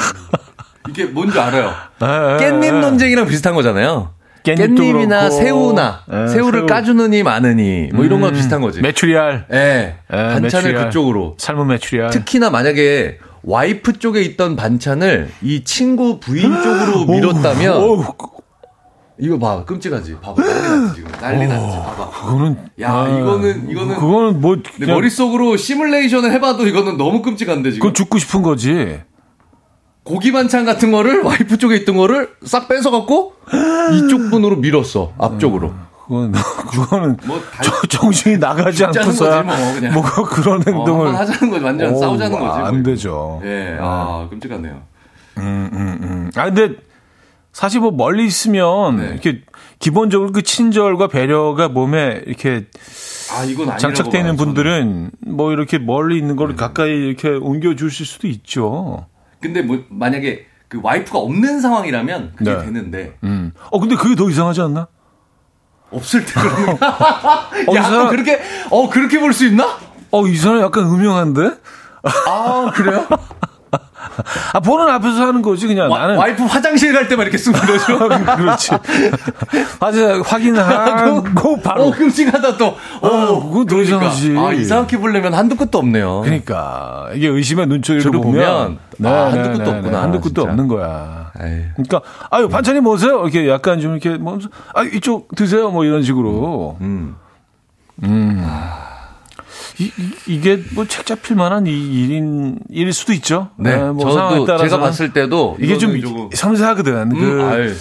이게 0.89 1.05
뭔지 1.05 1.39
알아요. 1.39 1.73
아, 1.99 2.37
깻잎 2.39 2.79
논쟁이랑 2.79 3.27
비슷한 3.27 3.53
거잖아요. 3.55 4.13
깻잎 4.55 5.03
이나 5.03 5.29
새우나 5.29 6.01
에, 6.11 6.27
새우를 6.27 6.61
새우. 6.61 6.65
까주느니 6.67 7.23
마느니 7.23 7.89
뭐 7.93 8.05
이런 8.05 8.21
거 8.21 8.29
음, 8.29 8.33
비슷한 8.33 8.61
거지. 8.61 8.81
메추리알. 8.81 9.47
예. 9.51 9.55
네, 9.55 9.95
반찬을 10.09 10.41
메추리알. 10.41 10.85
그쪽으로. 10.85 11.35
삶은 11.37 11.67
메추리알. 11.67 12.09
특히나 12.11 12.49
만약에 12.49 13.19
와이프 13.43 13.99
쪽에 13.99 14.21
있던 14.21 14.55
반찬을 14.55 15.29
이 15.41 15.63
친구 15.63 16.19
부인 16.19 16.43
쪽으로 16.61 17.05
밀었다면 17.11 17.77
오, 17.83 17.99
오, 17.99 18.03
이거 19.19 19.39
봐, 19.39 19.63
끔찍하지. 19.65 20.17
봐봐, 20.21 20.43
난리 20.43 20.61
났지, 20.61 20.95
지금. 20.95 21.11
난리 21.19 21.47
났지, 21.47 21.75
봐봐. 21.77 22.09
그거는. 22.11 22.57
야, 22.81 22.93
아, 22.93 23.07
이거는, 23.19 23.67
이거는. 23.67 23.95
그거는 23.95 24.41
뭐. 24.41 24.57
내 24.79 24.85
머릿속으로 24.85 25.57
시뮬레이션을 25.57 26.31
해봐도 26.33 26.67
이거는 26.67 26.97
너무 26.97 27.23
끔찍한데, 27.23 27.71
지금. 27.71 27.79
그건 27.87 27.93
죽고 27.95 28.19
싶은 28.19 28.43
거지. 28.43 28.99
고기 30.07 30.31
반찬 30.31 30.63
같은 30.63 30.89
거를 30.91 31.21
와이프 31.21 31.57
쪽에 31.57 31.75
있던 31.77 31.97
거를 31.97 32.29
싹 32.45 32.69
뺏어갖고 32.69 33.33
이쪽 33.93 34.29
분으로 34.29 34.55
밀었어, 34.55 35.13
앞쪽으로. 35.17 35.67
음, 36.11 36.31
그건, 36.31 36.31
그거는. 36.31 37.17
뭐, 37.25 37.41
다, 37.41 37.63
정신이 37.89 38.37
나가지 38.37 38.85
않고서. 38.85 39.43
뭐. 39.43 39.53
뭐, 39.91 40.03
그런 40.29 40.61
어, 40.61 40.63
행동을. 40.65 41.07
어, 41.07 41.11
하자는 41.11 41.51
거지, 41.51 41.65
완전 41.65 41.93
오, 41.93 41.99
싸우자는 41.99 42.39
거지. 42.39 42.59
안 42.59 42.73
뭐. 42.75 42.83
되죠. 42.83 43.41
예, 43.43 43.77
아, 43.81 44.27
끔찍하네요. 44.29 44.81
음, 45.39 45.69
음, 45.73 45.99
음. 46.01 46.31
아, 46.35 46.45
근데 46.45 46.75
사실 47.51 47.81
뭐 47.81 47.91
멀리 47.91 48.25
있으면 48.25 48.97
네. 48.97 49.09
이렇게 49.09 49.41
기본적으로 49.79 50.31
그 50.31 50.41
친절과 50.41 51.07
배려가 51.09 51.67
몸에 51.67 52.21
이렇게 52.25 52.65
아, 53.33 53.77
장착되어 53.77 54.21
있는 54.21 54.37
분들은 54.37 55.11
뭐 55.27 55.51
이렇게 55.51 55.79
멀리 55.79 56.17
있는 56.17 56.37
거를 56.37 56.55
네. 56.55 56.59
가까이 56.61 56.91
이렇게 56.91 57.27
옮겨 57.27 57.75
주실 57.75 58.05
수도 58.05 58.27
있죠. 58.27 59.05
근데 59.41 59.61
뭐 59.61 59.83
만약에 59.89 60.45
그 60.67 60.79
와이프가 60.81 61.19
없는 61.19 61.61
상황이라면 61.61 62.33
그게 62.35 62.51
네. 62.53 62.65
되는데. 62.65 63.17
음. 63.23 63.51
어 63.71 63.79
근데 63.79 63.95
그게 63.95 64.15
더 64.15 64.29
이상하지 64.29 64.61
않나? 64.61 64.87
없을 65.91 66.25
때 66.25 66.33
그러면 66.33 66.77
어, 67.69 67.71
야, 67.75 67.83
사람... 67.83 68.09
그렇게 68.09 68.39
어 68.69 68.89
그렇게 68.89 69.19
볼 69.19 69.31
수 69.33 69.45
있나? 69.45 69.77
어, 70.11 70.27
이 70.27 70.35
사람 70.35 70.61
약간 70.61 70.83
음흉한데? 70.85 71.51
아, 72.27 72.71
그래요? 72.73 73.05
아, 74.53 74.59
보는 74.59 74.87
앞에서 74.87 75.27
하는 75.27 75.41
거지, 75.41 75.67
그냥. 75.67 75.91
와, 75.91 75.99
나는. 75.99 76.17
와이프 76.17 76.43
화장실 76.43 76.93
갈 76.93 77.07
때만 77.07 77.25
이렇게 77.25 77.37
쓰는 77.37 77.59
거죠? 77.59 77.97
그렇지. 78.09 78.71
화장, 79.79 80.21
확인하고 80.25 81.61
바로. 81.61 81.85
어, 81.85 81.91
끔찍하다 81.91 82.57
또. 82.57 82.67
어, 83.01 83.07
어 83.07 83.49
그건 83.49 83.65
더 83.65 83.75
그러니까. 83.75 84.07
이상하지. 84.07 84.35
아, 84.37 84.53
이상하게 84.53 84.97
보려면 84.97 85.33
한두 85.33 85.55
끝도 85.55 85.77
없네요. 85.79 86.21
그러니까. 86.21 87.09
이게 87.13 87.27
의심의 87.27 87.67
눈초리로 87.67 88.11
보면. 88.11 88.23
보면 88.23 88.79
네, 88.97 89.09
아, 89.09 89.25
한두 89.31 89.49
끝도 89.51 89.63
네, 89.63 89.71
네, 89.71 89.77
없구나. 89.77 90.01
한두 90.01 90.21
끝도 90.21 90.41
없는 90.43 90.67
거야. 90.67 91.31
에이. 91.39 91.65
그러니까, 91.73 92.01
아유, 92.31 92.49
반찬이 92.49 92.79
뭐세요? 92.79 93.21
이렇게 93.21 93.47
약간 93.47 93.79
좀 93.79 93.91
이렇게, 93.91 94.17
뭐, 94.17 94.39
아, 94.73 94.83
이쪽 94.83 95.35
드세요? 95.35 95.69
뭐 95.69 95.85
이런 95.85 96.01
식으로. 96.01 96.77
음. 96.81 97.15
음. 98.03 98.07
음. 98.09 98.43
아. 98.43 98.96
이, 99.79 99.91
이게 100.25 100.63
뭐 100.73 100.85
책 100.85 101.05
잡힐 101.05 101.35
만한 101.35 101.67
일인 101.67 102.59
일일 102.69 102.93
수도 102.93 103.13
있죠. 103.13 103.49
네, 103.57 103.75
네 103.77 103.91
뭐 103.91 104.09
저도 104.11 104.57
제가 104.57 104.79
봤을 104.79 105.13
때도 105.13 105.57
이게 105.59 105.77
좀 105.77 105.99
조금... 106.01 106.29
섬세하거든. 106.33 106.93
음, 106.93 107.09
그 107.09 107.77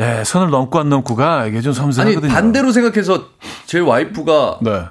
예, 0.00 0.22
선을 0.24 0.50
넘고 0.50 0.78
안 0.80 0.88
넘고가 0.88 1.46
이게 1.46 1.60
좀 1.60 1.72
섬세하거든요. 1.74 2.24
아니 2.24 2.32
반대로 2.32 2.72
생각해서 2.72 3.28
제 3.66 3.78
와이프가 3.78 4.60
네. 4.62 4.84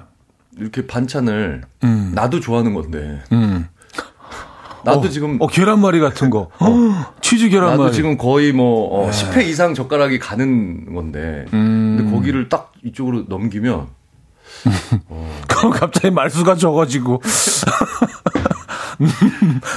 이렇게 0.58 0.86
반찬을 0.86 1.62
음. 1.82 2.12
나도 2.14 2.38
좋아하는 2.40 2.74
건데. 2.74 3.22
음. 3.32 3.66
나도 4.84 5.00
어, 5.00 5.08
지금 5.08 5.38
어 5.40 5.46
계란말이 5.46 6.00
같은 6.00 6.28
거 6.28 6.50
어, 6.58 6.68
치즈 7.20 7.48
계란말이 7.50 7.78
나도 7.78 7.92
지금 7.92 8.16
거의 8.18 8.52
뭐 8.52 9.06
어, 9.06 9.10
10회 9.10 9.46
이상 9.46 9.74
젓가락이 9.74 10.18
가는 10.18 10.92
건데 10.92 11.44
음. 11.52 11.96
근데 11.98 12.10
거기를 12.12 12.48
딱 12.48 12.72
이쪽으로 12.84 13.26
넘기면 13.28 13.74
어. 13.74 13.86
그럼 15.48 15.72
갑자기 15.72 16.10
말수가 16.10 16.56
적어지고. 16.56 17.22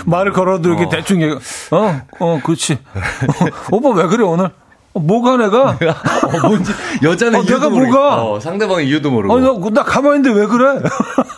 말을 0.06 0.34
걸어도 0.34 0.70
이렇게 0.70 0.86
어. 0.86 0.90
대충 0.90 1.22
얘기, 1.22 1.34
어, 1.72 2.02
어, 2.20 2.40
그렇지. 2.44 2.74
어, 2.74 3.46
오빠 3.72 3.90
왜 3.90 4.08
그래, 4.08 4.24
오늘? 4.24 4.52
어, 4.94 5.00
뭐가 5.00 5.38
내가? 5.38 5.72
어, 5.80 6.48
뭔지, 6.48 6.72
여자는 7.02 7.40
어, 7.40 7.44
내가 7.44 7.70
뭐가? 7.70 8.24
어, 8.24 8.40
상대방의 8.40 8.88
이유도 8.88 9.12
모르고. 9.12 9.34
어, 9.34 9.40
나, 9.40 9.70
나 9.72 9.84
가만히 9.84 10.18
있는데 10.18 10.40
왜 10.40 10.46
그래? 10.48 10.82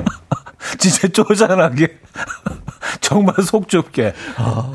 진짜 0.78 1.08
쪼잔하게. 1.08 2.00
정말 3.00 3.36
속 3.44 3.70
좁게. 3.70 4.14
아. 4.38 4.72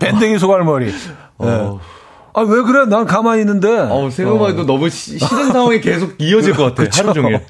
밴댕이 0.00 0.38
소갈머리. 0.38 0.92
어. 1.38 1.80
아, 2.34 2.40
왜 2.40 2.62
그래? 2.62 2.86
난 2.86 3.04
가만히 3.06 3.42
있는데. 3.42 3.68
어, 3.68 4.10
생각만 4.10 4.50
해도 4.52 4.66
너무 4.66 4.88
시, 4.88 5.18
싫은 5.18 5.52
상황이 5.52 5.80
계속 5.80 6.14
이어질 6.18 6.54
것 6.54 6.74
같아. 6.74 6.90
하루 7.00 7.14
종일. 7.14 7.40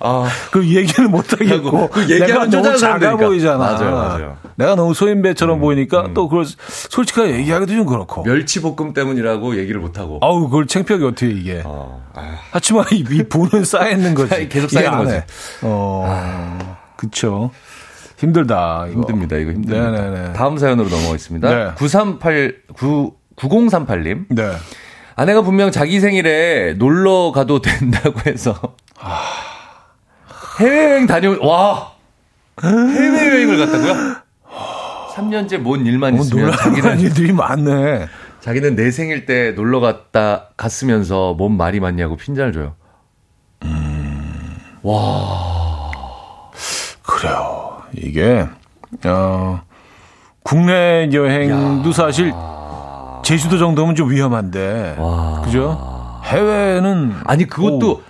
아. 0.00 0.28
그 0.50 0.66
얘기는 0.66 1.10
못 1.10 1.32
하겠고. 1.32 1.88
그 1.88 2.00
내가 2.00 2.46
너무 2.46 2.76
작아. 2.76 3.16
보이잖아. 3.16 3.58
맞아요, 3.58 3.90
맞아요. 3.94 4.36
내가 4.56 4.74
너무 4.74 4.94
소인배처럼 4.94 5.58
음, 5.58 5.60
보이니까 5.60 6.06
음. 6.06 6.14
또 6.14 6.28
그걸 6.28 6.44
솔직하게 6.44 7.34
얘기하기도 7.36 7.72
좀 7.72 7.86
그렇고. 7.86 8.22
멸치볶음 8.22 8.92
때문이라고 8.94 9.56
얘기를 9.58 9.80
못하고. 9.80 10.18
아우, 10.22 10.48
그걸 10.48 10.66
창피하게 10.66 11.04
어떻게 11.04 11.28
이게. 11.30 11.62
어, 11.64 12.04
아. 12.14 12.36
하지만 12.50 12.84
이, 12.92 13.04
이 13.10 13.22
분은 13.22 13.64
쌓여있는 13.64 14.14
거지. 14.14 14.48
계속 14.50 14.70
쌓이는 14.70 14.92
안 14.92 15.04
거지. 15.04 15.16
해. 15.16 15.24
어, 15.62 16.76
그쵸. 16.96 17.50
힘들다. 18.18 18.86
이거. 18.88 19.00
힘듭니다. 19.00 19.36
이거 19.36 19.50
힘듭니다. 19.50 19.90
네네네. 19.90 20.32
다음 20.34 20.56
사연으로 20.56 20.88
넘어가겠습니다. 20.88 21.48
네. 21.48 21.70
938, 21.76 22.54
9, 22.76 23.14
9038님. 23.36 24.26
네. 24.28 24.52
아내가 25.16 25.42
분명 25.42 25.70
자기 25.70 26.00
생일에 26.00 26.74
놀러 26.78 27.32
가도 27.32 27.60
된다고 27.60 28.20
해서 28.26 28.56
해외여행 30.60 31.06
다녀 31.06 31.36
와 31.40 31.92
해외여행을 32.62 33.58
갔다고요? 33.58 34.16
3년째 35.14 35.58
뭔 35.58 35.84
일만 35.86 36.14
뭐 36.14 36.24
있으면 36.24 36.52
자기는 36.52 37.00
일들이 37.00 37.32
많네. 37.32 38.08
자기는 38.40 38.74
내 38.74 38.90
생일 38.90 39.24
때 39.26 39.52
놀러 39.52 39.80
갔다 39.80 40.48
갔으면서 40.56 41.34
뭔 41.34 41.56
말이 41.56 41.80
많냐고 41.80 42.16
핀잔을 42.16 42.52
줘요. 42.52 42.74
그래요. 47.02 47.82
이게, 47.94 48.46
어, 49.04 49.62
국내 50.42 51.08
여행도 51.12 51.92
사실 51.92 52.32
제주도 53.22 53.58
정도면 53.58 53.94
좀 53.94 54.10
위험한데. 54.10 54.96
와. 54.98 55.40
그죠? 55.44 56.20
해외는. 56.24 57.14
아니 57.24 57.44
그것도 57.46 58.02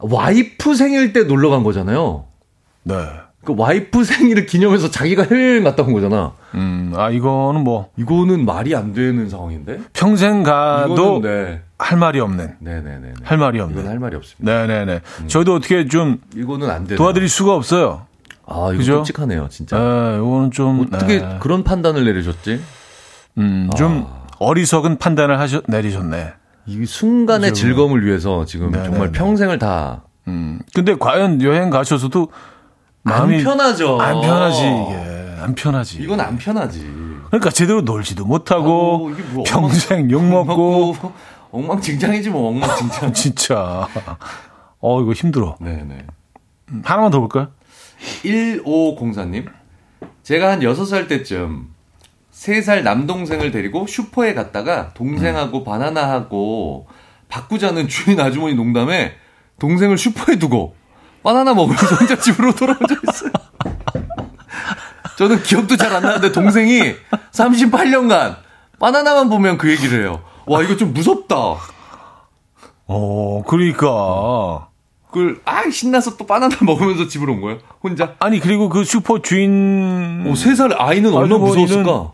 와이프 0.00 0.74
생일 0.74 1.12
때 1.12 1.24
놀러 1.24 1.50
간 1.50 1.62
거잖아요. 1.62 2.24
네. 2.84 2.94
그 3.44 3.54
와이프 3.56 4.04
생일을 4.04 4.46
기념해서 4.46 4.90
자기가 4.90 5.24
해외여행 5.24 5.64
갔다 5.64 5.82
온 5.82 5.92
거잖아. 5.92 6.32
음, 6.54 6.92
아, 6.96 7.08
이거는 7.10 7.62
뭐, 7.62 7.90
이거는 7.96 8.44
말이 8.44 8.74
안 8.74 8.92
되는 8.92 9.28
상황인데? 9.28 9.78
평생 9.92 10.42
가도 10.42 11.20
네. 11.22 11.62
할 11.78 11.98
말이 11.98 12.20
없는. 12.20 12.56
네네네. 12.58 13.14
할 13.22 13.38
말이 13.38 13.60
없는. 13.60 13.78
이건 13.78 13.90
할 13.90 13.98
말이 13.98 14.16
없습니다. 14.16 14.66
네네네. 14.66 15.00
저희도 15.28 15.54
어떻게 15.54 15.86
좀 15.86 16.20
이거는 16.34 16.68
안 16.68 16.84
되네. 16.84 16.96
도와드릴 16.96 17.28
수가 17.28 17.54
없어요. 17.54 18.06
아, 18.44 18.68
이거 18.70 18.78
그죠? 18.78 18.96
끔찍하네요, 18.96 19.48
진짜. 19.50 19.78
네, 19.78 20.16
이거는 20.16 20.50
좀. 20.50 20.88
어떻게 20.92 21.20
네. 21.20 21.36
그런 21.40 21.64
판단을 21.64 22.04
내리셨지? 22.04 22.60
음, 23.38 23.70
좀 23.76 24.06
어리석은 24.40 24.98
판단을 24.98 25.38
하셨, 25.38 25.64
내리셨네. 25.68 26.32
이 26.68 26.84
순간의 26.84 27.50
그죠. 27.50 27.62
즐거움을 27.62 28.04
위해서 28.04 28.44
지금 28.44 28.70
네네네. 28.70 28.90
정말 28.90 29.12
평생을 29.12 29.58
다. 29.58 30.02
음. 30.28 30.60
근데 30.74 30.94
과연 30.96 31.40
여행 31.42 31.70
가셔서도 31.70 32.30
마음이 33.02 33.38
안 33.38 33.42
편하죠. 33.44 33.98
안 34.00 34.20
편하지, 34.20 34.60
이게. 34.60 35.36
안 35.40 35.54
편하지. 35.54 35.98
이건 36.02 36.20
안 36.20 36.36
편하지. 36.36 36.80
그러니까 37.28 37.50
제대로 37.50 37.80
놀지도 37.80 38.26
못하고 38.26 39.08
아우, 39.08 39.10
이게 39.12 39.22
뭐 39.32 39.44
평생 39.46 40.10
욕 40.10 40.22
먹고 40.24 40.94
엉망진창이지 41.50 42.28
뭐 42.30 42.50
엉망진창. 42.50 43.12
진짜. 43.14 43.88
어, 44.80 45.00
이거 45.02 45.12
힘들어. 45.12 45.56
네네. 45.60 46.06
음, 46.70 46.82
하나만 46.84 47.10
더 47.10 47.20
볼까요? 47.20 47.48
1504님. 48.22 49.46
제가 50.22 50.50
한 50.52 50.60
6살 50.60 51.08
때쯤 51.08 51.68
3살 52.38 52.82
남동생을 52.82 53.50
데리고 53.50 53.86
슈퍼에 53.88 54.32
갔다가 54.32 54.94
동생하고 54.94 55.64
바나나하고 55.64 56.86
바꾸자는 57.28 57.88
주인 57.88 58.20
아주머니 58.20 58.54
농담에 58.54 59.14
동생을 59.58 59.98
슈퍼에 59.98 60.36
두고 60.36 60.76
바나나 61.24 61.52
먹으면서 61.54 61.96
혼자 61.96 62.16
집으로 62.16 62.54
돌아오자 62.54 62.94
했어요. 63.06 63.32
저는 65.18 65.42
기억도 65.42 65.76
잘 65.76 65.92
안 65.92 66.02
나는데 66.02 66.30
동생이 66.30 66.94
38년간 67.32 68.36
바나나만 68.78 69.28
보면 69.28 69.58
그 69.58 69.68
얘기를 69.68 70.02
해요. 70.04 70.22
와, 70.46 70.62
이거 70.62 70.76
좀 70.76 70.94
무섭다. 70.94 71.34
어, 72.86 73.42
그러니까. 73.48 74.68
그걸, 75.10 75.40
아, 75.44 75.68
신나서 75.70 76.16
또 76.16 76.26
바나나 76.26 76.56
먹으면서 76.62 77.08
집으로 77.08 77.32
온 77.34 77.40
거예요? 77.40 77.58
혼자? 77.82 78.14
아니, 78.18 78.40
그리고 78.40 78.68
그 78.68 78.84
슈퍼 78.84 79.20
주인. 79.22 80.24
오, 80.26 80.34
세살 80.34 80.74
아이는 80.78 81.12
얼마나 81.12 81.42
무서웠을까? 81.42 82.12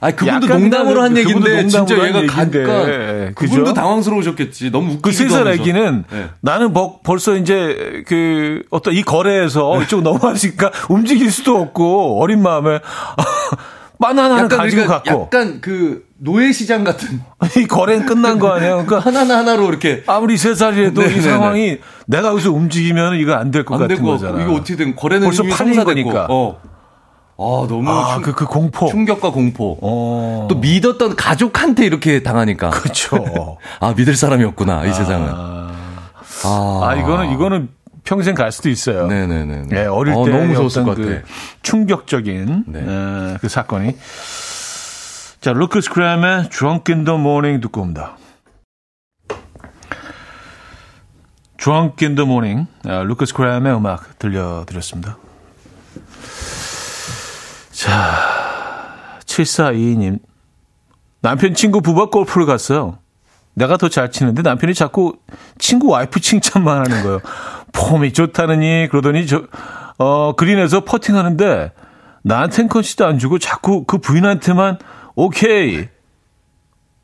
아니, 0.00 0.14
그분도 0.14 0.46
농담으로 0.46 1.02
한 1.02 1.16
얘기인데, 1.16 1.62
농담으로 1.62 1.68
진짜 1.68 2.00
한 2.00 2.08
얘가 2.08 2.32
가니까? 2.32 3.32
그분도 3.34 3.74
당황스러우셨겠지. 3.74 4.70
너무 4.70 4.92
웃기기도 4.92 5.02
그세살 5.02 5.40
하면서. 5.40 5.60
애기는 5.60 6.04
네. 6.10 6.30
나는 6.40 6.72
뭐 6.72 7.00
벌써 7.02 7.34
이제 7.36 8.04
그 8.06 8.62
어떤 8.70 8.94
이 8.94 9.02
거래에서 9.02 9.82
이쪽 9.82 10.02
넘어가니까 10.02 10.70
움직일 10.88 11.32
수도 11.32 11.56
없고 11.60 12.22
어린 12.22 12.40
마음에 12.42 12.78
바나나를 14.00 14.44
약간, 14.44 14.58
가지고 14.58 14.82
그러니까 14.82 15.02
갔고 15.02 15.22
약간 15.22 15.60
그, 15.60 16.04
노예 16.18 16.52
시장 16.52 16.84
같은, 16.84 17.20
이 17.58 17.66
거래는 17.66 18.06
끝난 18.06 18.38
거 18.38 18.52
아니에요? 18.52 18.84
그러니까 18.86 18.98
하나나 19.04 19.38
하나로 19.38 19.68
이렇게, 19.68 20.02
아무리 20.06 20.36
세 20.36 20.54
살이라도 20.54 21.02
이 21.02 21.04
네네네. 21.06 21.22
상황이 21.22 21.78
내가 22.06 22.28
여기서 22.28 22.52
움직이면 22.52 23.16
이거 23.16 23.34
안 23.34 23.50
될것안 23.50 23.80
같은 23.80 23.96
되고, 23.96 24.08
거잖아. 24.08 24.42
이거 24.42 24.54
어떻게 24.54 24.76
된, 24.76 24.94
거래는 24.96 25.26
벌써 25.28 25.42
성사됐고. 25.42 25.84
거니까. 25.84 26.26
어. 26.30 26.60
아, 27.40 27.66
너무 27.68 27.88
아, 27.88 28.14
충, 28.14 28.22
그, 28.22 28.32
그 28.32 28.46
공포. 28.46 28.88
충격과 28.88 29.30
공포. 29.30 29.78
어. 29.80 30.48
또 30.50 30.56
믿었던 30.56 31.14
가족한테 31.14 31.86
이렇게 31.86 32.22
당하니까. 32.24 32.70
그쵸. 32.70 33.58
아, 33.78 33.94
믿을 33.96 34.16
사람이 34.16 34.42
없구나, 34.44 34.84
이 34.86 34.92
세상은. 34.92 35.28
아, 35.32 35.70
아, 36.44 36.80
아, 36.82 36.94
이거는, 36.96 37.32
이거는 37.32 37.68
평생 38.08 38.34
갈 38.34 38.50
수도 38.52 38.70
있어요. 38.70 39.06
네네네. 39.06 39.64
예, 39.72 39.84
어릴 39.84 40.14
어, 40.14 40.24
때 40.24 40.30
너무 40.30 40.46
무서웠을 40.46 40.82
것 40.84 40.94
그 40.94 41.04
같아. 41.14 41.26
충격적인 41.60 42.64
네. 42.68 42.80
에, 42.80 43.36
그 43.38 43.50
사건이. 43.50 43.96
자, 45.42 45.52
루크스 45.52 45.90
크램의 45.90 46.48
Drunk 46.48 46.94
in 46.94 47.04
the 47.04 47.20
Morning 47.20 47.60
듣고 47.60 47.82
옵니다. 47.82 48.16
Drunk 51.58 52.06
in 52.06 52.16
the 52.16 52.26
Morning, 52.26 52.66
아, 52.86 53.02
루크스 53.02 53.34
크램의 53.34 53.76
음악 53.76 54.18
들려드렸습니다. 54.18 55.18
자, 57.72 59.18
7422님. 59.26 60.18
남편 61.20 61.52
친구 61.52 61.82
부부가 61.82 62.06
골프를 62.08 62.46
갔어요. 62.46 63.00
내가 63.54 63.76
더 63.76 63.88
잘 63.88 64.10
치는데 64.10 64.42
남편이 64.42 64.72
자꾸 64.72 65.16
친구 65.58 65.88
와이프 65.88 66.20
칭찬만 66.20 66.78
하는 66.78 67.02
거예요. 67.02 67.20
폼이 67.72 68.12
좋다느니 68.12 68.88
그러더니 68.90 69.26
저 69.26 69.42
어, 69.98 70.34
그린에서 70.36 70.84
퍼팅하는데 70.84 71.72
나한텐 72.22 72.68
컨시도 72.68 73.06
안 73.06 73.18
주고 73.18 73.38
자꾸 73.38 73.84
그 73.84 73.98
부인한테만 73.98 74.78
오케이 75.14 75.88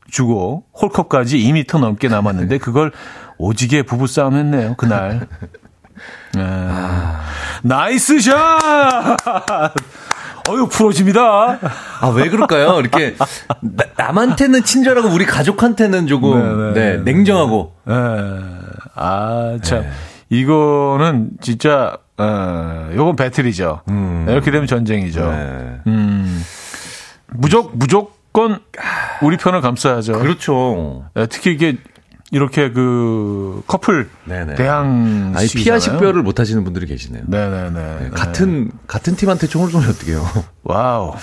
주고 0.09 0.63
홀컵까지 0.81 1.37
2미터 1.39 1.79
넘게 1.79 2.07
남았는데 2.07 2.59
그걸 2.59 2.91
오지게 3.37 3.83
부부싸움 3.83 4.35
했네요. 4.35 4.75
그날. 4.77 5.27
아, 6.37 7.21
nice 7.63 8.19
shot! 8.19 9.17
어유 10.47 10.67
풀어집니다. 10.67 11.21
아, 12.01 12.07
왜 12.09 12.29
그럴까요? 12.29 12.79
이렇게, 12.79 13.15
나, 13.61 13.85
남한테는 13.97 14.63
친절하고 14.63 15.09
우리 15.09 15.25
가족한테는 15.25 16.05
조금, 16.07 16.73
네, 16.73 16.97
네, 16.97 17.03
냉정하고. 17.03 17.73
예. 17.89 17.93
아, 18.93 19.57
참. 19.63 19.81
네. 19.81 19.89
이거는 20.29 21.31
진짜, 21.41 21.97
어, 22.17 22.89
요건 22.95 23.15
배틀이죠. 23.15 23.81
음. 23.89 24.25
이렇게 24.29 24.51
되면 24.51 24.67
전쟁이죠. 24.67 25.31
네. 25.31 25.81
음. 25.87 26.43
무조, 27.27 27.69
무조건 27.73 28.59
우리 29.21 29.37
편을 29.37 29.61
감싸야죠. 29.61 30.13
그렇죠. 30.19 31.05
예, 31.17 31.25
특히 31.27 31.51
이게 31.51 31.77
이렇게 32.31 32.71
그 32.71 33.61
커플 33.67 34.09
네네. 34.25 34.55
대항 34.55 35.33
아니, 35.35 35.47
피아 35.47 35.77
식별을 35.77 36.23
못 36.23 36.39
하시는 36.39 36.63
분들이 36.63 36.87
계시네요. 36.87 37.23
네네네. 37.27 37.97
네, 37.99 38.09
같은, 38.09 38.71
같은 38.87 39.15
팀한테 39.15 39.47
총을 39.47 39.69
쏘면 39.69 39.89
어떡해요. 39.89 40.25
와우. 40.63 41.13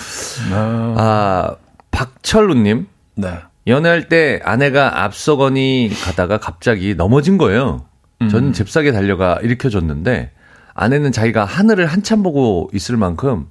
아, 0.51 0.95
아, 0.97 1.55
박철루 1.91 2.55
님. 2.55 2.87
네. 3.15 3.37
연애할 3.67 4.09
때 4.09 4.39
아내가 4.43 5.03
앞서거니 5.03 5.91
가다가 6.03 6.37
갑자기 6.37 6.95
넘어진 6.95 7.37
거예요. 7.37 7.85
저는 8.29 8.53
잽싸게 8.53 8.91
달려가 8.91 9.39
일으켜줬는데 9.41 10.31
아내는 10.73 11.11
자기가 11.11 11.45
하늘을 11.45 11.85
한참 11.85 12.23
보고 12.23 12.69
있을 12.73 12.97
만큼 12.97 13.45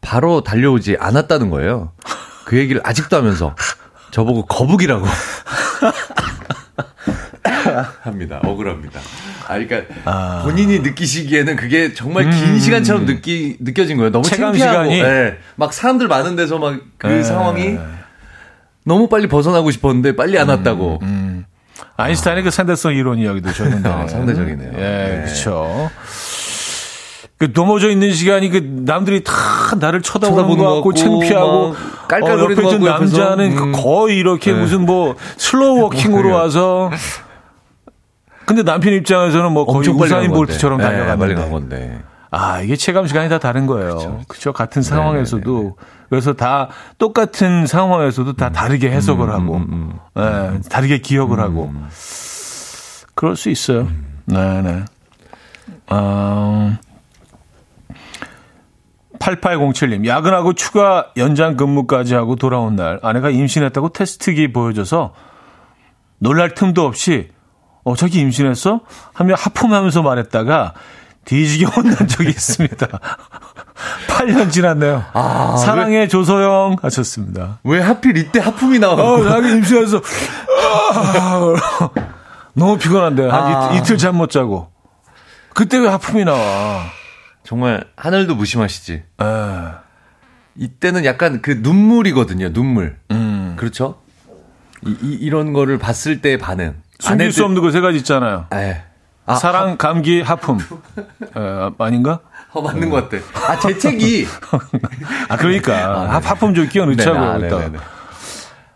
바로 0.00 0.42
달려오지 0.42 0.96
않았다는 0.98 1.50
거예요. 1.50 1.92
그 2.44 2.58
얘기를 2.58 2.80
아직도 2.84 3.16
하면서 3.16 3.54
저보고 4.10 4.46
거북이라고 4.46 5.04
합니다. 8.02 8.40
억울합니다. 8.44 9.00
아, 9.48 9.58
그러니까 9.58 10.42
본인이 10.42 10.80
느끼시기에는 10.80 11.56
그게 11.56 11.94
정말 11.94 12.30
긴 12.30 12.58
시간처럼 12.58 13.06
느끼 13.06 13.56
느껴진 13.60 13.96
거예요. 13.96 14.10
너무 14.10 14.24
체감 14.24 14.52
창피하고, 14.52 14.90
시간이? 14.90 15.00
예. 15.00 15.38
막 15.56 15.72
사람들 15.72 16.08
많은 16.08 16.36
데서 16.36 16.58
막그 16.58 17.10
예. 17.10 17.22
상황이 17.22 17.76
너무 18.84 19.08
빨리 19.08 19.26
벗어나고 19.28 19.70
싶었는데 19.70 20.14
빨리 20.16 20.38
안 20.38 20.48
왔다고. 20.48 20.98
음. 21.02 21.25
아인슈타인의 21.96 22.44
그 22.44 22.50
상대성 22.50 22.94
이론 22.94 23.18
이야기도 23.18 23.52
적용되네요. 23.52 23.92
아, 24.02 24.06
상대적이네요. 24.08 24.72
예, 24.74 24.78
네. 24.78 25.22
그렇죠. 25.24 25.90
그 27.38 27.52
넘어져 27.54 27.90
있는 27.90 28.12
시간이 28.12 28.48
그 28.48 28.58
남들이 28.86 29.22
다 29.22 29.32
나를 29.78 30.00
쳐다보는 30.00 30.56
것 30.56 30.74
같고 30.76 30.94
창피하고 30.94 31.68
막 31.70 32.08
깔깔거리는 32.08 32.64
어, 32.64 32.70
옆에 32.72 32.86
옆에서. 32.86 33.18
남자는 33.18 33.54
그 33.56 33.62
음. 33.64 33.72
거의 33.72 34.16
이렇게 34.16 34.52
네. 34.52 34.58
무슨 34.60 34.86
뭐 34.86 35.16
slow 35.36 35.82
walking으로. 35.84 36.30
와서 36.34 36.90
근데 38.46 38.62
남편 38.62 38.94
입장에서는 38.94 39.52
뭐 39.52 39.66
거의 39.66 39.88
우사인. 39.88 40.30
볼트처럼 40.30 40.78
네, 40.78 41.16
빨리 41.16 41.34
간 41.34 41.50
건데. 41.50 42.00
아, 42.30 42.60
이게 42.62 42.76
체감 42.76 43.06
시간이 43.06 43.28
다 43.28 43.38
다른 43.38 43.66
거예요. 43.66 44.22
그렇죠. 44.28 44.52
같은 44.52 44.82
네, 44.82 44.88
상황에서도 44.88 45.76
그래서 46.08 46.32
다 46.34 46.68
똑같은 46.98 47.66
상황에서도 47.66 48.34
다 48.34 48.50
다르게 48.50 48.90
해석을 48.90 49.30
하고 49.30 49.56
음, 49.56 49.98
예, 50.16 50.60
다르게 50.68 50.98
기억을 50.98 51.40
하고 51.40 51.72
그럴 53.14 53.36
수 53.36 53.50
있어요. 53.50 53.80
음. 53.80 54.22
네, 54.26 54.62
네. 54.62 54.84
어, 55.88 56.76
8807님, 59.18 60.06
야근하고 60.06 60.52
추가 60.52 61.12
연장 61.16 61.56
근무까지 61.56 62.14
하고 62.14 62.36
돌아온 62.36 62.76
날 62.76 63.00
아내가 63.02 63.30
임신했다고 63.30 63.90
테스트기 63.90 64.52
보여줘서 64.52 65.14
놀랄 66.18 66.54
틈도 66.54 66.84
없이 66.84 67.30
어, 67.84 67.94
저기 67.94 68.20
임신했어? 68.20 68.80
하며 69.14 69.34
하품하면서 69.36 70.02
말했다가 70.02 70.74
뒤지게 71.26 71.66
혼난 71.66 72.08
적이 72.08 72.30
있습니다. 72.30 72.86
8년 74.08 74.50
지났네요. 74.50 75.04
아, 75.12 75.56
사랑해 75.58 76.08
조소영 76.08 76.76
하셨습니다. 76.80 77.58
왜 77.64 77.80
하필 77.80 78.16
이때 78.16 78.40
하품이 78.40 78.78
어, 78.78 78.80
나와갖고. 78.80 79.28
자기 79.28 79.50
임신해서 79.52 79.98
아, 79.98 81.54
너무 82.54 82.78
피곤한데 82.78 83.28
한 83.28 83.32
아. 83.54 83.72
이, 83.74 83.78
이틀 83.78 83.98
잠 83.98 84.14
못 84.16 84.30
자고 84.30 84.70
그때 85.52 85.78
왜 85.78 85.88
하품이 85.88 86.24
나와? 86.24 86.84
정말 87.44 87.84
하늘도 87.96 88.34
무심하시지. 88.34 88.92
에. 88.94 89.24
이때는 90.56 91.04
약간 91.04 91.42
그 91.42 91.58
눈물이거든요, 91.62 92.52
눈물. 92.52 92.96
음. 93.10 93.54
그렇죠? 93.56 93.98
이, 94.86 94.96
이, 95.02 95.12
이런 95.20 95.52
거를 95.52 95.78
봤을 95.78 96.20
때의 96.22 96.38
반응. 96.38 96.76
숨길 96.98 97.32
수 97.32 97.44
없는 97.44 97.60
거세 97.62 97.80
가지 97.80 97.98
있잖아요. 97.98 98.46
에. 98.54 98.82
아, 99.26 99.34
사랑, 99.34 99.76
감기, 99.76 100.20
하품. 100.20 100.58
에, 100.58 100.62
아닌가? 101.78 102.20
어, 102.52 102.62
맞는 102.62 102.90
것 102.90 103.08
같아. 103.10 103.22
아, 103.52 103.58
재채기. 103.58 104.26
아 105.28 105.36
그러니까 105.36 105.74
아, 105.76 106.14
하- 106.14 106.18
하품 106.18 106.54
좀 106.54 106.68
끼워 106.68 106.86
네네, 106.86 106.96
넣자고요. 106.96 107.30
아, 107.30 107.36
일단. 107.38 107.58
네네 107.60 107.72
네. 107.72 107.78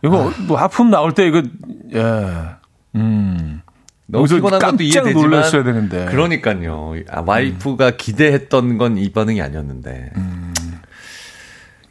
이거 0.03 0.33
뭐 0.47 0.59
하품 0.59 0.91
나올 0.91 1.13
때 1.15 1.27
이거 1.27 1.43
예. 1.95 2.01
음. 2.97 3.63
너무 4.07 4.27
피곤한 4.27 4.59
것도 4.61 4.83
이해되지만 4.83 5.13
놀랐어야 5.15 5.63
되는데. 5.63 6.07
그러니까요. 6.07 6.95
아, 7.11 7.23
와이프가 7.25 7.93
기대했던 7.93 8.77
건 8.77 8.99
이 8.99 9.13
반응이 9.13 9.41
아니었는데. 9.41 10.11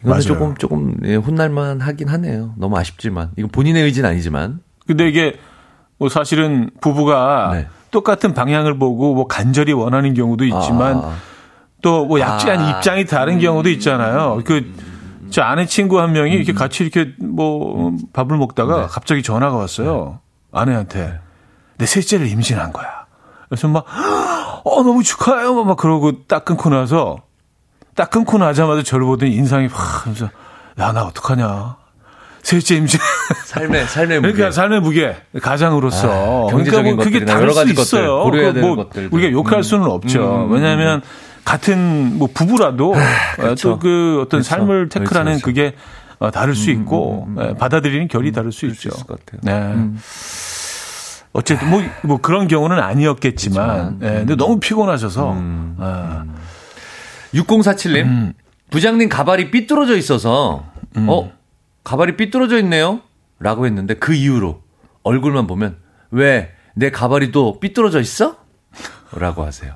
이거는 0.01 0.03
맞아요. 0.03 0.21
조금 0.21 0.55
조금 0.55 0.95
예, 1.05 1.15
혼날만 1.15 1.79
하긴 1.81 2.09
하네요. 2.09 2.53
너무 2.57 2.77
아쉽지만 2.77 3.31
이건 3.37 3.49
본인의 3.51 3.83
의지는 3.83 4.09
아니지만. 4.09 4.59
근데 4.85 5.07
이게 5.07 5.37
뭐 5.97 6.09
사실은 6.09 6.69
부부가 6.81 7.51
네. 7.53 7.67
똑같은 7.91 8.33
방향을 8.33 8.77
보고 8.77 9.13
뭐 9.13 9.27
간절히 9.27 9.73
원하는 9.73 10.13
경우도 10.13 10.45
있지만 10.45 10.97
아, 10.97 11.15
또뭐 11.81 12.19
약간 12.19 12.59
아. 12.59 12.69
입장이 12.71 13.05
다른 13.05 13.39
경우도 13.39 13.69
있잖아요. 13.69 14.41
그 14.45 14.89
저 15.29 15.43
아내 15.43 15.65
친구 15.65 15.99
한 15.99 16.11
명이 16.11 16.31
이렇게 16.31 16.53
같이 16.53 16.83
이렇게 16.83 17.13
뭐 17.19 17.95
밥을 18.13 18.37
먹다가 18.37 18.81
네. 18.81 18.87
갑자기 18.89 19.21
전화가 19.23 19.55
왔어요. 19.55 20.19
아내한테 20.51 21.19
내 21.77 21.85
셋째를 21.85 22.27
임신한 22.27 22.73
거야. 22.73 23.05
그래서 23.47 23.67
막 23.67 23.85
어, 24.63 24.83
너무 24.83 25.03
축하해요. 25.03 25.63
막 25.63 25.77
그러고 25.77 26.25
딱 26.25 26.45
끊고 26.45 26.69
나서 26.69 27.17
딱 27.95 28.09
끊고 28.09 28.37
나자마자 28.37 28.81
저를 28.83 29.05
보더니 29.05 29.33
인상이 29.33 29.67
확 29.67 30.05
하면서 30.05 30.29
야, 30.79 30.91
나 30.91 31.03
어떡하냐. 31.05 31.77
셋째 32.43 32.75
임신. 32.75 32.99
삶의 33.45 33.85
삶의 33.87 34.21
무게. 34.21 34.33
그러니까 34.33 34.51
삶의 34.51 34.81
무게 34.81 35.15
가장으로서 35.41 36.47
아, 36.47 36.51
경제적인 36.51 36.95
그러니까 36.95 36.95
뭐 36.95 37.03
그게 37.03 37.25
다를 37.25 37.41
여러 37.43 37.53
가지 37.53 37.69
수 37.69 37.75
것들 37.75 37.99
있어요. 37.99 38.23
고려해야 38.23 38.49
그 38.49 38.53
되는 38.55 38.67
뭐 38.67 38.83
것들도. 38.83 39.15
우리가 39.15 39.31
욕할 39.31 39.63
수는 39.63 39.85
없죠. 39.85 40.45
음, 40.45 40.51
왜냐하면 40.51 41.01
같은 41.45 42.17
뭐 42.17 42.29
부부라도 42.33 42.93
그렇죠. 43.35 43.69
또그 43.73 44.17
어떤 44.21 44.41
그렇죠. 44.41 44.43
삶을 44.43 44.89
테크라는 44.89 45.31
그렇죠, 45.33 45.45
그게 45.45 45.75
어, 46.19 46.31
다를 46.31 46.53
수 46.53 46.69
있고 46.69 47.27
예, 47.39 47.53
받아들이는 47.55 48.07
결이 48.07 48.31
다를 48.31 48.51
수수 48.51 48.67
있죠. 48.67 48.89
같아요. 48.89 49.39
네. 49.41 49.89
어쨌든 51.31 51.69
뭐, 51.69 51.81
뭐 52.03 52.17
그런 52.17 52.47
경우는 52.47 52.79
아니었겠지만, 52.79 53.99
예, 54.01 54.07
근데 54.07 54.35
너무 54.35 54.59
피곤하셔서 54.59 55.35
아, 55.77 56.25
6047님, 57.33 58.03
음. 58.03 58.33
부장님 58.71 59.09
가발이 59.09 59.51
삐뚤어져 59.51 59.95
있어서, 59.95 60.65
어, 60.95 61.31
가발이 61.89 62.17
삐뚤어져 62.17 62.59
있네요? 62.59 62.99
라고 63.39 63.65
했는데 63.65 63.95
그 63.95 64.13
이후로 64.13 64.61
얼굴만 65.01 65.47
보면, 65.47 65.77
왜, 66.11 66.51
내 66.75 66.91
가발이 66.91 67.31
또 67.31 67.59
삐뚤어져 67.59 67.99
있어? 67.99 68.35
라고 69.11 69.43
하세요. 69.43 69.73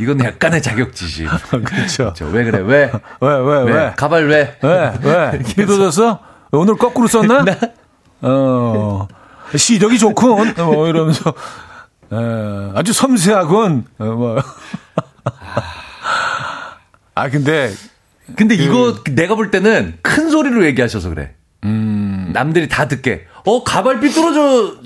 이건 0.00 0.18
약간의 0.18 0.60
자격지심. 0.60 1.28
그렇죠. 1.64 1.96
그렇죠. 1.98 2.26
왜 2.26 2.42
그래? 2.42 2.58
왜? 2.58 2.90
왜, 3.20 3.28
왜, 3.28 3.62
왜? 3.62 3.72
왜? 3.72 3.92
가발 3.96 4.26
왜? 4.26 4.58
왜? 4.60 4.92
왜? 5.04 5.38
삐뚤어졌어? 5.54 6.18
오늘 6.50 6.74
거꾸로 6.74 7.06
썼나? 7.06 7.44
어, 8.22 9.06
시력이 9.54 10.00
좋군. 10.00 10.54
뭐 10.56 10.88
이러면서, 10.88 11.32
에, 12.12 12.72
아주 12.74 12.92
섬세하군. 12.92 13.84
어, 13.98 14.04
뭐. 14.04 14.42
아, 17.14 17.28
근데, 17.30 17.72
근데 18.36 18.54
이거 18.54 18.96
내가 19.10 19.34
볼 19.34 19.50
때는 19.50 19.94
큰 20.02 20.30
소리로 20.30 20.64
얘기하셔서 20.66 21.10
그래. 21.10 21.32
음. 21.64 22.30
남들이 22.32 22.68
다 22.68 22.88
듣게. 22.88 23.24
어, 23.44 23.62
가발 23.64 24.00
삐뚤어져 24.00 24.76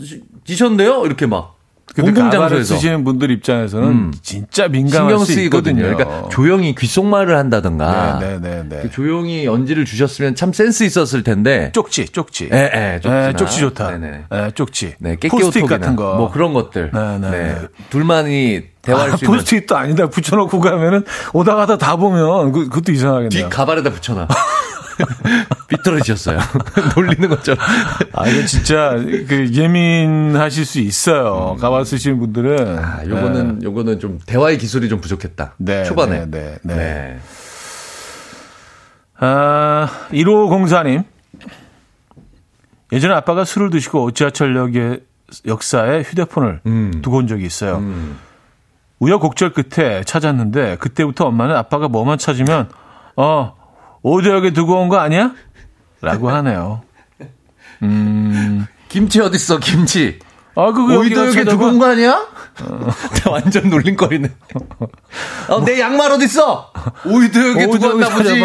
지셨는데요? 0.44 1.04
이렇게 1.06 1.26
막. 1.26 1.58
공공장소에서. 1.96 2.74
쓰시는 2.74 3.02
분들 3.02 3.30
입장에서는 3.30 3.88
음. 3.88 4.14
진짜 4.22 4.68
민감할 4.68 5.10
신경 5.10 5.24
수 5.24 5.32
쓰이거든요. 5.32 5.82
그러니까 5.82 6.28
조용히 6.28 6.74
귓속말을 6.74 7.36
한다든가. 7.36 8.18
네, 8.20 8.38
네, 8.38 8.48
네, 8.48 8.64
네. 8.68 8.82
그 8.82 8.90
조용히 8.90 9.46
연지를 9.46 9.84
주셨으면 9.84 10.34
참 10.34 10.52
센스 10.52 10.84
있었을 10.84 11.22
텐데. 11.22 11.72
쪽지, 11.72 12.10
쪽지. 12.10 12.50
예, 12.52 12.70
예, 12.74 13.00
쪽지나. 13.00 13.28
예, 13.28 13.32
쪽지 13.32 13.60
좋다. 13.60 13.98
네네. 13.98 14.24
예, 14.32 14.50
쪽지. 14.54 14.94
네, 14.98 15.16
깨끼오톡이나 15.16 15.66
같은 15.78 15.96
거. 15.96 16.16
뭐 16.16 16.30
그런 16.30 16.52
것들. 16.52 16.90
네, 16.92 17.18
네, 17.18 17.30
네. 17.30 17.58
둘만이 17.90 18.62
대화할 18.88 19.12
아, 19.12 19.16
수 19.16 19.24
있는 19.24 19.36
포스트잇도 19.36 19.76
아니다. 19.76 20.06
붙여놓고 20.08 20.60
가면은 20.60 21.04
오다 21.32 21.54
가다 21.54 21.76
다 21.76 21.96
보면 21.96 22.52
그, 22.52 22.64
그것도 22.64 22.84
뒤 22.86 22.92
이상하겠네요. 22.92 23.48
가발에다 23.50 23.90
붙여놔. 23.90 24.28
삐뚤어지셨어요. 25.68 26.38
놀리는 26.96 27.28
것처럼. 27.28 27.64
아, 28.14 28.26
이거 28.26 28.44
진짜 28.46 28.94
그 28.96 29.50
예민하실 29.52 30.64
수 30.64 30.80
있어요. 30.80 31.56
가발 31.60 31.84
쓰시는 31.84 32.18
분들은. 32.18 32.66
음. 32.66 32.78
아, 32.78 33.04
요거는 33.04 33.62
요거는 33.62 34.00
좀 34.00 34.18
대화의 34.26 34.58
기술이 34.58 34.88
좀 34.88 35.00
부족했다. 35.00 35.54
네, 35.58 35.84
초반에. 35.84 36.20
네, 36.20 36.26
네, 36.30 36.58
네. 36.62 36.74
네. 36.74 37.20
아, 39.20 39.88
1504님. 40.10 41.04
예전에 42.90 43.14
아빠가 43.14 43.44
술을 43.44 43.70
드시고 43.70 44.12
지하철역의 44.12 45.00
역사에 45.46 46.02
휴대폰을 46.02 46.60
음. 46.66 47.00
두고 47.02 47.18
온 47.18 47.26
적이 47.26 47.44
있어요. 47.44 47.76
음. 47.76 48.16
우여곡절 48.98 49.52
끝에 49.52 50.02
찾았는데 50.04 50.76
그때부터 50.76 51.26
엄마는 51.26 51.54
아빠가 51.56 51.88
뭐만 51.88 52.18
찾으면 52.18 52.68
어 53.16 53.54
오디오역에 54.02 54.52
두고 54.52 54.80
온 54.80 54.88
거 54.88 54.98
아니야? 54.98 55.32
라고 56.00 56.30
하네요. 56.30 56.82
음. 57.82 58.66
김치 58.88 59.20
어딨어, 59.20 59.58
김치? 59.58 60.18
아 60.56 60.72
그거 60.72 60.98
오이도 60.98 61.26
여기 61.28 61.44
두고 61.44 61.66
온 61.66 61.78
거 61.78 61.86
아니야? 61.86 62.26
완전 63.30 63.70
놀림거리네. 63.70 64.30
어, 65.48 65.64
내 65.64 65.78
양말 65.78 66.10
어딨어? 66.12 66.72
오이도 67.06 67.50
여기 67.50 67.66
두고 67.78 67.86
왔나 67.88 68.08
보지. 68.08 68.44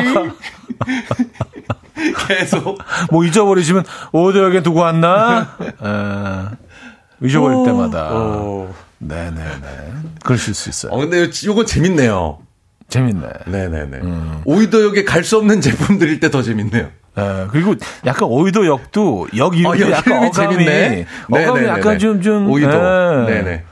계속. 2.27 2.77
뭐 3.11 3.23
잊어버리시면 3.23 3.85
오디오역에 4.11 4.61
두고 4.63 4.79
왔나? 4.81 5.55
에, 5.61 7.25
잊어버릴 7.27 7.65
때마다. 7.65 8.09
어. 8.11 8.73
네네네. 9.07 9.41
그러실 10.23 10.53
수 10.53 10.69
있어요. 10.69 10.91
어, 10.91 10.97
근데 10.97 11.21
요- 11.21 11.27
요거 11.45 11.65
재밌네요. 11.65 12.39
재밌네. 12.89 13.27
네네네. 13.47 13.99
오이도역에 14.45 15.03
갈 15.03 15.23
수 15.23 15.37
없는 15.37 15.61
제품들일 15.61 16.19
때 16.19 16.29
더 16.29 16.41
재밌네요. 16.41 16.89
예, 17.17 17.47
그리고 17.51 17.75
약간 18.05 18.27
오이도역도 18.29 19.27
역 19.37 19.57
이름이 19.57 19.81
역 19.81 19.91
약간 19.91 20.17
어감이 20.25 20.31
재밌네. 20.55 21.05
어감이 21.29 21.45
네네네네. 21.45 21.67
약간 21.69 21.99
좀 21.99 22.21
좀 22.21 22.49
오이도. 22.49 22.71
예. 22.71 23.25
네네. 23.33 23.63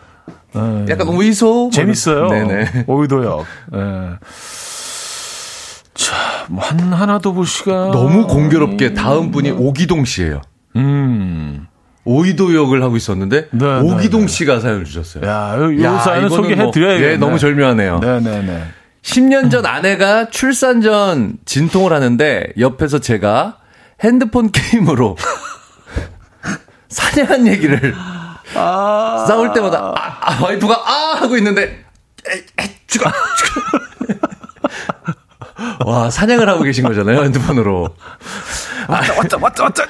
예. 0.56 0.86
약간 0.90 1.08
오이소. 1.08 1.46
뭐 1.54 1.70
재밌어요. 1.72 2.28
네네. 2.30 2.86
오이도역. 2.88 3.46
예. 3.74 3.80
자, 5.94 6.16
뭐 6.50 6.64
한, 6.64 6.80
하나 6.94 7.20
더 7.20 7.32
볼 7.34 7.46
시간. 7.46 7.92
너무 7.92 8.28
공교롭게 8.28 8.94
다음 8.94 9.32
분이 9.32 9.52
오기동 9.52 10.06
씨예요. 10.06 10.42
음. 10.76 11.68
오이도 12.04 12.56
역을 12.56 12.82
하고 12.84 12.98
있었는데 12.98 13.50
네, 13.52 13.66
오기동 13.80 14.22
네, 14.22 14.26
네. 14.26 14.32
씨가 14.32 14.60
사연을 14.60 14.86
주셨어요. 14.86 15.28
야, 15.28 15.56
요, 15.58 15.74
요 15.78 15.84
야, 15.84 16.00
사연은 16.00 16.28
이거는 16.28 16.44
소개해 16.44 16.72
드려야겠네. 16.72 17.06
뭐, 17.08 17.14
예, 17.14 17.18
너무 17.18 17.40
절묘하네요. 17.40 18.00
네 18.00 18.20
네 18.20 18.42
네. 18.42 18.64
10년 19.04 19.50
전 19.50 19.66
아내가 19.66 20.30
출산 20.30 20.82
전 20.82 21.34
진통을 21.46 21.92
하는데 21.94 22.48
옆에서 22.60 23.00
제가 23.00 23.58
핸드폰 24.04 24.52
게임으로 24.52 25.16
사냥한 26.90 27.48
얘기를 27.48 27.96
아. 28.56 29.26
싸울 29.28 29.54
때마다 29.54 29.94
아, 29.98 30.18
아, 30.22 30.44
와이프가 30.44 30.74
아 30.86 31.16
하고 31.22 31.38
있는데 31.38 31.84
에, 32.30 32.64
에, 32.64 32.76
죽어 32.86 33.10
죽어 33.38 33.62
와 35.90 36.10
사냥을 36.10 36.48
하고 36.50 36.64
계신 36.64 36.84
거잖아요 36.84 37.24
핸드폰으로 37.24 37.96
왔다, 38.92 39.38
왔다, 39.38 39.38
왔다, 39.38 39.64
왔다. 39.64 39.84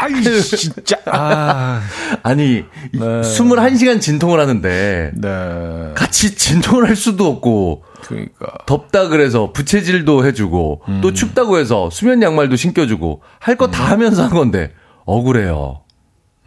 아이, 0.00 0.22
진짜. 0.42 0.96
아. 1.06 1.80
아니 2.22 2.64
이 2.92 2.98
네. 2.98 3.20
21시간 3.20 4.00
진통을 4.00 4.40
하는데 4.40 5.12
네. 5.14 5.92
같이 5.94 6.34
진통을 6.34 6.88
할 6.88 6.96
수도 6.96 7.26
없고 7.26 7.84
그러니까. 8.02 8.46
덥다 8.66 9.08
그래서 9.08 9.52
부채질도 9.52 10.26
해주고 10.26 10.82
음. 10.88 11.00
또 11.00 11.12
춥다고 11.12 11.58
해서 11.58 11.88
수면 11.90 12.22
양말도 12.22 12.56
신겨주고 12.56 13.22
할 13.38 13.56
거다 13.56 13.84
음. 13.84 13.90
하면서 13.92 14.24
한 14.24 14.30
건데 14.30 14.72
억울해요. 15.04 15.82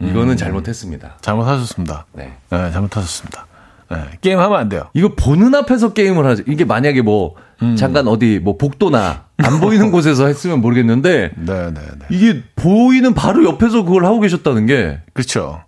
이거는 0.00 0.36
잘못했습니다. 0.36 1.18
잘못하셨습니다. 1.20 2.06
네. 2.12 2.32
네, 2.48 2.70
잘못하셨습니다. 2.72 3.46
네, 3.90 3.98
게임 4.22 4.38
하면 4.38 4.58
안 4.58 4.68
돼요. 4.68 4.88
이거 4.94 5.14
보는 5.14 5.54
앞에서 5.54 5.92
게임을 5.92 6.24
하죠. 6.26 6.42
이게 6.46 6.64
만약에 6.64 7.02
뭐 7.02 7.34
음. 7.62 7.76
잠깐 7.76 8.08
어디 8.08 8.38
뭐 8.42 8.56
복도나 8.56 9.24
안 9.42 9.60
보이는 9.60 9.90
곳에서 9.92 10.26
했으면 10.26 10.60
모르겠는데 10.60 11.32
네, 11.36 11.54
네, 11.72 11.72
네. 11.72 12.06
이게 12.10 12.42
보이는 12.56 13.14
바로 13.14 13.44
옆에서 13.44 13.82
그걸 13.84 14.04
하고 14.04 14.20
계셨다는 14.20 14.66
게 14.66 15.00
그렇죠. 15.12 15.62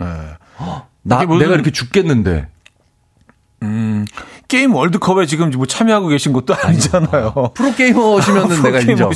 네. 0.00 0.06
나, 1.02 1.24
내가 1.24 1.54
이렇게 1.54 1.70
죽겠는데 1.70 2.48
게임 4.48 4.74
월드컵에 4.74 5.26
지금 5.26 5.50
뭐 5.50 5.66
참여하고 5.66 6.08
계신 6.08 6.32
것도 6.32 6.54
아니잖아요. 6.54 7.50
프로게이머시면은 7.54 8.62
내가 8.64 8.80
인정. 8.80 9.10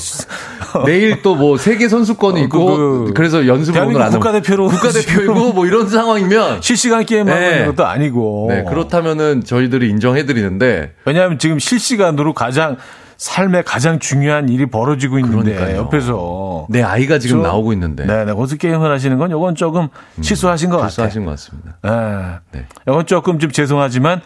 내일 0.84 1.22
또 1.22 1.32
뭐 1.34 1.56
세계 1.56 1.88
선수권이 1.88 2.40
어, 2.40 2.44
있고 2.44 2.66
그, 2.66 3.04
그, 3.06 3.12
그, 3.14 3.22
래서 3.22 3.46
연습을 3.46 3.80
오늘 3.80 4.02
안 4.02 4.10
국가대표로 4.12 4.68
국가대표이고 4.68 5.54
뭐 5.54 5.66
이런 5.66 5.88
상황이면 5.88 6.60
실시간 6.60 7.06
게임하고 7.06 7.40
네. 7.40 7.50
있는 7.50 7.66
것도 7.68 7.86
아니고. 7.86 8.46
네, 8.50 8.64
그렇다면은 8.68 9.42
저희들이 9.42 9.88
인정해 9.88 10.26
드리는데 10.26 10.92
왜냐하면 11.06 11.38
지금 11.38 11.58
실시간으로 11.58 12.34
가장 12.34 12.76
삶의 13.22 13.62
가장 13.62 14.00
중요한 14.00 14.48
일이 14.48 14.66
벌어지고 14.66 15.20
있는데 15.20 15.54
그러니까요. 15.54 15.76
옆에서 15.84 16.66
내 16.68 16.82
아이가 16.82 17.20
지금 17.20 17.40
저- 17.40 17.48
나오고 17.48 17.72
있는데 17.72 18.04
네, 18.04 18.24
네, 18.24 18.32
거기서 18.32 18.56
게임을 18.56 18.90
하시는 18.90 19.16
건 19.16 19.30
요건 19.30 19.54
조금 19.54 19.88
실수하신 20.20 20.70
것 20.70 20.76
같아요. 20.78 20.88
실수하신 20.90 21.24
것 21.24 21.30
같습니다. 21.32 21.76
네. 21.82 22.58
네. 22.60 22.66
이건 22.88 23.06
조금 23.06 23.38
좀 23.38 23.52
죄송하지만 23.52 24.20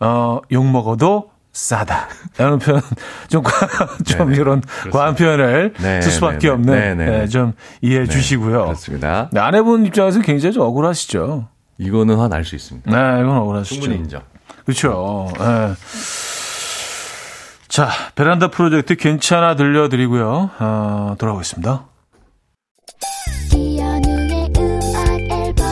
어, 0.00 0.40
욕 0.52 0.66
먹어도 0.66 1.30
싸다. 1.52 2.08
이런 2.38 2.58
표현 2.58 2.82
좀, 3.28 3.42
과- 3.42 3.52
좀 4.04 4.28
네, 4.28 4.36
이런 4.36 4.60
과한 4.92 5.14
표현을 5.14 5.72
네, 5.80 6.02
쓸 6.02 6.12
수밖에 6.12 6.36
네, 6.38 6.46
네. 6.48 6.48
없는 6.50 6.74
네, 6.74 6.94
네, 6.94 7.04
네. 7.10 7.18
네, 7.20 7.26
좀 7.28 7.54
이해해 7.80 8.04
주시고요. 8.06 8.64
그렇습니다. 8.64 9.30
네, 9.32 9.40
아내분 9.40 9.86
입장에서 9.86 10.20
굉장히 10.20 10.52
좀 10.52 10.64
억울하시죠. 10.64 11.48
이거는 11.78 12.16
화날 12.16 12.44
수 12.44 12.54
있습니다. 12.54 12.90
네, 12.90 13.22
이건 13.22 13.38
억울하시죠. 13.38 13.80
충분히 13.80 13.96
인정. 14.02 14.20
그렇죠. 14.66 15.28
네. 15.38 15.72
자, 17.76 17.90
베란다 18.14 18.48
프로젝트 18.48 18.96
괜찮아 18.96 19.54
들려드리고요. 19.54 20.48
어, 20.60 21.14
돌아오겠습니다. 21.18 21.84
이현우의 23.54 24.52
음악 24.56 25.20
앨범 25.30 25.66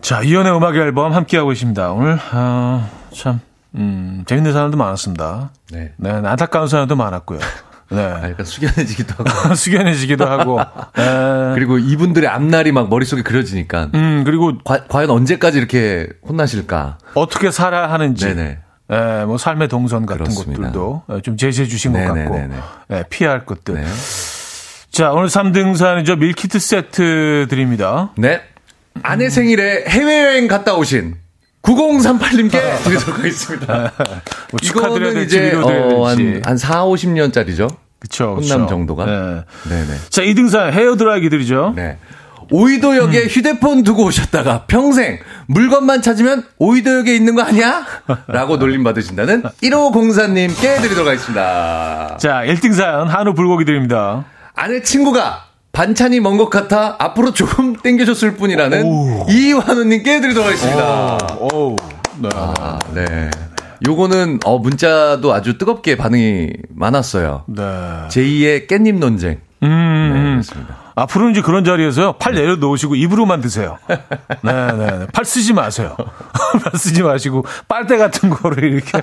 자, 0.00 0.20
이연의 0.20 0.56
음악 0.56 0.74
앨범 0.74 1.12
함께하고 1.12 1.50
계십니다. 1.50 1.92
오늘, 1.92 2.18
어, 2.32 2.90
참, 3.14 3.38
음, 3.76 4.24
재밌는 4.26 4.52
사연도 4.52 4.76
많았습니다. 4.76 5.52
네. 5.70 5.92
네, 5.96 6.10
안타까운 6.10 6.66
사연도 6.66 6.96
많았고요. 6.96 7.38
아, 7.92 8.20
네. 8.22 8.30
약간 8.30 8.44
숙연해지기도 8.46 9.14
하고. 9.24 9.54
숙연해지기도 9.56 10.26
하고. 10.26 10.58
네. 10.96 11.52
그리고 11.54 11.78
이분들의 11.78 12.28
앞날이 12.28 12.72
막 12.72 12.88
머릿속에 12.88 13.22
그려지니까. 13.22 13.90
음, 13.94 14.22
그리고 14.24 14.58
과, 14.64 14.84
과연 14.88 15.10
언제까지 15.10 15.58
이렇게 15.58 16.08
혼나실까? 16.26 16.98
어떻게 17.14 17.50
살아야 17.50 17.90
하는지. 17.90 18.26
네네. 18.26 18.58
예, 18.92 19.24
뭐 19.24 19.38
삶의 19.38 19.68
동선 19.68 20.04
같은 20.06 20.24
그렇습니다. 20.24 20.62
것들도 20.62 21.02
예, 21.12 21.20
좀 21.22 21.36
제시해 21.36 21.66
주신 21.66 21.92
것 21.92 21.98
네네네네. 22.00 22.48
같고. 22.56 22.94
예, 22.96 23.04
피해야 23.08 23.32
할 23.32 23.46
것들. 23.46 23.74
네. 23.74 23.84
자, 24.90 25.12
오늘 25.12 25.28
3등 25.28 25.76
사연이죠. 25.76 26.16
밀키트 26.16 26.58
세트 26.58 27.46
드립니다. 27.48 28.10
네. 28.18 28.42
아내 29.02 29.30
생일에 29.30 29.84
해외여행 29.88 30.48
갔다 30.48 30.74
오신 30.74 31.14
9038님께 31.62 32.82
드리도록 32.84 33.18
하겠습니다. 33.18 33.92
뭐 34.50 34.60
축하드려야 34.60 35.10
이거는 35.12 35.26
이제 35.26 35.52
어, 35.54 36.06
한. 36.06 36.42
한 36.44 36.56
4, 36.58 36.84
50년짜리죠. 36.84 37.74
그쵸, 38.02 38.36
혼남 38.40 38.66
정도가? 38.66 39.04
네. 39.06 39.44
네네. 39.68 39.94
자, 40.10 40.22
2등 40.22 40.50
사연 40.50 40.72
헤어 40.72 40.96
드라이기 40.96 41.30
드리죠. 41.30 41.72
네. 41.76 41.98
오이도역에 42.50 43.28
휴대폰 43.28 43.84
두고 43.84 44.04
오셨다가 44.06 44.64
평생 44.66 45.20
물건만 45.46 46.02
찾으면 46.02 46.44
오이도역에 46.58 47.14
있는 47.14 47.36
거 47.36 47.42
아니야? 47.42 47.86
라고 48.26 48.56
놀림 48.56 48.82
받으신다는 48.82 49.44
1504님께 49.62 50.80
드리도록 50.82 51.06
하겠습니다. 51.06 52.16
자, 52.18 52.42
1등 52.44 52.74
사연 52.74 53.06
한우 53.08 53.34
불고기 53.34 53.64
드립니다. 53.64 54.24
아내 54.54 54.82
친구가 54.82 55.44
반찬이 55.70 56.18
먼 56.20 56.36
것 56.36 56.50
같아 56.50 56.96
앞으로 56.98 57.32
조금 57.32 57.74
땡겨줬을 57.76 58.34
뿐이라는 58.34 58.82
오. 58.84 59.26
이환우님께 59.30 60.20
드리도록 60.20 60.48
하겠습니다. 60.48 61.18
오. 61.38 61.76
네. 62.18 62.28
아, 62.34 62.78
네. 62.92 63.30
요거는 63.86 64.40
어 64.44 64.58
문자도 64.58 65.32
아주 65.32 65.58
뜨겁게 65.58 65.96
반응이 65.96 66.50
많았어요. 66.70 67.44
네. 67.48 67.62
제2의 68.08 68.68
깻잎 68.68 68.98
논쟁. 68.98 69.40
음, 69.62 69.68
네, 69.68 70.18
음. 70.18 70.30
그렇습니다. 70.32 70.82
앞으로는 70.94 71.32
이제 71.32 71.40
그런 71.40 71.64
자리에서요, 71.64 72.14
팔 72.14 72.34
내려 72.34 72.56
놓으시고 72.56 72.96
입으로만 72.96 73.40
드세요. 73.40 73.78
네, 73.88 73.96
네, 74.42 74.98
네. 74.98 75.06
팔 75.12 75.24
쓰지 75.24 75.54
마세요. 75.54 75.96
팔 76.62 76.78
쓰지 76.78 77.02
마시고, 77.02 77.46
빨대 77.66 77.96
같은 77.96 78.28
거를 78.28 78.64
이렇게. 78.64 79.00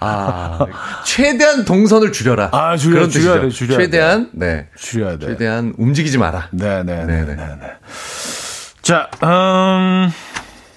아, 0.00 0.58
최대한 1.04 1.64
동선을 1.64 2.10
줄여라. 2.12 2.48
아, 2.52 2.76
줄여, 2.76 3.08
줄여야. 3.08 3.42
돼, 3.42 3.48
줄여야 3.50 3.78
최대한 3.78 4.30
네. 4.32 4.66
줄여야 4.76 5.18
돼. 5.18 5.26
최대한 5.26 5.72
움직이지 5.78 6.18
마라. 6.18 6.48
네, 6.50 6.82
네, 6.82 7.04
네, 7.04 7.24
네, 7.24 7.36
네, 7.36 7.36
네. 7.36 7.66
자, 8.82 9.08
음, 9.22 10.10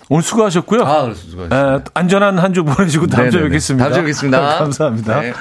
오늘 0.09 0.21
수고하셨고요. 0.23 0.81
아, 0.83 1.01
그렇습니다. 1.03 1.75
에, 1.75 1.79
안전한 1.93 2.37
한 2.37 2.53
주 2.53 2.63
보내시고 2.63 3.07
다음 3.07 3.29
주에. 3.31 3.41
뵙겠습니다. 3.43 3.85
다음 3.85 3.93
주에 3.93 4.01
뵙겠습니다. 4.03 4.57
감사합니다. 4.59 5.21
네. 5.21 5.33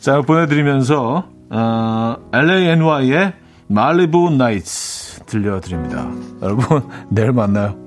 자, 0.00 0.20
보내드리면서 0.20 1.28
어, 1.50 2.16
LANY의 2.32 3.32
말리부 3.68 4.30
나이츠 4.30 5.20
들려드립니다. 5.26 6.06
여러분 6.42 6.82
내일 7.10 7.32
만나요. 7.32 7.83